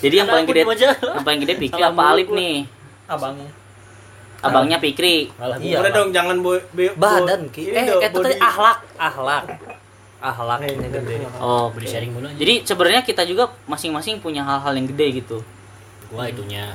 jadi 0.00 0.24
yang 0.24 0.28
paling 0.28 0.46
gede 0.48 0.62
yang 0.64 1.24
paling 1.24 1.40
gede 1.44 1.54
Pikri 1.56 1.80
Salah 1.80 1.92
apa 1.92 2.02
Alip 2.14 2.28
nih? 2.32 2.56
Abang. 3.10 3.36
abangnya 4.40 4.80
Pikri. 4.80 5.28
Iya, 5.60 5.84
Udah 5.84 5.92
dong 5.92 6.16
jangan 6.16 6.40
boy, 6.40 6.56
Badan 6.96 7.52
ki. 7.52 7.76
Eh, 7.76 7.84
itu 8.00 8.18
tadi 8.24 8.40
ahlak, 8.40 8.80
ahlak. 8.96 9.44
Ahlak 10.20 10.64
ini 10.64 10.88
gede. 10.88 11.28
oh 11.40 11.72
beri 11.72 11.88
sharing 11.88 12.12
mulu 12.12 12.28
aja. 12.28 12.36
jadi 12.36 12.54
sebenarnya 12.64 13.02
kita 13.04 13.24
juga 13.24 13.56
masing-masing 13.64 14.20
punya 14.20 14.44
hal-hal 14.44 14.72
yang 14.76 14.88
gede 14.88 15.24
gitu. 15.24 15.44
Gua 16.12 16.28
itunya 16.28 16.72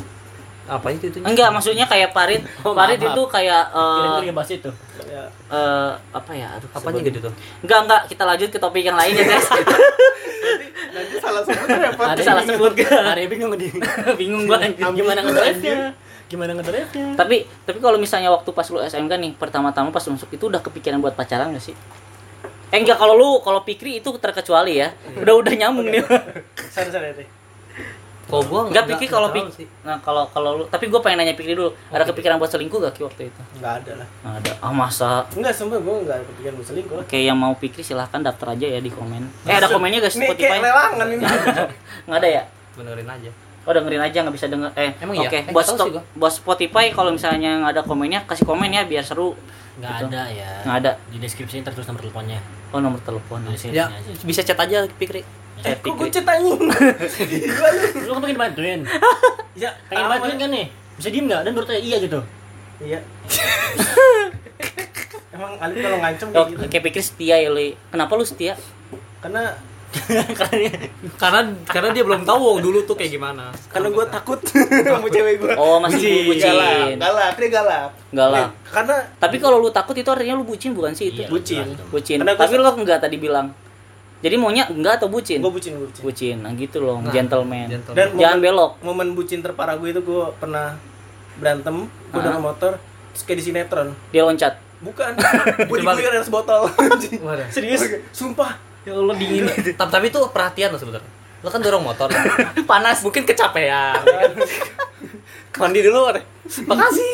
Apa 0.65 0.87
itu 0.89 1.07
itunya? 1.07 1.25
enggak 1.25 1.49
maksudnya 1.49 1.85
kayak 1.85 2.09
Parit 2.09 2.41
Oh, 2.65 2.73
Parit 2.73 2.97
maaf. 2.97 3.13
itu 3.13 3.21
kayak 3.29 3.61
kira 3.69 4.09
eh 4.09 4.23
gua 4.23 4.33
bahas 4.35 4.49
itu. 4.51 4.71
Ya. 5.05 5.23
eh, 5.47 5.91
apa 6.11 6.31
ya? 6.33 6.47
Aduh 6.57 6.67
Apanya 6.71 7.01
gede 7.01 7.19
tuh? 7.21 7.33
enggak 7.61 7.79
enggak 7.85 8.01
kita 8.09 8.23
lanjut 8.23 8.49
ke 8.49 8.57
topik 8.57 8.81
yang 8.81 8.95
lain 8.95 9.13
ya 9.13 9.25
guys. 9.27 9.47
Nanti 10.95 11.15
salah 11.19 11.41
sebut. 11.43 11.67
Ada 11.99 12.21
salah 12.23 12.43
sebut. 12.43 12.71
ada 12.81 13.13
yang 13.15 13.29
bingung 13.29 13.51
di 13.53 13.67
bingung 14.21 14.43
gua. 14.45 14.57
Anjing. 14.59 14.95
gimana 14.95 15.19
ngedrive-nya? 15.21 15.77
Gimana 16.25 16.51
ngedrive-nya? 16.55 17.05
Tapi 17.13 17.37
tapi 17.61 17.77
kalau 17.77 17.97
misalnya 17.97 18.33
waktu 18.33 18.49
pas 18.49 18.65
lu 18.65 18.79
SMK 18.79 19.13
nih 19.13 19.31
pertama-tama 19.35 19.93
pas 19.93 20.01
masuk 20.01 20.31
itu 20.31 20.49
udah 20.49 20.59
kepikiran 20.59 20.97
buat 20.97 21.13
pacaran 21.13 21.53
gak 21.53 21.61
sih? 21.63 21.75
Eh 22.71 22.81
enggak 22.81 22.97
kalau 22.97 23.13
lu 23.13 23.29
kalau 23.39 23.61
Pikri 23.61 23.99
itu 23.99 24.09
terkecuali 24.17 24.81
ya. 24.81 24.89
Udah 25.15 25.37
udah 25.37 25.53
nyambung 25.53 25.85
nih. 25.85 26.01
Sana 26.67 26.89
sana 26.89 27.13
Kok 28.25 28.41
gua 28.45 28.61
enggak 28.65 28.85
Pikri 28.87 29.05
kalau 29.05 29.29
Pik 29.29 29.45
nah 29.81 29.97
kalau 29.99 30.25
kalau 30.27 30.49
lu 30.55 30.63
tapi 30.65 30.87
gua 30.87 30.97
pengen 30.97 31.21
nanya 31.21 31.33
Pikri 31.33 31.53
dulu 31.53 31.69
ada 31.87 32.01
kepikiran 32.03 32.35
buat 32.35 32.47
selingkuh 32.47 32.79
gak 32.79 32.93
Ki 32.93 33.01
waktu 33.01 33.21
itu 33.27 33.41
Enggak 33.55 33.73
ada 33.79 33.91
lah. 34.01 34.07
Nggak 34.19 34.33
ada 34.39 34.51
ah 34.59 34.71
masa 34.71 35.09
Enggak, 35.31 35.53
sumpah 35.53 35.77
gue 35.77 35.95
enggak 36.01 36.17
kepikiran 36.25 36.53
mau 36.53 36.65
selingkuh. 36.65 36.95
Oke 37.01 37.17
yang 37.17 37.37
mau 37.37 37.53
Pikri 37.53 37.81
silahkan 37.81 38.19
daftar 38.19 38.47
aja 38.51 38.65
ya 38.67 38.79
di 38.79 38.89
komen 38.89 39.21
eh 39.45 39.53
ada 39.53 39.67
komennya 39.67 40.01
guys 40.01 40.15
Nih 40.15 40.25
Spotify 40.27 40.49
kayak 40.51 40.65
lelangan 40.65 41.07
ini. 41.07 41.23
nggak 42.09 42.17
ada 42.17 42.29
ya 42.31 42.43
Benerin 42.73 43.07
aja. 43.07 43.31
Oh 43.65 43.73
dengerin 43.73 43.97
aja 43.99 44.17
nggak 44.21 44.35
bisa 44.35 44.45
denger 44.45 44.69
eh 44.75 44.91
Emang 44.99 45.15
oke 45.15 45.25
iya? 45.27 45.41
Eh, 45.41 45.49
buat 45.49 45.61
nggak 45.61 45.69
tahu 45.71 45.77
stop 45.79 45.87
gua. 45.91 46.03
buat 46.13 46.33
Spotify 46.33 46.85
kalau 46.89 47.09
misalnya 47.09 47.51
nggak 47.61 47.73
ada 47.73 47.81
komennya 47.81 48.19
kasih 48.23 48.45
komen 48.45 48.69
ya 48.69 48.85
biar 48.85 49.01
seru 49.01 49.33
nggak 49.75 49.89
Gitu. 49.91 50.05
ada 50.07 50.21
ya 50.29 50.49
Nggak 50.63 50.77
ada. 50.79 50.91
di 51.09 51.17
deskripsi 51.17 51.61
tertulis 51.61 51.85
nomor 51.85 51.99
teleponnya 51.99 52.39
oh 52.69 52.79
nomor 52.79 53.01
telepon 53.01 53.41
di 53.43 53.57
Ya, 53.69 53.85
aja 53.85 54.21
bisa 54.21 54.41
chat 54.41 54.55
aja 54.55 54.85
Pikri. 54.87 55.25
Eh, 55.61 55.75
Kok 55.77 55.93
gue 55.95 56.07
cet 56.09 56.25
anjing? 56.25 56.59
Lu. 56.59 56.67
lu 58.01 58.11
kan 58.11 58.21
pengen 58.21 58.37
bantuin 58.37 58.79
Ya, 59.55 59.71
pengen 59.85 60.05
bantuin 60.09 60.37
kan 60.37 60.49
nih 60.49 60.67
bisa 60.93 61.07
diem 61.07 61.25
nggak 61.25 61.41
dan 61.41 61.51
menurut 61.51 61.67
saya 61.67 61.79
iya 61.79 61.97
gitu 61.97 62.19
Iya. 62.77 62.99
Emang 65.31 65.53
Alif 65.57 65.77
kalau 65.77 65.97
ngancem 65.97 66.27
oh, 66.29 66.33
kayak 66.33 66.47
gitu. 66.49 66.63
kayak 66.69 66.83
Pikri 66.85 67.03
setia 67.03 67.35
ya 67.37 67.49
Li 67.49 67.75
kenapa 67.87 68.11
lu 68.13 68.23
setia 68.23 68.55
Karena 69.19 69.51
Karena 71.15 71.39
karena 71.65 71.89
dia 71.89 72.03
belum 72.03 72.23
tahu 72.23 72.59
dulu 72.59 72.83
tuh 72.83 72.93
kayak 72.93 73.15
gimana. 73.15 73.47
karena 73.65 73.87
gue 73.89 74.05
takut 74.05 74.39
sama 74.43 75.07
cewek 75.07 75.39
gue. 75.39 75.53
oh 75.55 75.79
masih 75.79 76.27
bucin 76.27 76.51
Galak, 76.51 76.99
galak, 76.99 77.31
dia 77.33 77.49
galak. 77.49 77.89
Galak. 78.11 78.43
Nih, 78.43 78.47
Karena 78.69 78.95
tapi 79.15 79.37
kalau 79.39 79.57
lu 79.57 79.71
takut 79.71 79.95
itu 79.95 80.03
artinya 80.05 80.35
lu 80.35 80.43
bucin 80.43 80.75
bukan 80.75 80.91
sih 80.91 81.09
itu 81.09 81.23
Iya, 81.23 81.31
bucin. 81.31 81.65
bucin 81.89 82.17
Karena 82.19 82.35
gua- 82.35 82.43
tapi 82.43 82.53
lu 82.53 82.67
enggak 82.67 82.99
tadi 82.99 83.15
bilang 83.17 83.55
jadi 84.25 84.35
maunya 84.35 84.65
enggak 84.65 84.97
atau 84.97 85.07
bucin 85.07 85.37
gue 85.37 85.47
bucin, 85.47 85.77
gue 85.77 85.85
bucin. 85.85 86.01
bucin 86.01 86.35
nah 86.39 86.51
gitu 86.51 86.81
loh 86.81 86.97
Nah, 86.97 87.13
gentleman 87.13 87.69
gentleman. 87.69 87.93
Dan 87.93 88.07
jangan 88.15 88.25
momen- 88.33 88.43
belok 88.43 88.71
Momen 88.81 89.07
bucin 89.13 89.39
terparah 89.39 89.77
gue 89.77 89.89
itu 89.91 90.01
gue 90.01 90.23
pernah 90.35 90.73
berantem, 91.35 91.75
gue 92.09 92.21
dengan 92.21 92.41
motor, 92.41 92.79
terus 93.11 93.21
kayak 93.23 93.37
di 93.37 93.45
sinetron. 93.45 93.93
dia 94.09 94.23
loncat 94.23 94.55
Bukan, 94.75 95.15
gue 95.61 95.77
diguyur 95.77 96.11
dari 96.11 96.21
sebotol. 96.21 96.67
Waduh. 97.25 97.47
serius 97.47 97.85
Sumpah. 98.11 98.59
ya 98.81 98.91
Allah 98.91 99.15
dingin 99.15 99.47
tapi, 99.47 99.71
tapi 99.73 100.05
itu 100.07 100.19
perhatian 100.29 100.69
lo 100.69 100.77
sebenarnya. 100.77 101.09
Lo 101.39 101.47
kan 101.47 101.57
dorong 101.57 101.81
motor. 101.81 102.09
panas 102.63 103.01
Mungkin 103.01 103.23
kecapean. 103.23 103.97
Mandi 105.55 105.79
dulu. 105.79 106.11
Makasih. 106.65 107.13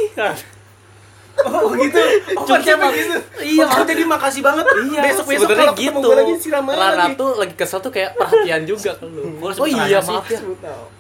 Oh 1.34 1.72
gitu. 1.74 1.98
Oh, 2.34 2.46
pakai 2.46 2.76
begitu. 2.76 3.18
Iya, 3.42 3.66
oh, 3.66 3.82
jadi 3.82 4.04
makasih 4.04 4.42
banget. 4.42 4.66
Iya, 4.68 5.00
besok 5.02 5.26
besok 5.26 5.48
kalau 5.50 5.74
ketemu 5.74 5.90
gitu. 5.94 6.06
gue 6.06 6.16
lagi 6.16 6.34
siram 6.38 6.66
aja 6.66 6.78
Rana 6.78 6.96
lagi. 7.02 7.14
tuh 7.16 7.30
lagi 7.34 7.54
kesel 7.56 7.80
tuh 7.80 7.90
kayak 7.90 8.14
perhatian 8.14 8.62
juga 8.64 8.92
ke 8.94 9.06
lu. 9.06 9.24
Gua 9.36 9.50
Oh 9.54 9.66
iya, 9.66 9.98
Rana 9.98 10.02
sih. 10.02 10.14
maaf 10.14 10.28
ya. 10.28 10.40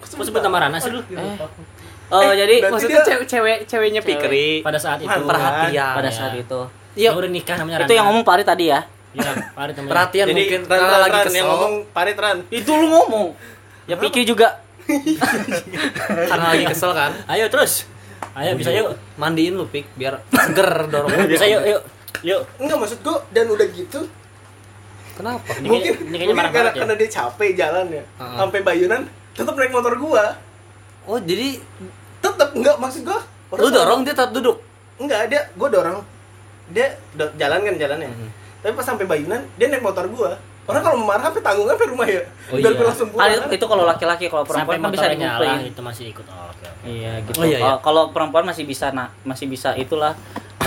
Kok 0.02 0.24
sebut 0.24 0.42
nama 0.42 0.58
Rana 0.60 0.78
sih 0.78 0.90
lu 0.90 1.00
eh 1.04 1.36
Oh, 2.10 2.28
jadi 2.30 2.56
Maksudnya 2.66 3.00
dia- 3.00 3.08
cewek 3.08 3.26
cewek 3.26 3.58
ceweknya 3.66 4.02
Cewek. 4.02 4.20
Pikri. 4.20 4.48
pada 4.60 4.76
saat 4.76 5.00
itu 5.00 5.08
Man, 5.08 5.24
perhatian. 5.24 5.94
pada 5.96 6.10
saat 6.10 6.34
itu 6.36 6.60
Iya. 6.94 7.10
udah 7.14 7.30
nikah 7.30 7.56
namanya 7.56 7.78
Rana. 7.78 7.88
itu 7.88 7.94
yang 7.94 8.06
ngomong 8.06 8.24
Pari 8.24 8.44
tadi 8.44 8.66
ya 8.68 8.82
Iya, 9.12 9.32
Farid 9.50 9.76
namanya. 9.76 9.92
Perhatian 9.92 10.26
Jadi 10.26 10.36
mungkin 10.38 10.60
Ran, 10.62 10.72
karena 10.74 10.88
Ran, 10.90 11.02
lagi 11.02 11.20
kesel. 11.22 11.36
yang 11.36 11.48
ngomong 11.50 11.74
Parit 11.90 12.18
Ran. 12.18 12.38
itu 12.50 12.72
lu 12.72 12.88
ngomong 12.90 13.26
ya 13.86 13.96
Pikir 13.98 14.24
juga 14.26 14.48
karena 16.26 16.46
lagi 16.50 16.66
kesel 16.66 16.92
kan. 16.92 17.12
Ayo 17.28 17.48
terus. 17.48 17.88
Ayo 18.34 18.56
bisa 18.56 18.72
yuk. 18.72 18.96
Mandiin 19.16 19.54
lu 19.54 19.66
Pik 19.66 19.92
biar 19.94 20.24
seger 20.28 20.88
dorong. 20.88 21.12
Bisa 21.32 21.44
yuk, 21.46 21.64
yuk. 21.66 21.82
Yuk. 22.22 22.42
Enggak 22.58 22.78
maksud 22.78 23.00
gue 23.00 23.18
dan 23.30 23.46
udah 23.48 23.68
gitu 23.68 24.00
Kenapa? 25.12 25.44
Ini 25.54 25.68
mungkin 25.68 25.92
kayaknya- 25.92 26.00
ini 26.00 26.16
kayaknya 26.16 26.18
mungkin 26.24 26.36
marah 26.36 26.48
karena, 26.48 26.60
banget 26.64 26.74
ya. 26.74 26.82
karena 26.82 26.96
dia 26.96 27.10
capek 27.12 27.52
jalan 27.54 27.86
ya 27.90 28.04
Heeh. 28.10 28.38
sampai 28.38 28.60
Bayunan 28.62 29.02
tetap 29.32 29.54
naik 29.54 29.72
motor 29.72 29.94
gua 29.96 30.26
Oh, 31.04 31.18
jadi 31.20 31.48
tetap 32.20 32.50
enggak 32.52 32.76
maksud 32.78 33.02
gua 33.04 33.20
lu 33.54 33.68
dorong 33.70 34.02
dia 34.02 34.14
tetap 34.14 34.32
duduk. 34.32 34.58
enggak 34.96 35.28
dia 35.28 35.42
gua 35.54 35.68
dorong 35.68 36.00
dia 36.70 36.88
do- 37.12 37.34
jalan 37.36 37.60
kan 37.62 37.76
jalannya 37.76 38.08
Mhm. 38.08 38.30
tapi 38.62 38.72
pas 38.72 38.86
sampai 38.86 39.06
Bayunan 39.06 39.42
dia 39.54 39.68
naik 39.68 39.82
motor 39.82 40.08
gua 40.08 40.40
orang 40.64 40.82
kalau 40.82 40.98
marah 41.00 41.24
sampai 41.24 41.42
tanggung 41.42 41.68
sampai 41.68 41.88
rumah 41.88 42.08
ya 42.08 42.22
Oh, 42.48 42.56
biar 42.56 42.68
iya. 42.70 42.84
langsung 42.84 43.08
Ah, 43.08 43.14
pulang 43.14 43.32
itu, 43.32 43.48
itu 43.54 43.66
kalau 43.66 43.84
laki-laki 43.86 44.26
kalau 44.28 44.44
sampai 44.44 44.60
perempuan 44.76 44.80
kan 44.80 44.92
bisa 44.92 45.06
nyala 45.06 45.16
dikumpulin 45.16 45.60
itu 45.66 45.82
masih 45.82 46.06
ikut 46.10 46.26
oh, 46.28 46.46
oke 46.46 46.66
oke 46.68 46.84
Iya 46.84 47.12
gitu. 47.22 47.38
Oh, 47.38 47.46
iya, 47.46 47.50
iya. 47.52 47.64
Kalau- 47.64 47.80
Kalau 47.82 48.04
perempuan 48.10 48.44
masih 48.44 48.64
bisa 48.64 48.86
nah 48.90 49.08
masih 49.22 49.46
bisa 49.46 49.74
itulah 49.76 50.14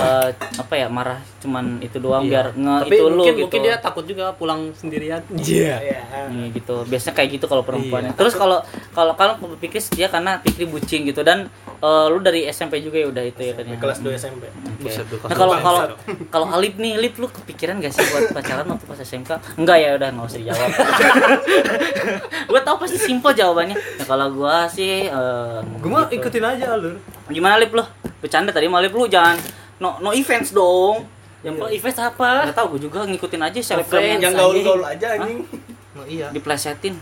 eh, 0.04 0.28
apa 0.34 0.74
ya 0.74 0.86
marah 0.86 1.18
cuman 1.40 1.64
itu 1.80 1.96
doang 1.98 2.24
Iya. 2.24 2.30
biar 2.30 2.46
nge 2.54 2.74
Tapi 2.84 2.94
itu 2.94 3.04
lu 3.04 3.10
mungkin, 3.14 3.32
gitu. 3.32 3.42
mungkin 3.44 3.60
dia 3.62 3.74
takut 3.76 4.04
juga 4.04 4.32
pulang 4.32 4.60
sendirian. 4.72 5.20
Iya. 5.32 5.76
Iya. 5.80 6.00
Iya, 6.28 6.46
gitu. 6.52 6.84
Biasanya 6.84 7.14
kayak 7.14 7.30
gitu 7.34 7.46
kalau 7.46 7.62
perempuan. 7.62 8.08
Iya. 8.08 8.12
Terus 8.14 8.32
kalau 8.32 8.60
kalau 8.92 9.12
kalau 9.14 9.32
pikir 9.56 9.80
setia 9.80 10.08
karena 10.08 10.38
pikir 10.38 10.66
bucing 10.66 11.04
gitu 11.04 11.20
dan 11.20 11.48
eh, 11.78 12.06
lu 12.08 12.18
dari 12.18 12.44
SMP 12.46 12.80
juga 12.80 12.96
ya 12.96 13.08
udah 13.08 13.24
itu 13.24 13.40
ya 13.40 13.52
kan 13.52 13.64
ya. 13.64 13.76
kelas 13.76 13.98
2 14.00 14.12
SMP 14.14 14.42
lu 14.48 14.72
kelas 14.84 15.04
Nah 15.24 15.36
kalau 15.36 15.54
kalau 15.58 15.80
kalau 16.28 16.46
Alip 16.50 16.76
nih, 16.76 16.96
Alip 16.96 17.14
lu 17.16 17.26
kepikiran 17.26 17.78
gak 17.78 17.92
sih 17.92 18.04
buat 18.04 18.32
pacaran 18.32 18.66
waktu 18.66 18.84
pas 18.84 18.98
SMK? 18.98 19.30
Enggak 19.56 19.76
ya, 19.78 19.88
udah 19.94 20.08
nggak 20.10 20.26
usah 20.26 20.38
dijawab. 20.38 20.70
gue 22.50 22.60
tau 22.62 22.76
pasti 22.76 22.98
simpel 22.98 23.32
jawabannya. 23.32 23.76
Nah, 23.76 24.06
kalau 24.06 24.26
gua 24.32 24.66
sih 24.66 25.06
eh, 25.06 25.58
Gue 25.80 25.90
mah 25.90 26.06
gitu. 26.06 26.20
ikutin 26.20 26.44
aja 26.44 26.74
alur. 26.74 26.96
Gimana 27.26 27.56
Lip 27.56 27.72
lu? 27.72 27.84
Bercanda 28.20 28.50
tadi 28.50 28.66
mah 28.66 28.80
Lip 28.80 28.92
lu 28.92 29.04
jangan 29.06 29.36
no 29.84 30.00
no 30.00 30.10
events 30.10 30.48
dong. 30.50 31.04
yang 31.44 31.60
kalau 31.60 31.68
event 31.68 31.98
apa 32.00 32.28
Enggak 32.42 32.56
tahu 32.56 32.66
gue 32.72 32.80
juga 32.82 33.04
ngikutin 33.04 33.42
aja 33.42 33.58
selebgram 33.60 34.00
yang 34.16 34.32
gaul-gaul 34.32 34.80
aja 34.80 35.06
anjing 35.14 35.44
Oh 35.94 36.02
iya. 36.08 36.32
diplesetin. 36.32 36.96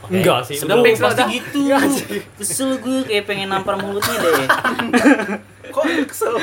Oke. 0.00 0.14
Enggak 0.14 0.46
sih. 0.46 0.56
Udah 0.62 0.78
Sebelum 0.78 0.96
pasti 0.96 1.02
udah. 1.18 1.28
gitu. 1.28 1.60
Kesel 2.38 2.70
gue 2.78 2.98
kayak 3.02 3.26
pengen 3.26 3.50
nampar 3.50 3.74
mulutnya 3.76 4.16
deh. 4.16 4.46
kok 5.74 5.82
kesel 6.06 6.38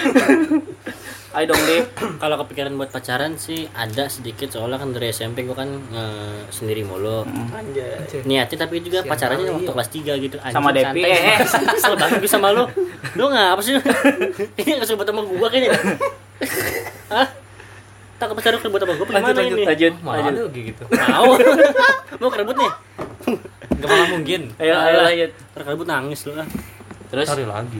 Ayo 1.33 1.49
dong 1.49 1.61
Lip. 1.65 1.85
kalau 2.21 2.35
kepikiran 2.39 2.77
buat 2.77 2.93
pacaran 2.93 3.33
sih 3.35 3.65
ada 3.73 4.05
sedikit 4.05 4.53
soalnya 4.53 4.77
kan 4.77 4.93
dari 4.93 5.09
SMP 5.09 5.41
gua 5.43 5.65
kan 5.65 5.69
eh, 5.89 6.45
sendiri 6.47 6.85
mulu 6.85 7.25
anjay 7.49 8.21
niatnya 8.21 8.57
tapi 8.63 8.79
juga 8.79 9.01
Sian 9.01 9.09
pacarannya 9.09 9.49
waktu 9.49 9.65
iya. 9.65 9.73
kelas 9.73 9.89
3 9.89 10.23
gitu 10.23 10.37
Anjing, 10.37 10.53
Sama 10.53 10.69
Depi. 10.69 11.01
santai. 11.01 11.09
Eh, 11.09 11.21
eh. 11.25 11.37
kesel 11.73 11.93
banget 11.97 12.17
gue 12.21 12.29
sama 12.29 12.47
lu 12.53 12.63
lu 13.13 13.23
ngapa 13.33 13.61
sih 13.65 13.73
ini 14.61 14.69
gak 14.77 14.85
suka 14.85 15.03
sama 15.03 15.21
gua 15.25 15.47
kayaknya 15.49 15.73
hah 17.13 17.27
tak 18.21 18.29
pacaran 18.29 18.57
keribut 18.61 18.79
sama 18.79 18.93
gua 18.93 19.05
Lanjut 19.09 19.17
gimana 19.17 19.33
lanjut 19.41 19.57
ini 19.57 19.63
lanjut. 19.65 19.93
Malah 20.05 20.25
ada 20.29 20.41
kayak 20.47 20.65
gitu. 20.69 20.83
mau 20.85 21.31
mau 22.21 22.29
kerebut 22.29 22.55
nih 22.55 22.71
Enggak 23.73 23.89
malah 23.89 24.07
mungkin. 24.13 24.41
Ayo 24.61 24.73
ayo 24.77 24.97
lanjut. 25.01 25.31
kerebut 25.57 25.87
nangis 25.89 26.19
lu 26.23 26.37
ah 26.37 26.47
Terus? 27.13 27.29
Cari 27.29 27.45
lagi. 27.45 27.79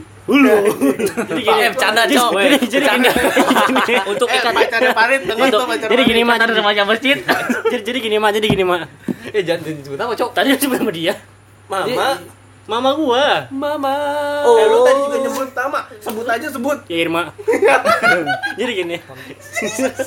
jadi 1.26 1.42
Pak, 1.42 1.56
eh, 1.58 1.70
bercanda, 1.74 2.02
jadi, 2.06 2.14
Cok. 2.22 2.30
jadi, 2.38 2.56
jadi 2.70 2.86
gini. 2.86 3.08
Untuk 4.14 4.30
eh 4.30 4.38
ikat 4.38 4.52
pacarnya 4.54 4.90
Farid 4.94 5.20
denger 5.26 5.44
Untuk- 5.50 5.66
pacar 5.66 5.88
jadi 5.90 6.02
gini 6.06 6.20
mah 6.22 6.34
ikatan 6.38 6.54
remaja 6.54 6.82
masjid. 6.86 7.16
jadi, 7.66 7.82
jadi 7.82 7.98
gini 7.98 8.16
mah 8.22 8.30
jadi 8.30 8.46
gini 8.46 8.62
mah 8.62 8.86
Eh 9.34 9.42
jangan 9.42 9.66
disebut 9.66 9.98
apa, 9.98 10.14
Cok? 10.14 10.30
tadi 10.38 10.54
cuma 10.54 10.78
sama 10.78 10.92
dia? 10.94 11.18
Mama. 11.66 12.08
Mama 12.64 12.90
gua? 12.94 13.50
Mama. 13.50 13.94
oh. 14.46 14.54
Eh, 14.54 14.66
lu 14.70 14.78
tadi 14.86 15.00
juga 15.02 15.16
nyebut 15.26 15.50
nama. 15.50 15.80
Sebut 15.98 16.26
aja 16.30 16.46
sebut. 16.48 16.78
Ya 16.86 16.96
Irma. 17.02 17.22
Jadi 18.58 18.72
gini. 18.72 18.96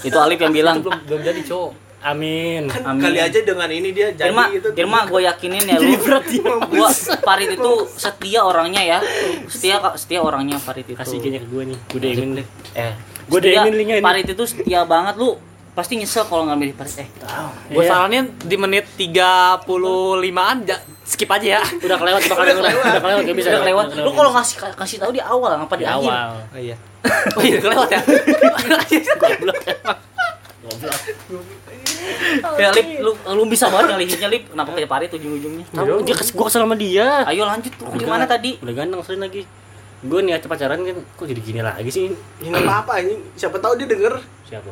Itu 0.01 0.17
Alip 0.17 0.39
yang 0.41 0.55
bilang. 0.55 0.81
belum 0.81 0.97
belum 1.05 1.21
jadi, 1.21 1.41
Cok. 1.45 1.86
Amin 2.07 2.61
kan 2.65 2.81
Amin. 2.87 3.01
kali 3.01 3.19
aja 3.19 3.39
dengan 3.39 3.67
ini 3.67 3.89
dia 3.89 4.07
jadi 4.11 4.29
Irma, 4.29 4.43
gitu 4.49 4.67
Irma 4.73 4.99
gue 5.05 5.21
yakinin 5.23 5.61
ya 5.61 5.77
lu. 5.83 5.91
Gua 6.69 6.89
Farid 7.19 7.49
itu 7.51 7.71
setia 7.91 8.41
orangnya 8.41 8.81
ya. 8.81 8.99
Setia 9.45 9.77
setia 9.93 10.19
orangnya 10.19 10.55
Farid 10.57 10.85
itu. 10.85 10.95
kasih 10.95 11.17
kayaknya 11.17 11.39
ke 11.39 11.47
gua 11.47 11.63
nih 11.63 11.77
gua 11.85 11.99
DM 11.99 12.29
deh 12.33 12.45
Eh, 12.73 12.93
Gua 13.25 13.39
setia, 13.39 13.59
DM-in 13.61 13.73
linknya 13.75 13.95
ini. 13.97 14.05
Farid 14.05 14.27
itu 14.27 14.43
setia 14.43 14.81
banget 14.83 15.15
lu. 15.15 15.35
Pasti 15.73 15.93
nyesel 15.93 16.25
kalau 16.25 16.43
nggak 16.43 16.57
milih 16.57 16.73
Farid. 16.73 16.97
Eh, 16.97 17.07
Gue 17.69 17.83
Iya. 17.83 17.89
saranin 17.91 18.25
di 18.39 18.55
menit 18.55 18.89
35-an 18.93 20.57
ja, 20.63 20.73
skip 21.03 21.29
aja 21.29 21.47
ya. 21.47 21.61
udah 21.85 21.97
kelewat 21.97 22.21
bakal 22.25 22.43
udah, 22.43 22.55
udah, 22.55 22.71
udah 22.73 22.97
kelewat 22.99 23.21
gak 23.23 23.37
bisa 23.37 23.49
udah 23.51 23.61
kelewat. 23.61 23.85
Lu 23.95 24.11
kalau 24.11 24.31
ngasih 24.31 24.55
kasih 24.73 24.97
tahu 24.97 25.11
di 25.11 25.21
awal 25.21 25.53
ngapa 25.55 25.75
di 25.75 25.79
di, 25.79 25.85
akhir? 25.85 26.09
awal 26.09 26.33
Oh 26.47 26.59
iya. 26.59 26.77
Oh 27.37 27.41
iya, 27.41 27.57
kelewat 27.57 27.89
ya. 27.89 28.01
Ya 32.57 32.69
Lip, 32.71 32.87
lu 32.97 33.11
lu 33.13 33.43
bisa 33.45 33.65
banget 33.67 33.93
ngalihinnya 33.93 34.27
Lip. 34.27 34.43
Kenapa 34.47 34.69
kayak 34.71 34.87
Farid 34.87 35.09
ujung-ujungnya? 35.11 35.65
tahu 35.69 36.01
dia 36.01 36.15
kes 36.15 36.29
gua 36.31 36.45
kesel 36.45 36.61
sama 36.61 36.75
dia 36.75 37.21
Ayo 37.23 37.43
lanjut 37.43 37.73
lu 37.75 37.95
gimana 37.95 38.25
tadi? 38.25 38.57
udah 38.57 38.73
ganteng 38.73 39.01
sering 39.01 39.21
lagi 39.21 39.41
gua 39.99 40.19
niat 40.19 40.41
pacaran 40.41 40.77
kan 40.79 40.93
kok 40.93 41.25
jadi 41.25 41.37
gini 41.39 41.59
lagi 41.59 41.87
sih 41.87 42.09
ini 42.09 42.47
nggak 42.47 42.63
apa-apa 42.63 42.91
anjing 42.97 43.17
siapa 43.33 43.57
tahu 43.57 43.73
dia 43.75 43.87
denger 43.87 44.13
siapa 44.43 44.69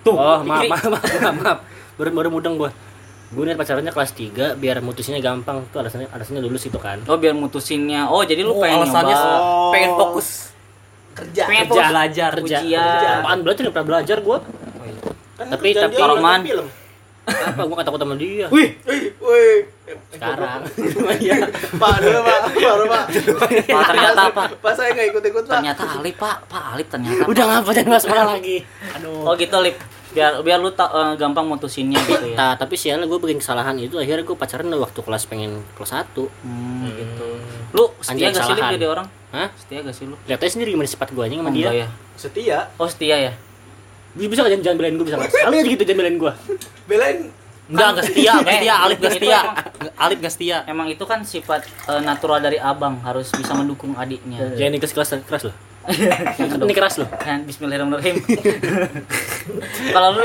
Tuh, 0.00 0.10
oh 0.12 0.38
maaf 0.40 0.64
maaf 0.64 0.84
maaf 0.88 1.02
maaf, 1.04 1.34
maaf. 1.36 1.58
baru 1.94 2.10
baru 2.12 2.28
mudeng 2.30 2.54
gua 2.56 2.70
gua 3.30 3.42
niat 3.44 3.54
pacarannya 3.54 3.90
kelas 3.90 4.10
3 4.12 4.56
biar 4.56 4.80
mutusinnya 4.80 5.18
gampang 5.18 5.62
tuh 5.68 5.78
alasannya 5.78 6.08
alasannya 6.08 6.40
lulus 6.40 6.64
itu 6.64 6.76
kan 6.76 6.98
Oh 7.04 7.14
biar 7.14 7.30
mutusinnya. 7.32 8.06
Oh 8.06 8.22
jadi 8.22 8.40
lu 8.40 8.52
Oh, 8.52 8.58
pengen 8.58 8.82
alasannya. 8.82 9.14
Oh. 9.14 9.70
pengen 9.70 9.90
fokus 9.94 10.50
kerja 11.12 11.42
Pengen 11.44 11.64
kerja 11.64 11.74
fokus. 11.76 11.90
belajar. 11.90 12.30
kerja 12.36 12.56
Ujian. 12.58 13.18
apaan 13.20 13.38
belajar 13.40 13.60
nggak 13.60 13.74
pernah 13.76 13.88
belajar 13.92 14.16
gua 14.20 14.38
kan 15.36 15.46
Tapi- 15.48 15.72
kerjaan 15.72 15.88
tapi 15.88 15.94
nonton 15.96 16.42
film 16.44 16.66
apa 17.30 17.60
gua 17.62 17.74
gak 17.76 17.86
takut 17.86 18.00
sama 18.00 18.14
dia 18.14 18.46
Wih, 18.48 18.68
wih 18.82 19.02
wih 19.16 19.56
sekarang 20.10 20.60
iya 21.18 21.36
pak 21.72 21.94
dulu 21.98 22.18
pak 22.20 22.38
dulu, 22.52 22.84
pak 22.86 23.04
Pak, 23.74 23.82
ternyata 23.88 24.22
apa? 24.28 24.42
pak 24.54 24.72
saya 24.72 24.90
nggak 24.92 25.06
ikut 25.10 25.22
ikut 25.24 25.44
pak 25.44 25.54
Ternyata 25.56 25.82
Alip, 25.92 26.16
Pak. 26.16 26.36
Pak 26.46 26.62
Alip 26.72 26.88
ternyata. 26.88 27.22
udah 27.26 27.44
ngapa 27.48 27.70
jangan 27.72 27.98
sekolah 27.98 28.24
lagi 28.28 28.56
aduh 28.92 29.22
Oh 29.24 29.34
gitu 29.34 29.56
Lip. 29.58 29.76
Biar 30.10 30.42
biar 30.42 30.58
lu 30.58 30.70
eh, 30.70 30.82
gampang 31.16 31.46
mutusinnya 31.46 32.02
gitu 32.02 32.26
ya. 32.26 32.36
Nah, 32.36 32.52
tapi 32.54 32.74
sialnya 32.74 33.06
gue 33.06 33.14
bikin 33.16 33.38
kesalahan 33.38 33.78
itu 33.78 33.94
akhirnya 33.94 34.22
gue 34.22 34.34
pacaran 34.34 34.66
waktu 34.68 35.00
kelas 35.00 35.22
pengen 35.24 35.62
kelas 35.72 35.90
1 35.92 36.18
Hmm, 36.42 36.82
gitu. 36.90 37.28
Lu 37.70 37.94
setia 38.00 38.26
gak 38.28 38.42
sih 38.42 38.50
kesalahan. 38.50 38.74
jadi 38.74 38.86
orang? 38.88 39.06
Hah? 39.30 39.48
Setia 39.54 39.78
gak 39.80 39.94
sih 39.94 40.04
lu? 40.04 40.18
Lihat 40.24 40.38
aja 40.40 40.50
sendiri 40.50 40.74
gimana 40.74 40.86
sifat 40.86 41.10
gue 41.10 41.22
aja 41.22 41.30
sama 41.32 41.46
Oh, 41.46 41.54
dia 41.54 41.70
ya. 41.72 41.88
setia 42.16 42.58
Oh 42.74 42.86
setia 42.86 43.16
ya. 43.20 43.32
Bisa 44.10 44.26
bisa 44.26 44.40
gak 44.42 44.50
jangan, 44.52 44.64
jangan 44.66 44.78
belain 44.78 44.94
gue 44.98 45.06
bisa 45.06 45.16
gak? 45.16 45.30
Aja 45.30 45.58
gitu 45.62 45.82
jangan 45.86 45.98
belain 46.02 46.16
gue 46.18 46.32
belain 46.86 47.18
Enggak, 47.70 47.88
enggak 47.94 48.06
setia, 48.10 48.32
enggak 48.34 48.50
Eh, 48.50 48.58
setia, 48.58 48.74
Alif 48.82 48.96
enggak 48.98 49.14
setia. 49.14 49.40
Alif 49.94 50.18
enggak 50.18 50.34
setia. 50.34 50.56
Emang 50.66 50.86
itu 50.90 51.04
kan 51.06 51.22
sifat 51.22 51.62
eh, 51.86 52.02
natural 52.02 52.42
dari 52.42 52.58
abang 52.58 52.98
harus 53.06 53.30
bisa 53.30 53.54
mendukung 53.54 53.94
adiknya. 53.94 54.42
Jangan 54.58 54.74
keras 54.82 54.90
keras 54.90 55.10
keras 55.22 55.42
loh 55.46 55.54
Jangan 56.36 56.60
Ini 56.66 56.74
keras 56.76 56.94
loh 57.00 57.08
Kan 57.22 57.46
Bismillahirrahmanirrahim. 57.46 58.16
Kalau 59.94 60.08
lu 60.18 60.22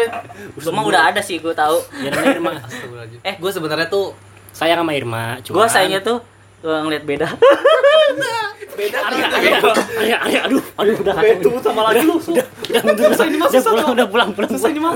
lu 0.57 0.69
mah 0.73 0.83
udah 0.83 1.01
ada 1.13 1.21
sih 1.21 1.37
gue 1.37 1.53
tahu. 1.53 1.79
Irma 2.01 2.59
Eh, 3.29 3.37
gue 3.37 3.51
sebenarnya 3.53 3.87
tuh 3.87 4.17
Sayang 4.49 4.81
sama 4.81 4.91
Irma 4.97 5.37
cuma 5.45 5.55
Gue 5.61 5.65
sayangnya 5.69 6.01
tuh 6.01 6.19
eh, 6.65 6.79
ngeliat 6.81 7.03
beda. 7.05 7.27
beda 8.75 8.97
Arya, 9.07 9.25
kan? 9.31 9.39
Arya, 9.39 9.57
Arya, 10.03 10.17
Arya, 10.19 10.39
aduh, 10.51 10.63
aduh, 10.75 10.95
udah. 10.99 11.15
Beda 11.15 11.47
tuh 11.47 11.51
sama 11.63 11.81
lagi 11.87 12.03
lu 12.03 12.19
udah, 12.19 12.43
udah, 12.43 12.81
udah, 12.83 13.07
udah. 13.47 13.61
Pulang, 13.63 13.87
udah 13.95 14.07
pulang, 14.11 14.29
pulang, 14.35 14.49
susah 14.51 14.69
ini 14.73 14.79
mah. 14.83 14.91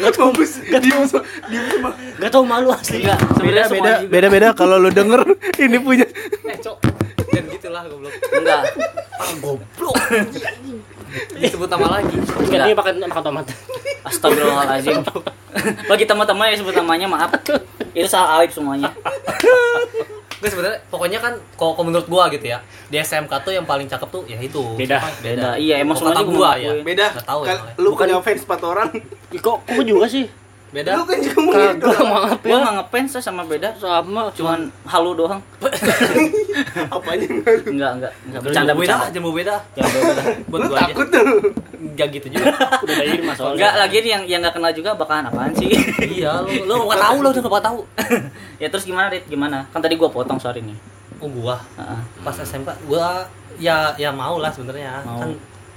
Gak 0.00 0.10
tau, 0.16 0.32
mampus 0.32 0.64
diem 0.64 0.80
diem 0.80 1.04
sama 1.04 1.92
gak 2.16 2.30
tau 2.32 2.44
malu 2.46 2.72
asli. 2.72 3.04
Enggak, 3.04 3.20
beda 3.36 3.62
beda 3.68 3.92
beda 4.08 4.26
beda 4.32 4.48
kalau 4.56 4.80
lu 4.80 4.88
denger 4.88 5.20
ini 5.60 5.76
punya. 5.76 6.08
Eh, 6.48 6.56
Cok. 6.56 6.78
Jangan 7.30 7.46
gitulah 7.52 7.82
goblok. 7.84 8.14
enggak. 8.32 8.62
Goblok. 9.44 9.94
Disebut 11.34 11.66
nama 11.66 11.98
lagi. 11.98 12.14
Enggak, 12.16 12.66
dia 12.66 12.74
makan 12.74 12.94
makan 13.02 13.22
tomat 13.22 13.46
Astagfirullahaladzim. 14.02 15.02
Bagi 15.86 16.04
teman-teman 16.06 16.46
yang 16.48 16.58
sebut 16.58 16.74
namanya 16.74 17.06
maaf. 17.06 17.30
Itu 17.92 18.06
salah 18.06 18.38
Alif 18.38 18.54
semuanya. 18.54 18.94
Gue 20.40 20.48
sebenarnya 20.48 20.80
pokoknya 20.88 21.20
kan 21.20 21.36
kalau 21.52 21.76
menurut 21.84 22.08
gua 22.08 22.32
gitu 22.32 22.48
ya. 22.48 22.64
Di 22.88 22.96
SMK 22.96 23.28
tuh 23.44 23.52
yang 23.52 23.68
paling 23.68 23.84
cakep 23.84 24.08
tuh 24.08 24.22
ya 24.24 24.40
itu. 24.40 24.62
Beda. 24.72 24.96
Siapa? 24.96 25.20
Beda. 25.20 25.48
Iya, 25.60 25.84
emang 25.84 26.00
semuanya 26.00 26.24
gua 26.24 26.32
gua 26.32 26.50
ya. 26.56 26.70
beda 26.80 27.06
Nggak 27.12 27.26
tahu 27.28 27.40
ya, 27.42 27.48
Kal- 27.52 27.64
lu 27.76 27.88
Bukan- 27.92 28.08
punya 28.08 28.24
fans 28.24 28.42
empat 28.42 28.60
orang 28.64 28.88
Kok, 29.30 29.42
kok 29.42 29.56
gue 29.68 29.84
juga 29.84 30.06
sih? 30.08 30.24
Beda. 30.70 30.94
lu 30.94 31.02
kan 31.02 31.18
juga 31.18 31.38
punya 31.42 31.66
Kagak, 31.74 31.98
maaf 32.06 32.38
Gua 32.38 32.46
ya 32.46 32.56
nggak 32.56 32.74
ngefans 32.78 33.12
sama 33.18 33.42
beda. 33.42 33.68
Sama, 33.74 34.30
Cuman 34.30 34.70
halu 34.86 35.10
doang. 35.14 35.42
apanya 36.94 37.26
Enggak, 37.66 37.90
enggak, 37.98 38.12
enggak 38.22 38.40
bercanda 38.40 38.72
beda, 38.72 38.94
bercanda. 38.94 39.06
jemu 39.10 39.30
beda. 39.34 39.56
Jangan 39.74 39.90
beda. 39.90 40.22
Buat 40.46 40.60
lu 40.60 40.68
gua 40.68 40.78
aja. 40.78 40.86
takut 40.86 41.06
tuh 41.10 41.24
Enggak 41.80 42.08
gitu 42.14 42.26
juga. 42.30 42.44
udah 42.54 42.94
ada 42.94 43.04
Irma 43.04 43.32
soalnya 43.34 43.56
Enggak, 43.58 43.72
lagi 43.76 43.96
yang 44.04 44.22
yang 44.24 44.40
enggak 44.40 44.54
kenal 44.54 44.72
juga 44.72 44.90
bakalan 44.94 45.24
apaan 45.26 45.52
sih? 45.58 45.70
iya, 46.16 46.32
lu 46.38 46.50
lu 46.64 46.74
enggak 46.86 47.00
tahu 47.00 47.16
lu 47.18 47.28
udah 47.28 47.42
enggak 47.42 47.64
tahu. 47.66 47.78
ya 48.62 48.66
terus 48.70 48.84
gimana, 48.84 49.06
Rit? 49.10 49.24
Gimana? 49.26 49.66
Kan 49.70 49.80
tadi 49.80 49.94
gua 49.98 50.08
potong 50.08 50.38
sorry 50.38 50.62
nih. 50.62 50.76
Oh, 51.18 51.28
gua 51.28 51.58
Heeh. 51.76 52.00
pas 52.22 52.32
SMK 52.32 52.70
gua 52.86 53.26
ya 53.58 53.92
ya 53.96 54.14
mau 54.14 54.38
lah 54.38 54.48
sebenarnya. 54.48 55.02
Mau. 55.04 55.18
Kan 55.20 55.30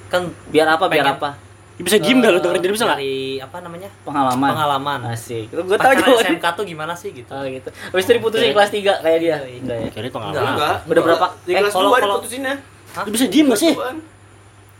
kan 0.07 0.21
Biar 0.53 0.69
apa? 0.69 0.85
Biar 0.85 1.07
apa? 1.09 1.33
Bisa 1.75 1.97
diem 1.97 2.17
gak 2.17 2.29
lu 2.29 2.39
dengerin 2.39 2.61
dia 2.61 2.71
bisa 2.71 2.85
gak? 2.85 2.95
dari 2.95 3.13
apa 3.37 3.57
namanya 3.59 3.89
Pengalaman. 4.01 4.49
pengalaman 4.51 4.99
Asik. 5.09 5.49
Gue 5.49 5.63
tahu 5.65 5.73
pacaran 5.73 5.97
jawabannya. 5.99 6.29
SMK 6.31 6.45
tuh 6.53 6.65
gimana 6.65 6.93
sih 6.93 7.09
gitu 7.11 7.29
Oh 7.29 7.41
gitu. 7.43 7.69
Habis 7.73 8.03
itu 8.03 8.13
diputusin 8.13 8.49
kelas 8.51 8.69
3 8.69 8.93
kayak 8.99 9.19
dia. 9.19 9.35
Enggak 9.41 9.77
ya. 9.79 9.87
Kira 9.89 10.05
itu 10.05 10.11
Enggak. 10.11 10.13
pengalaman. 10.13 10.53
Enggak. 10.53 10.75
Udah 10.85 11.01
berapa? 11.03 11.25
Di 11.39 11.49
Eh, 11.49 11.57
kelas 11.57 11.73
kalau- 11.73 11.89
2 11.89 11.97
kalau- 11.97 12.17
diputusinnya. 12.19 12.53
Lu 12.95 13.09
bisa 13.09 13.25
diem 13.25 13.45
gak 13.47 13.57
sih? 13.57 13.71
Kelas 13.71 13.81
2-an. 13.81 13.97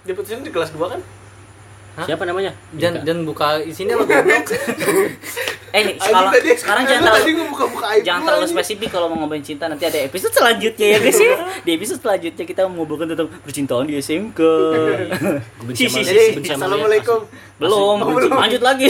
Diputusin 0.03 0.39
di 0.39 0.51
kelas 0.51 0.69
2 0.69 0.85
kan? 0.87 0.99
Hah? 1.93 2.05
Siapa 2.05 2.23
namanya? 2.23 2.49
dan 2.73 3.05
dan 3.05 3.21
buka 3.21 3.61
isinya 3.61 3.93
lo 3.93 4.03
goblok 4.03 4.49
Eh, 5.73 5.97
sekarang 5.97 6.29
tadi, 6.37 6.49
sekarang 6.53 6.83
jangan 6.85 7.01
terlalu 7.03 7.33
gua 7.33 7.47
buka-buka 7.49 7.85
aib 7.91 8.01
jangan 8.01 8.19
gua, 8.19 8.27
terlalu 8.29 8.45
spesifik 8.47 8.89
kalau 8.89 9.09
mau 9.09 9.17
ngomongin 9.19 9.41
cinta 9.43 9.65
nanti 9.65 9.83
ada 9.83 9.99
episode 9.99 10.29
selanjutnya 10.31 10.85
ya 10.87 10.97
guys 10.99 11.17
ya. 11.17 11.33
Di 11.65 11.71
episode 11.71 11.97
selanjutnya 11.99 12.43
kita 12.43 12.61
mau 12.63 12.73
ngobrolin 12.79 13.09
tentang 13.09 13.29
percintaan 13.41 13.85
di 13.85 13.97
SMK. 13.97 14.37
Gue 14.37 15.65
benci 15.65 15.85
sama 15.85 15.97
Si, 15.99 16.13
si, 16.29 16.45
sama 16.45 16.69
Assalamualaikum. 16.69 17.19
belum, 17.57 17.97
belum. 18.07 18.31
lanjut 18.35 18.61
lagi. 18.61 18.85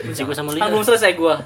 Benci 0.00 0.20
gue 0.22 0.32
sama 0.32 0.48
Kan 0.50 0.56
Lia. 0.58 0.68
belum 0.70 0.80
selesai 0.82 1.12
gua. 1.12 1.44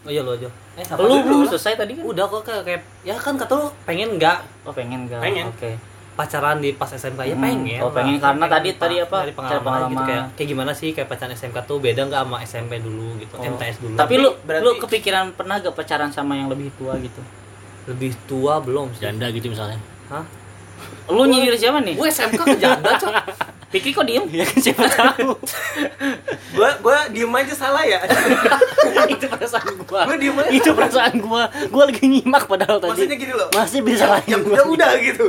oh 0.00 0.10
iya 0.10 0.22
lo 0.22 0.32
aja 0.32 0.46
eh 0.72 0.86
Lu 0.96 1.18
belum 1.20 1.44
selesai 1.48 1.74
tadi 1.76 1.92
kan? 1.92 2.06
udah 2.06 2.24
kok 2.24 2.40
kayak, 2.40 2.62
kayak 2.64 2.82
ya 3.02 3.14
kan 3.14 3.34
kata 3.34 3.52
lu 3.52 3.66
pengen 3.84 4.14
nggak 4.14 4.38
Oh, 4.62 4.70
pengen 4.70 5.04
enggak? 5.04 5.20
Pengen. 5.20 5.50
Oke. 5.50 5.74
Pacaran 6.18 6.58
di 6.58 6.70
pas 6.72 6.90
SMK 6.90 7.20
ya 7.22 7.32
Hmm. 7.32 7.40
pengen 7.40 7.78
Oh, 7.78 7.88
pengen 7.88 8.16
lah. 8.16 8.22
karena 8.26 8.44
tadi- 8.48 8.72
Pak, 8.72 8.80
tadi 8.80 8.96
apa? 8.98 9.16
dari 9.16 9.22
Cari 9.22 9.32
pengalaman, 9.32 9.62
pengalaman. 9.62 9.88
gitu 9.88 10.02
kayak 10.04 10.22
kayak 10.34 10.48
gimana 10.48 10.72
sih 10.72 10.88
kayak 10.90 11.06
pacaran 11.06 11.32
SMK 11.32 11.58
tuh 11.62 11.78
beda 11.78 12.00
nggak 12.04 12.20
sama 12.20 12.36
SMP 12.42 12.72
dulu 12.78 13.14
gitu 13.16 13.34
Oh. 13.34 13.46
MTS 13.46 13.76
dulu 13.78 13.94
Tapi 13.94 14.14
lu 14.16 14.28
berarti- 14.40 14.64
lu 14.64 14.70
kepikiran 14.76 15.24
pernah 15.32 15.56
gak 15.58 15.72
pacaran 15.72 16.10
sama 16.10 16.34
yang 16.34 16.48
lebih 16.48 16.74
tua 16.74 16.98
gitu? 16.98 17.22
lebih 17.86 18.12
tua 18.26 18.58
belum 18.58 18.92
sih 18.92 19.00
Janda 19.00 19.30
gitu 19.30 19.48
misalnya. 19.48 19.78
Hah? 20.08 20.20
Lu 21.08 21.24
nyindir 21.24 21.54
siapa 21.54 21.80
nih? 21.80 21.94
gue 21.94 22.04
SMK 22.06 22.36
ke 22.36 22.56
janda 22.58 22.90
cok 22.94 23.14
Pikir 23.68 23.92
kok 23.92 24.08
diem? 24.08 24.24
Ya 24.32 24.48
kan 24.48 24.58
siapa 24.58 24.88
tahu. 24.88 25.36
Gua 26.56 26.70
gua 26.80 26.98
diem 27.12 27.28
aja 27.28 27.52
salah 27.52 27.84
ya. 27.84 28.00
itu 29.12 29.28
perasaan 29.28 29.76
gua. 29.84 30.08
Gua 30.08 30.16
diem 30.16 30.32
aja. 30.34 30.48
Itu 30.48 30.70
perasaan 30.72 31.14
gua. 31.20 31.52
Gua 31.68 31.84
lagi 31.84 32.00
nyimak 32.02 32.48
padahal 32.48 32.80
tadi. 32.80 32.96
Maksudnya 32.96 33.16
gini 33.20 33.34
loh. 33.36 33.48
Masih 33.52 33.80
bisa 33.84 34.08
lagi 34.08 34.32
Ya 34.32 34.40
gua. 34.40 34.56
udah 34.56 34.64
udah 34.72 34.90
gitu. 34.98 35.24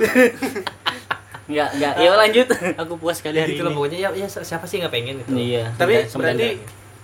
Enggak, 1.50 1.70
enggak. 1.76 1.94
Ya 2.00 2.12
lanjut. 2.16 2.48
Aku 2.80 2.94
puas 2.96 3.20
kali 3.20 3.38
hari 3.38 3.58
gitu 3.58 3.66
ini. 3.66 3.76
pokoknya 3.76 3.98
ya, 4.08 4.10
ya 4.16 4.28
siapa 4.30 4.64
sih 4.64 4.80
nggak 4.80 4.94
pengen 4.94 5.14
gitu 5.20 5.36
Iya. 5.36 5.74
Tapi 5.76 6.08
berarti 6.08 6.48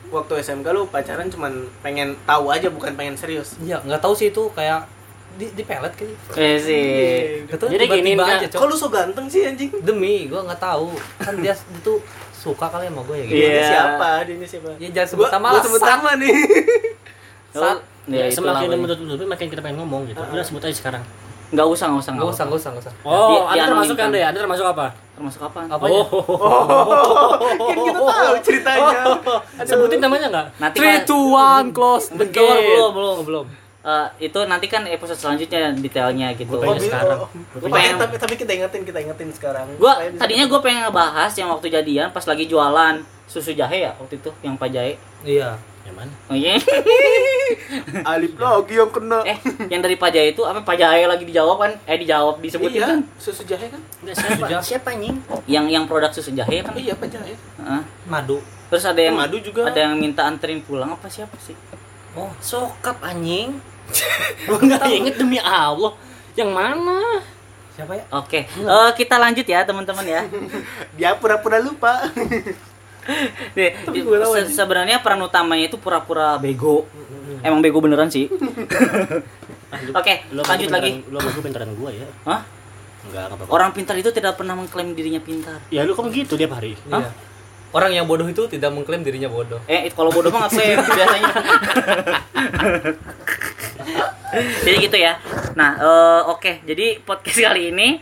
waktu 0.07 0.33
SMK 0.39 0.67
lu 0.71 0.87
pacaran 0.87 1.27
cuman 1.27 1.67
pengen 1.81 2.15
tahu 2.23 2.47
aja 2.47 2.71
bukan 2.71 2.95
pengen 2.95 3.19
serius. 3.19 3.59
Iya 3.59 3.83
nggak 3.83 3.99
tahu 3.99 4.15
sih 4.15 4.31
itu 4.31 4.47
kayak 4.55 4.87
di, 5.35 5.45
di 5.51 5.63
pelet 5.63 5.91
kayaknya 5.91 6.17
Eh 6.33 6.55
sih. 6.57 6.85
Gitu, 7.45 7.65
Jadi 7.65 7.85
gini, 7.85 8.11
aja, 8.15 8.45
Cok. 8.45 8.57
Kok 8.57 8.67
lu 8.67 8.75
so 8.75 8.87
ganteng 8.87 9.25
sih 9.25 9.43
anjing? 9.43 9.71
demi 9.79 10.25
gue 10.25 10.37
nggak 10.37 10.57
tahu 10.57 10.91
kan 11.17 11.35
dia 11.37 11.51
itu 11.77 11.93
suka 12.31 12.65
kali 12.67 12.85
sama 12.85 13.01
gue 13.03 13.15
ya 13.15 13.25
gitu 13.25 13.35
Iya. 13.35 13.49
Dia 13.49 13.63
siapa? 13.65 14.09
Dia 14.23 14.35
siapa? 14.45 14.69
ya 14.75 14.87
jangan 14.91 15.09
sebut 15.09 15.21
Gua- 15.21 15.33
nama 15.33 15.45
gua 15.45 15.53
lah 15.53 15.63
sebut 15.63 15.81
nama 15.81 16.09
nih. 16.15 16.33
Sat. 17.55 17.79
Ya, 18.05 18.21
Ya, 18.21 18.25
itu 18.27 18.37
semakin 18.37 18.67
lah, 18.67 18.77
menutup-nutupi 18.77 19.25
makin 19.25 19.47
kita 19.47 19.61
pengen 19.61 19.81
ngomong 19.81 20.05
gitu. 20.05 20.21
Udah 20.21 20.45
sebut 20.45 20.61
aja 20.61 20.75
sekarang. 20.75 21.01
Enggak 21.47 21.65
usah, 21.67 21.85
enggak 21.87 22.01
usah, 22.01 22.11
nggak 22.11 22.27
usah 22.27 22.43
nggak 22.43 22.59
usah 22.59 22.69
nggak 22.69 22.83
usah 22.83 22.93
Oh, 23.01 23.29
Di- 23.45 23.45
Anda 23.51 23.63
termasuk. 23.67 23.95
Anda 23.97 24.17
ya? 24.19 24.27
Anda 24.27 24.39
termasuk 24.39 24.65
apa? 24.67 24.85
Termasuk 25.15 25.41
apa? 25.43 25.59
apa 25.67 25.83
Oh, 25.83 26.05
Kan 27.65 27.77
kita 27.79 27.99
tahu 27.99 28.35
ceritanya. 28.41 29.01
Sebutin 29.59 29.99
namanya 29.99 30.27
enggak? 30.27 30.47
Nanti 30.55 30.75
Three, 30.75 30.95
kan- 30.95 31.05
two, 31.05 31.23
one, 31.27 31.67
close 31.71 32.09
the 32.11 32.27
gate. 32.27 32.45
belum, 32.45 32.91
belum. 32.93 33.17
belum 33.25 33.45
Eh, 33.85 34.07
itu 34.23 34.39
nanti 34.43 34.65
kan 34.65 34.81
episode 34.83 35.13
selanjutnya 35.15 35.69
detailnya 35.71 36.33
gitu. 36.33 36.49
Oh, 36.49 36.59
pengen 36.59 36.81
bi- 36.81 36.89
sekarang. 36.89 37.19
oh. 37.19 37.29
Gua 37.29 37.69
Makanya 37.69 37.77
pengen- 37.77 38.01
tapi, 38.01 38.15
tapi 38.17 38.33
kita 38.35 38.51
ingetin, 38.51 38.81
kita 38.81 38.99
ingetin 38.99 39.29
sekarang. 39.29 39.65
Gua 39.75 39.93
tadinya 40.11 40.45
gue 40.47 40.59
pengen 40.59 40.81
ngebahas 40.83 41.29
yang 41.31 41.49
waktu 41.49 41.69
jadian 41.69 42.09
pas 42.09 42.23
lagi 42.23 42.45
jualan 42.45 42.95
susu 43.25 43.53
jahe 43.53 43.81
ya 43.83 43.93
waktu 43.95 44.17
itu 44.17 44.29
yang 44.41 44.53
Pak 44.55 44.69
Jahe. 44.69 44.97
iya 45.23 45.53
Yang 45.81 45.95
mana? 45.95 46.11
Oh 46.25 46.33
iya. 46.35 46.57
Alif 48.03 48.33
lagi 48.35 48.73
yang 48.73 48.89
kena. 48.89 49.19
eh, 49.23 49.37
yang 49.67 49.81
dari 49.81 49.95
Pak 49.95 50.09
Jahe 50.09 50.27
itu 50.31 50.41
apa 50.41 50.59
Pak 50.59 50.75
Jahe 50.75 51.05
lagi 51.05 51.21
dijawab 51.23 51.57
kan? 51.59 51.71
Eh 51.85 51.97
dijawab 51.99 52.41
disebutin 52.41 52.73
iya, 52.75 52.87
kan? 52.87 52.99
susu 53.15 53.45
jahe 53.45 53.69
kan? 53.69 53.81
Enggak 54.01 54.15
siapa? 54.17 54.45
Siapa 54.63 54.87
anjing? 54.91 55.15
Yang 55.45 55.65
yang 55.69 55.85
produk 55.85 56.09
susu 56.09 56.33
jahe 56.33 56.57
kan? 56.59 56.73
Iya, 56.73 56.93
Pak 56.95 57.05
Jahe. 57.07 57.33
Heeh. 57.37 57.81
madu 58.05 58.41
Terus 58.65 58.81
ada 58.83 58.97
yang 58.97 59.13
Madu 59.13 59.37
juga. 59.39 59.69
ada 59.69 59.77
yang 59.79 59.93
minta 59.95 60.25
anterin 60.25 60.57
pulang 60.59 60.89
apa 60.89 61.05
siapa 61.05 61.37
sih? 61.37 61.53
oh 62.15 62.31
sokap 62.39 62.97
anjing 63.03 63.59
enggak 64.49 64.83
inget 64.89 65.15
demi 65.17 65.37
Allah. 65.39 65.93
Yang 66.35 66.51
mana? 66.51 66.99
siapa 67.75 67.91
ya 67.91 68.07
Oke, 68.15 68.47
eh, 68.47 68.89
kita 68.95 69.19
lanjut 69.19 69.43
ya 69.43 69.67
teman-teman 69.67 70.05
ya. 70.07 70.21
Dia 70.97 71.11
pura-pura 71.19 71.59
lupa. 71.59 72.07
Nih, 73.55 73.69
se- 74.33 74.55
sebenarnya 74.55 74.97
peran 75.03 75.21
utamanya 75.21 75.69
itu 75.69 75.77
pura-pura 75.77 76.41
bego. 76.41 76.89
Emang 77.45 77.61
bego 77.61 77.77
beneran 77.83 78.09
sih. 78.09 78.25
Oke, 79.99 80.13
sama 80.25 80.41
lanjut 80.55 80.69
lagi. 80.71 80.89
Lu 81.05 81.19
sama 81.19 81.29
gua 81.35 81.43
pintaran 81.43 81.69
gua 81.77 81.89
ya. 81.93 82.07
Hah? 82.25 82.41
Enggak, 83.05 83.23
enggak 83.29 83.37
apa-apa. 83.37 83.51
Orang 83.53 83.69
pintar 83.77 83.95
itu 83.99 84.09
tidak 84.09 84.39
pernah 84.39 84.57
mengklaim 84.57 84.95
dirinya 84.97 85.21
pintar. 85.21 85.61
Ya 85.69 85.85
lu 85.85 85.93
kan 85.93 86.09
gitu 86.09 86.33
tiap 86.33 86.57
hari. 86.57 86.73
Hah? 86.89 87.05
Iya. 87.05 87.09
Orang 87.75 87.91
yang 87.91 88.05
bodoh 88.05 88.23
itu 88.23 88.47
tidak 88.47 88.71
mengklaim 88.71 89.03
dirinya 89.03 89.27
bodoh 89.27 89.59
Eh, 89.67 89.85
itu 89.85 89.93
kalau 89.93 90.07
bodoh 90.09 90.31
mah 90.31 90.47
ngeklaim 90.47 90.79
biasanya. 90.95 91.31
Jadi 94.35 94.77
gitu 94.81 94.97
ya. 94.97 95.13
Nah, 95.53 95.71
eh, 95.75 96.21
oke. 96.27 96.63
Jadi 96.63 96.99
podcast 97.01 97.39
kali 97.41 97.71
ini 97.71 97.99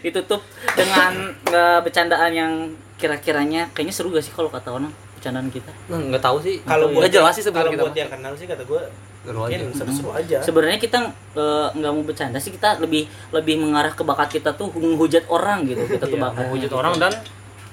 ditutup 0.00 0.42
dengan 0.72 1.12
eh, 1.44 1.78
bercandaan 1.80 2.32
yang 2.32 2.52
kira-kiranya 2.96 3.68
kayaknya 3.70 3.92
seru 3.92 4.08
gak 4.08 4.24
sih 4.24 4.32
kalau 4.32 4.48
kata 4.48 4.72
orang 4.72 4.88
bercandaan 5.14 5.48
kita. 5.48 5.68
Nah, 5.86 6.00
nggak 6.06 6.22
tahu 6.22 6.40
sih 6.40 6.60
Kalau 6.62 6.88
nggak 6.88 7.10
jelas 7.10 7.34
sih 7.34 7.44
kalau 7.44 7.68
sebenarnya 7.68 7.72
kita 7.72 7.84
buat 7.84 7.96
yang 7.96 8.10
kenal 8.10 8.32
sih 8.32 8.46
kata 8.46 8.62
gue 8.64 8.82
Seru 9.26 9.42
mungkin 9.42 9.58
aja. 9.58 9.74
seru-seru 9.74 10.10
aja. 10.12 10.36
Sebenarnya 10.40 10.78
kita 10.78 10.98
eh, 11.34 11.66
nggak 11.72 11.90
mau 11.92 12.02
bercanda 12.02 12.38
sih, 12.38 12.50
kita 12.50 12.78
lebih 12.78 13.04
lebih 13.30 13.54
mengarah 13.58 13.90
ke 13.90 14.00
bakat 14.00 14.28
kita 14.32 14.54
tuh 14.54 14.70
menghujat 14.72 15.26
orang 15.26 15.66
gitu. 15.66 15.82
Kita 15.84 16.04
tuh 16.04 16.14
Iya, 16.14 16.24
bakatnya 16.24 16.42
menghujat 16.46 16.70
gitu. 16.70 16.76
orang 16.76 16.94
dan 16.96 17.12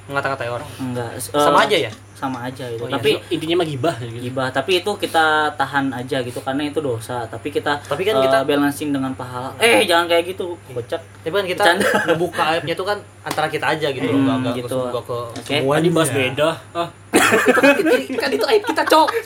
ngata-ngatai 0.06 0.50
orang 0.50 0.68
enggak 0.78 1.10
eh, 1.12 1.22
sama 1.32 1.64
aja 1.64 1.78
ya 1.80 1.92
sama 2.14 2.40
aja 2.42 2.64
gitu. 2.66 2.80
Oh, 2.80 2.88
iya. 2.88 2.96
tapi 2.96 3.20
intinya 3.30 3.60
mah 3.60 3.68
gibah 3.68 3.96
gitu. 3.98 4.20
gibah 4.22 4.48
tapi 4.48 4.80
itu 4.80 4.92
kita 4.96 5.26
tahan 5.54 5.92
aja 5.92 6.20
gitu 6.20 6.40
karena 6.40 6.64
itu 6.64 6.80
dosa 6.80 7.24
tapi 7.26 7.50
kita 7.50 7.80
Tapi 7.82 8.02
kan 8.02 8.16
eh, 8.16 8.22
kita- 8.22 8.44
balancing 8.44 8.90
dengan 8.90 9.12
pahala 9.12 9.52
eh 9.58 9.84
jangan 9.84 10.08
kayak 10.08 10.24
gitu 10.30 10.56
kocak 10.66 11.00
tapi 11.20 11.34
kan 11.34 11.46
kita 11.46 11.64
ngebuka 12.08 12.44
aibnya 12.54 12.74
tuh 12.74 12.86
kan 12.86 12.96
antara 13.22 13.48
kita 13.48 13.66
aja 13.70 13.88
gitu 13.90 14.06
Hmm, 14.06 14.24
nggak 14.24 14.38
nggak 14.42 14.54
gitu. 14.58 14.78
nggak 14.86 15.04
ke 15.04 15.18
Oke. 15.34 15.56
semua 15.58 15.74
Tadi 15.76 15.90
bahas 15.90 16.10
beda. 16.12 16.50
Ah, 16.72 16.90
kan 18.22 18.30
itu 18.30 18.46
aib 18.46 18.64
kita 18.66 18.84
cok 18.86 19.08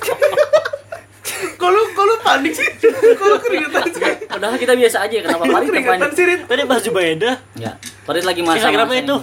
Kalau 1.58 1.84
kalau 1.92 2.16
panik 2.20 2.50
sih, 2.52 2.66
kalau 3.14 3.38
keringetan 3.38 3.84
sih. 3.90 4.02
padahal 4.26 4.56
kita 4.56 4.74
biasa 4.74 4.98
aja 5.04 5.16
kenapa 5.20 5.44
Farid 5.44 5.68
Keringetan 5.68 6.00
panik 6.00 6.12
sih, 6.14 6.24
Rit. 6.24 6.42
tadi 6.46 6.62
bahas 6.64 6.86
beda. 6.88 7.32
ya 7.56 7.72
Farid 8.06 8.24
lagi 8.24 8.42
masa 8.42 8.58
Instagramnya 8.64 9.00
itu. 9.04 9.18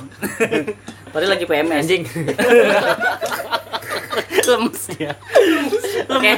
Farid 1.14 1.30
lagi 1.30 1.44
PMS 1.46 1.86
anjing 1.86 2.02
Lemes 4.44 4.82
ya. 5.00 5.16
oke 6.04 6.30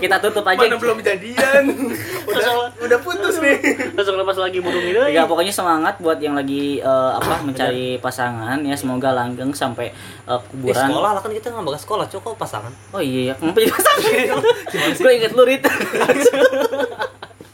kita 0.00 0.16
tutup 0.16 0.48
aja 0.48 0.64
Mana 0.64 0.80
belum 0.80 0.98
jadian. 1.04 1.92
udah 2.30 2.72
udah 2.80 2.98
putus 3.04 3.36
nih. 3.36 3.60
Langsung 3.92 4.16
lepas 4.16 4.40
lagi 4.40 4.64
burung 4.64 4.80
itu. 4.80 4.96
Ya 5.12 5.28
pokoknya 5.28 5.52
semangat 5.52 6.00
buat 6.00 6.16
yang 6.24 6.32
lagi 6.32 6.80
eh, 6.80 7.10
apa 7.12 7.44
mencari 7.44 8.00
pasangan 8.00 8.56
ya 8.64 8.72
semoga 8.72 9.12
langgeng 9.12 9.52
sampai 9.52 9.92
eh, 10.24 10.40
di 10.56 10.72
kuburan. 10.72 10.88
sekolah 10.88 11.10
lah 11.12 11.20
kan 11.20 11.32
kita 11.36 11.52
nggak 11.52 11.64
bahas 11.68 11.82
sekolah 11.84 12.04
kok 12.08 12.32
pasangan 12.34 12.72
Oh 12.96 13.02
iya 13.04 13.20
ya, 13.30 13.34
kenapa 13.36 13.60
jadi 13.60 13.72
pasangan? 13.76 14.08
Gue 15.04 15.12
inget 15.20 15.32
lu 15.36 15.44
Rit. 15.44 15.62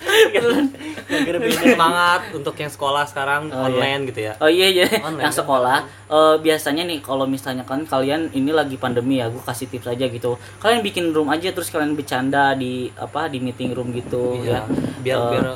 Beda. 1.07 1.50
semangat 1.52 2.20
untuk 2.32 2.54
yang 2.54 2.68
sekolah 2.68 3.04
sekarang 3.04 3.48
Oh, 3.48 3.57
iya. 3.57 3.66
online 3.68 4.00
gitu 4.07 4.20
ya 4.22 4.32
Oh 4.38 4.48
iya 4.48 4.66
iya, 4.68 4.86
Online, 4.96 5.22
yang 5.22 5.30
kan? 5.30 5.40
sekolah 5.40 5.78
eh, 6.07 6.36
biasanya 6.40 6.82
nih 6.84 6.98
kalau 7.00 7.24
misalnya 7.24 7.62
kan 7.62 7.82
kalian 7.82 8.30
ini 8.32 8.50
lagi 8.50 8.76
pandemi 8.76 9.18
ya, 9.18 9.26
gue 9.26 9.40
kasih 9.40 9.66
tips 9.66 9.86
aja 9.88 10.07
gitu. 10.07 10.34
Kalian 10.57 10.80
bikin 10.80 11.11
room 11.11 11.28
aja 11.28 11.50
terus 11.50 11.68
kalian 11.68 11.92
bercanda 11.92 12.52
di 12.52 12.90
apa 12.92 13.26
di 13.26 13.38
meeting 13.38 13.70
room 13.70 13.90
gitu 13.90 14.38
Iya, 14.38 14.62
ya. 14.62 14.74
biar 15.00 15.18
Eh, 15.18 15.30
biar 15.32 15.46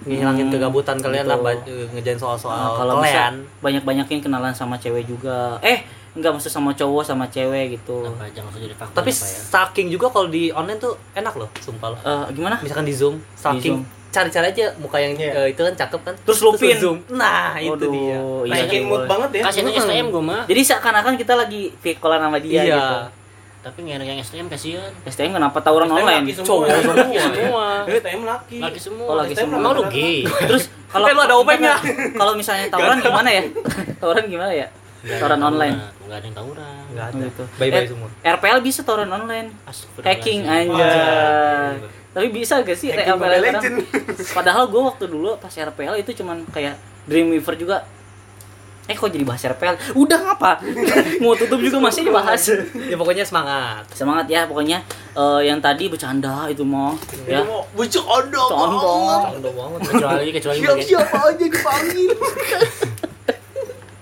ngilangin 0.00 0.46
hmm, 0.46 0.54
kegabutan 0.54 0.96
kalian 0.96 1.24
gitu. 1.24 1.30
lah 1.30 1.38
ba- 1.38 1.60
ngejain 1.92 2.16
soal-soal 2.16 2.56
Nah, 2.56 2.72
kalau 2.74 2.94
kalian 2.98 3.34
banyak-banyakin 3.58 4.18
kenalan 4.20 4.52
sama 4.52 4.74
cewek 4.74 5.04
juga. 5.04 5.60
Eh, 5.60 5.84
enggak 6.12 6.32
maksud 6.32 6.48
sama 6.48 6.70
cowok 6.72 7.02
sama 7.02 7.24
cewek 7.26 7.76
gitu. 7.76 8.02
Apa 8.04 8.26
jangan 8.28 8.50
jadi 8.52 8.74
faktor 8.74 8.96
tapi 8.96 9.10
apa 9.10 9.22
ya? 9.22 9.38
saking 9.46 9.86
juga 9.88 10.06
kalau 10.08 10.26
di 10.26 10.50
online 10.50 10.76
tuh 10.76 10.98
enak 11.12 11.34
loh 11.34 11.46
sumpah 11.56 11.88
loh 11.88 11.98
Eh, 12.00 12.24
gimana? 12.32 12.58
misalkan 12.58 12.82
di 12.82 12.92
zoom 12.92 13.22
saking 13.32 13.78
Zoom. 13.78 13.80
cari-cari 14.08 14.46
aja 14.48 14.74
muka 14.76 14.98
yang 14.98 15.14
Iya. 15.14 15.30
eh, 15.36 15.46
itu 15.48 15.60
kan 15.60 15.70
cakep 15.72 16.00
kan 16.02 16.14
Terus 16.20 16.38
lu 16.40 16.50
pin. 16.52 16.74
zoom 16.74 16.98
nah 17.08 17.54
itu 17.56 17.70
Waduh, 17.70 17.88
dia 17.88 18.10
iya. 18.10 18.18
Naikin 18.58 18.82
mood 18.84 19.06
banget 19.06 19.30
ya. 19.32 19.42
Kasihan 19.46 19.66
Hmm. 19.66 19.78
STM 19.80 20.06
gue 20.08 20.22
mah. 20.24 20.42
Jadi 20.44 20.60
seakan-akan 20.64 21.14
kita 21.14 21.34
lagi 21.34 21.62
vikolan 21.76 22.18
sama 22.20 22.38
dia 22.38 22.58
iya 22.60 22.74
gitu. 22.74 22.96
Tapi 23.60 23.78
nggak 23.78 24.02
yang 24.02 24.18
STM 24.18 24.46
kasihan. 24.48 24.90
STM 25.04 25.30
kenapa 25.30 25.60
tawuran 25.60 25.86
STM 25.86 25.94
online? 25.96 26.22
laki 26.22 26.32
semua. 26.32 26.48
Cowok 26.48 26.66
semua. 26.66 27.22
Semua. 27.30 27.66
Eh, 27.86 28.00
TM 28.00 28.22
laki. 28.24 28.58
Laki 28.58 28.80
semua. 28.80 29.04
Oh, 29.04 29.14
laki 29.14 29.32
STM 29.32 29.46
semua. 29.46 29.58
Emang 29.60 29.72
lu 29.76 29.82
gay. 29.86 30.18
Terus 30.24 30.62
kalau 30.88 31.06
Eh, 31.06 31.12
lu 31.14 31.20
ada 31.20 31.34
OP-nya. 31.36 31.74
Kalau 32.18 32.32
misalnya 32.34 32.66
tawuran 32.66 32.98
gimana 32.98 33.28
ya? 33.30 33.42
tawuran 34.02 34.24
gimana 34.26 34.50
ya? 34.50 34.66
Toran 35.00 35.40
online. 35.40 35.76
Enggak 36.00 36.16
ada 36.16 36.26
yang 36.26 36.36
tawuran. 36.36 36.82
Enggak 36.90 37.06
ada. 37.08 37.24
gitu. 37.24 37.42
Bye-bye 37.56 37.80
Eh, 37.80 37.88
semua. 37.88 38.08
RPL 38.20 38.58
bisa 38.60 38.80
toran 38.82 39.08
online. 39.08 39.48
Hacking 39.98 40.40
aja. 40.44 40.92
Tapi 42.10 42.26
bisa 42.28 42.60
gak 42.60 42.74
sih 42.74 42.90
Hacking 42.90 43.06
RPL 43.06 43.16
Mobile 43.16 43.32
sekarang? 43.32 43.62
Legend. 43.62 43.76
Padahal 44.36 44.64
gue 44.66 44.82
waktu 44.82 45.04
dulu 45.06 45.30
pas 45.36 45.50
RPL 45.50 45.94
itu 45.96 46.10
cuman 46.16 46.44
kayak 46.46 46.74
Dreamweaver 47.06 47.56
juga. 47.56 47.76
Eh 48.84 48.98
kok 48.98 49.06
jadi 49.06 49.22
bahas 49.22 49.38
RPL? 49.40 49.94
Udah 49.94 50.18
ngapa? 50.18 50.58
Mau 51.22 51.32
tutup 51.32 51.62
juga 51.62 51.78
masih 51.78 52.02
dibahas. 52.02 52.42
Ya 52.74 52.98
pokoknya 52.98 53.22
semangat. 53.22 53.86
Semangat 53.94 54.26
ya 54.26 54.44
pokoknya 54.44 54.82
eh, 55.14 55.40
yang 55.46 55.62
tadi 55.62 55.86
bercanda 55.86 56.50
itu 56.50 56.60
mau 56.60 56.98
ya. 57.22 57.40
Ondo 57.40 58.42
Condong. 58.50 59.38
Condong 59.38 59.54
banget. 59.54 59.80
Kecuali 59.94 60.28
kecuali 60.34 60.58
siapa 60.82 61.18
aja 61.24 61.38
dipanggil. 61.38 62.10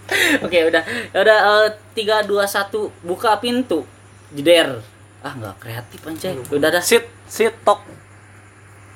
Oke 0.45 0.59
udah. 0.69 0.83
Ya 1.13 1.19
udah 1.21 1.39
eh, 1.67 1.69
tiga 1.93 2.25
dua 2.25 2.49
satu 2.49 2.93
buka 3.05 3.37
pintu. 3.39 3.85
Jeder. 4.33 4.81
Ah 5.21 5.33
nggak 5.35 5.57
kreatif 5.61 6.01
anjay. 6.05 6.35
Udah 6.53 6.69
dah. 6.73 6.83
Sit, 6.85 7.07
sit, 7.29 7.53
tok. 7.65 7.81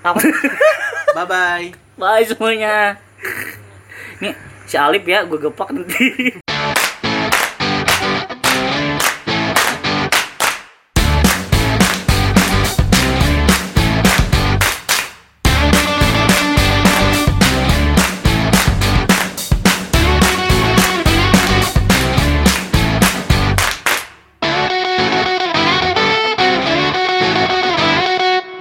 apa 0.02 0.18
Bye 1.16 1.26
bye. 1.30 1.68
bye 1.94 2.24
semuanya. 2.26 2.98
Nih 4.18 4.34
si 4.66 4.80
Alip 4.80 5.04
ya 5.04 5.22
gue 5.28 5.38
gepak 5.38 5.68
nanti 5.70 6.32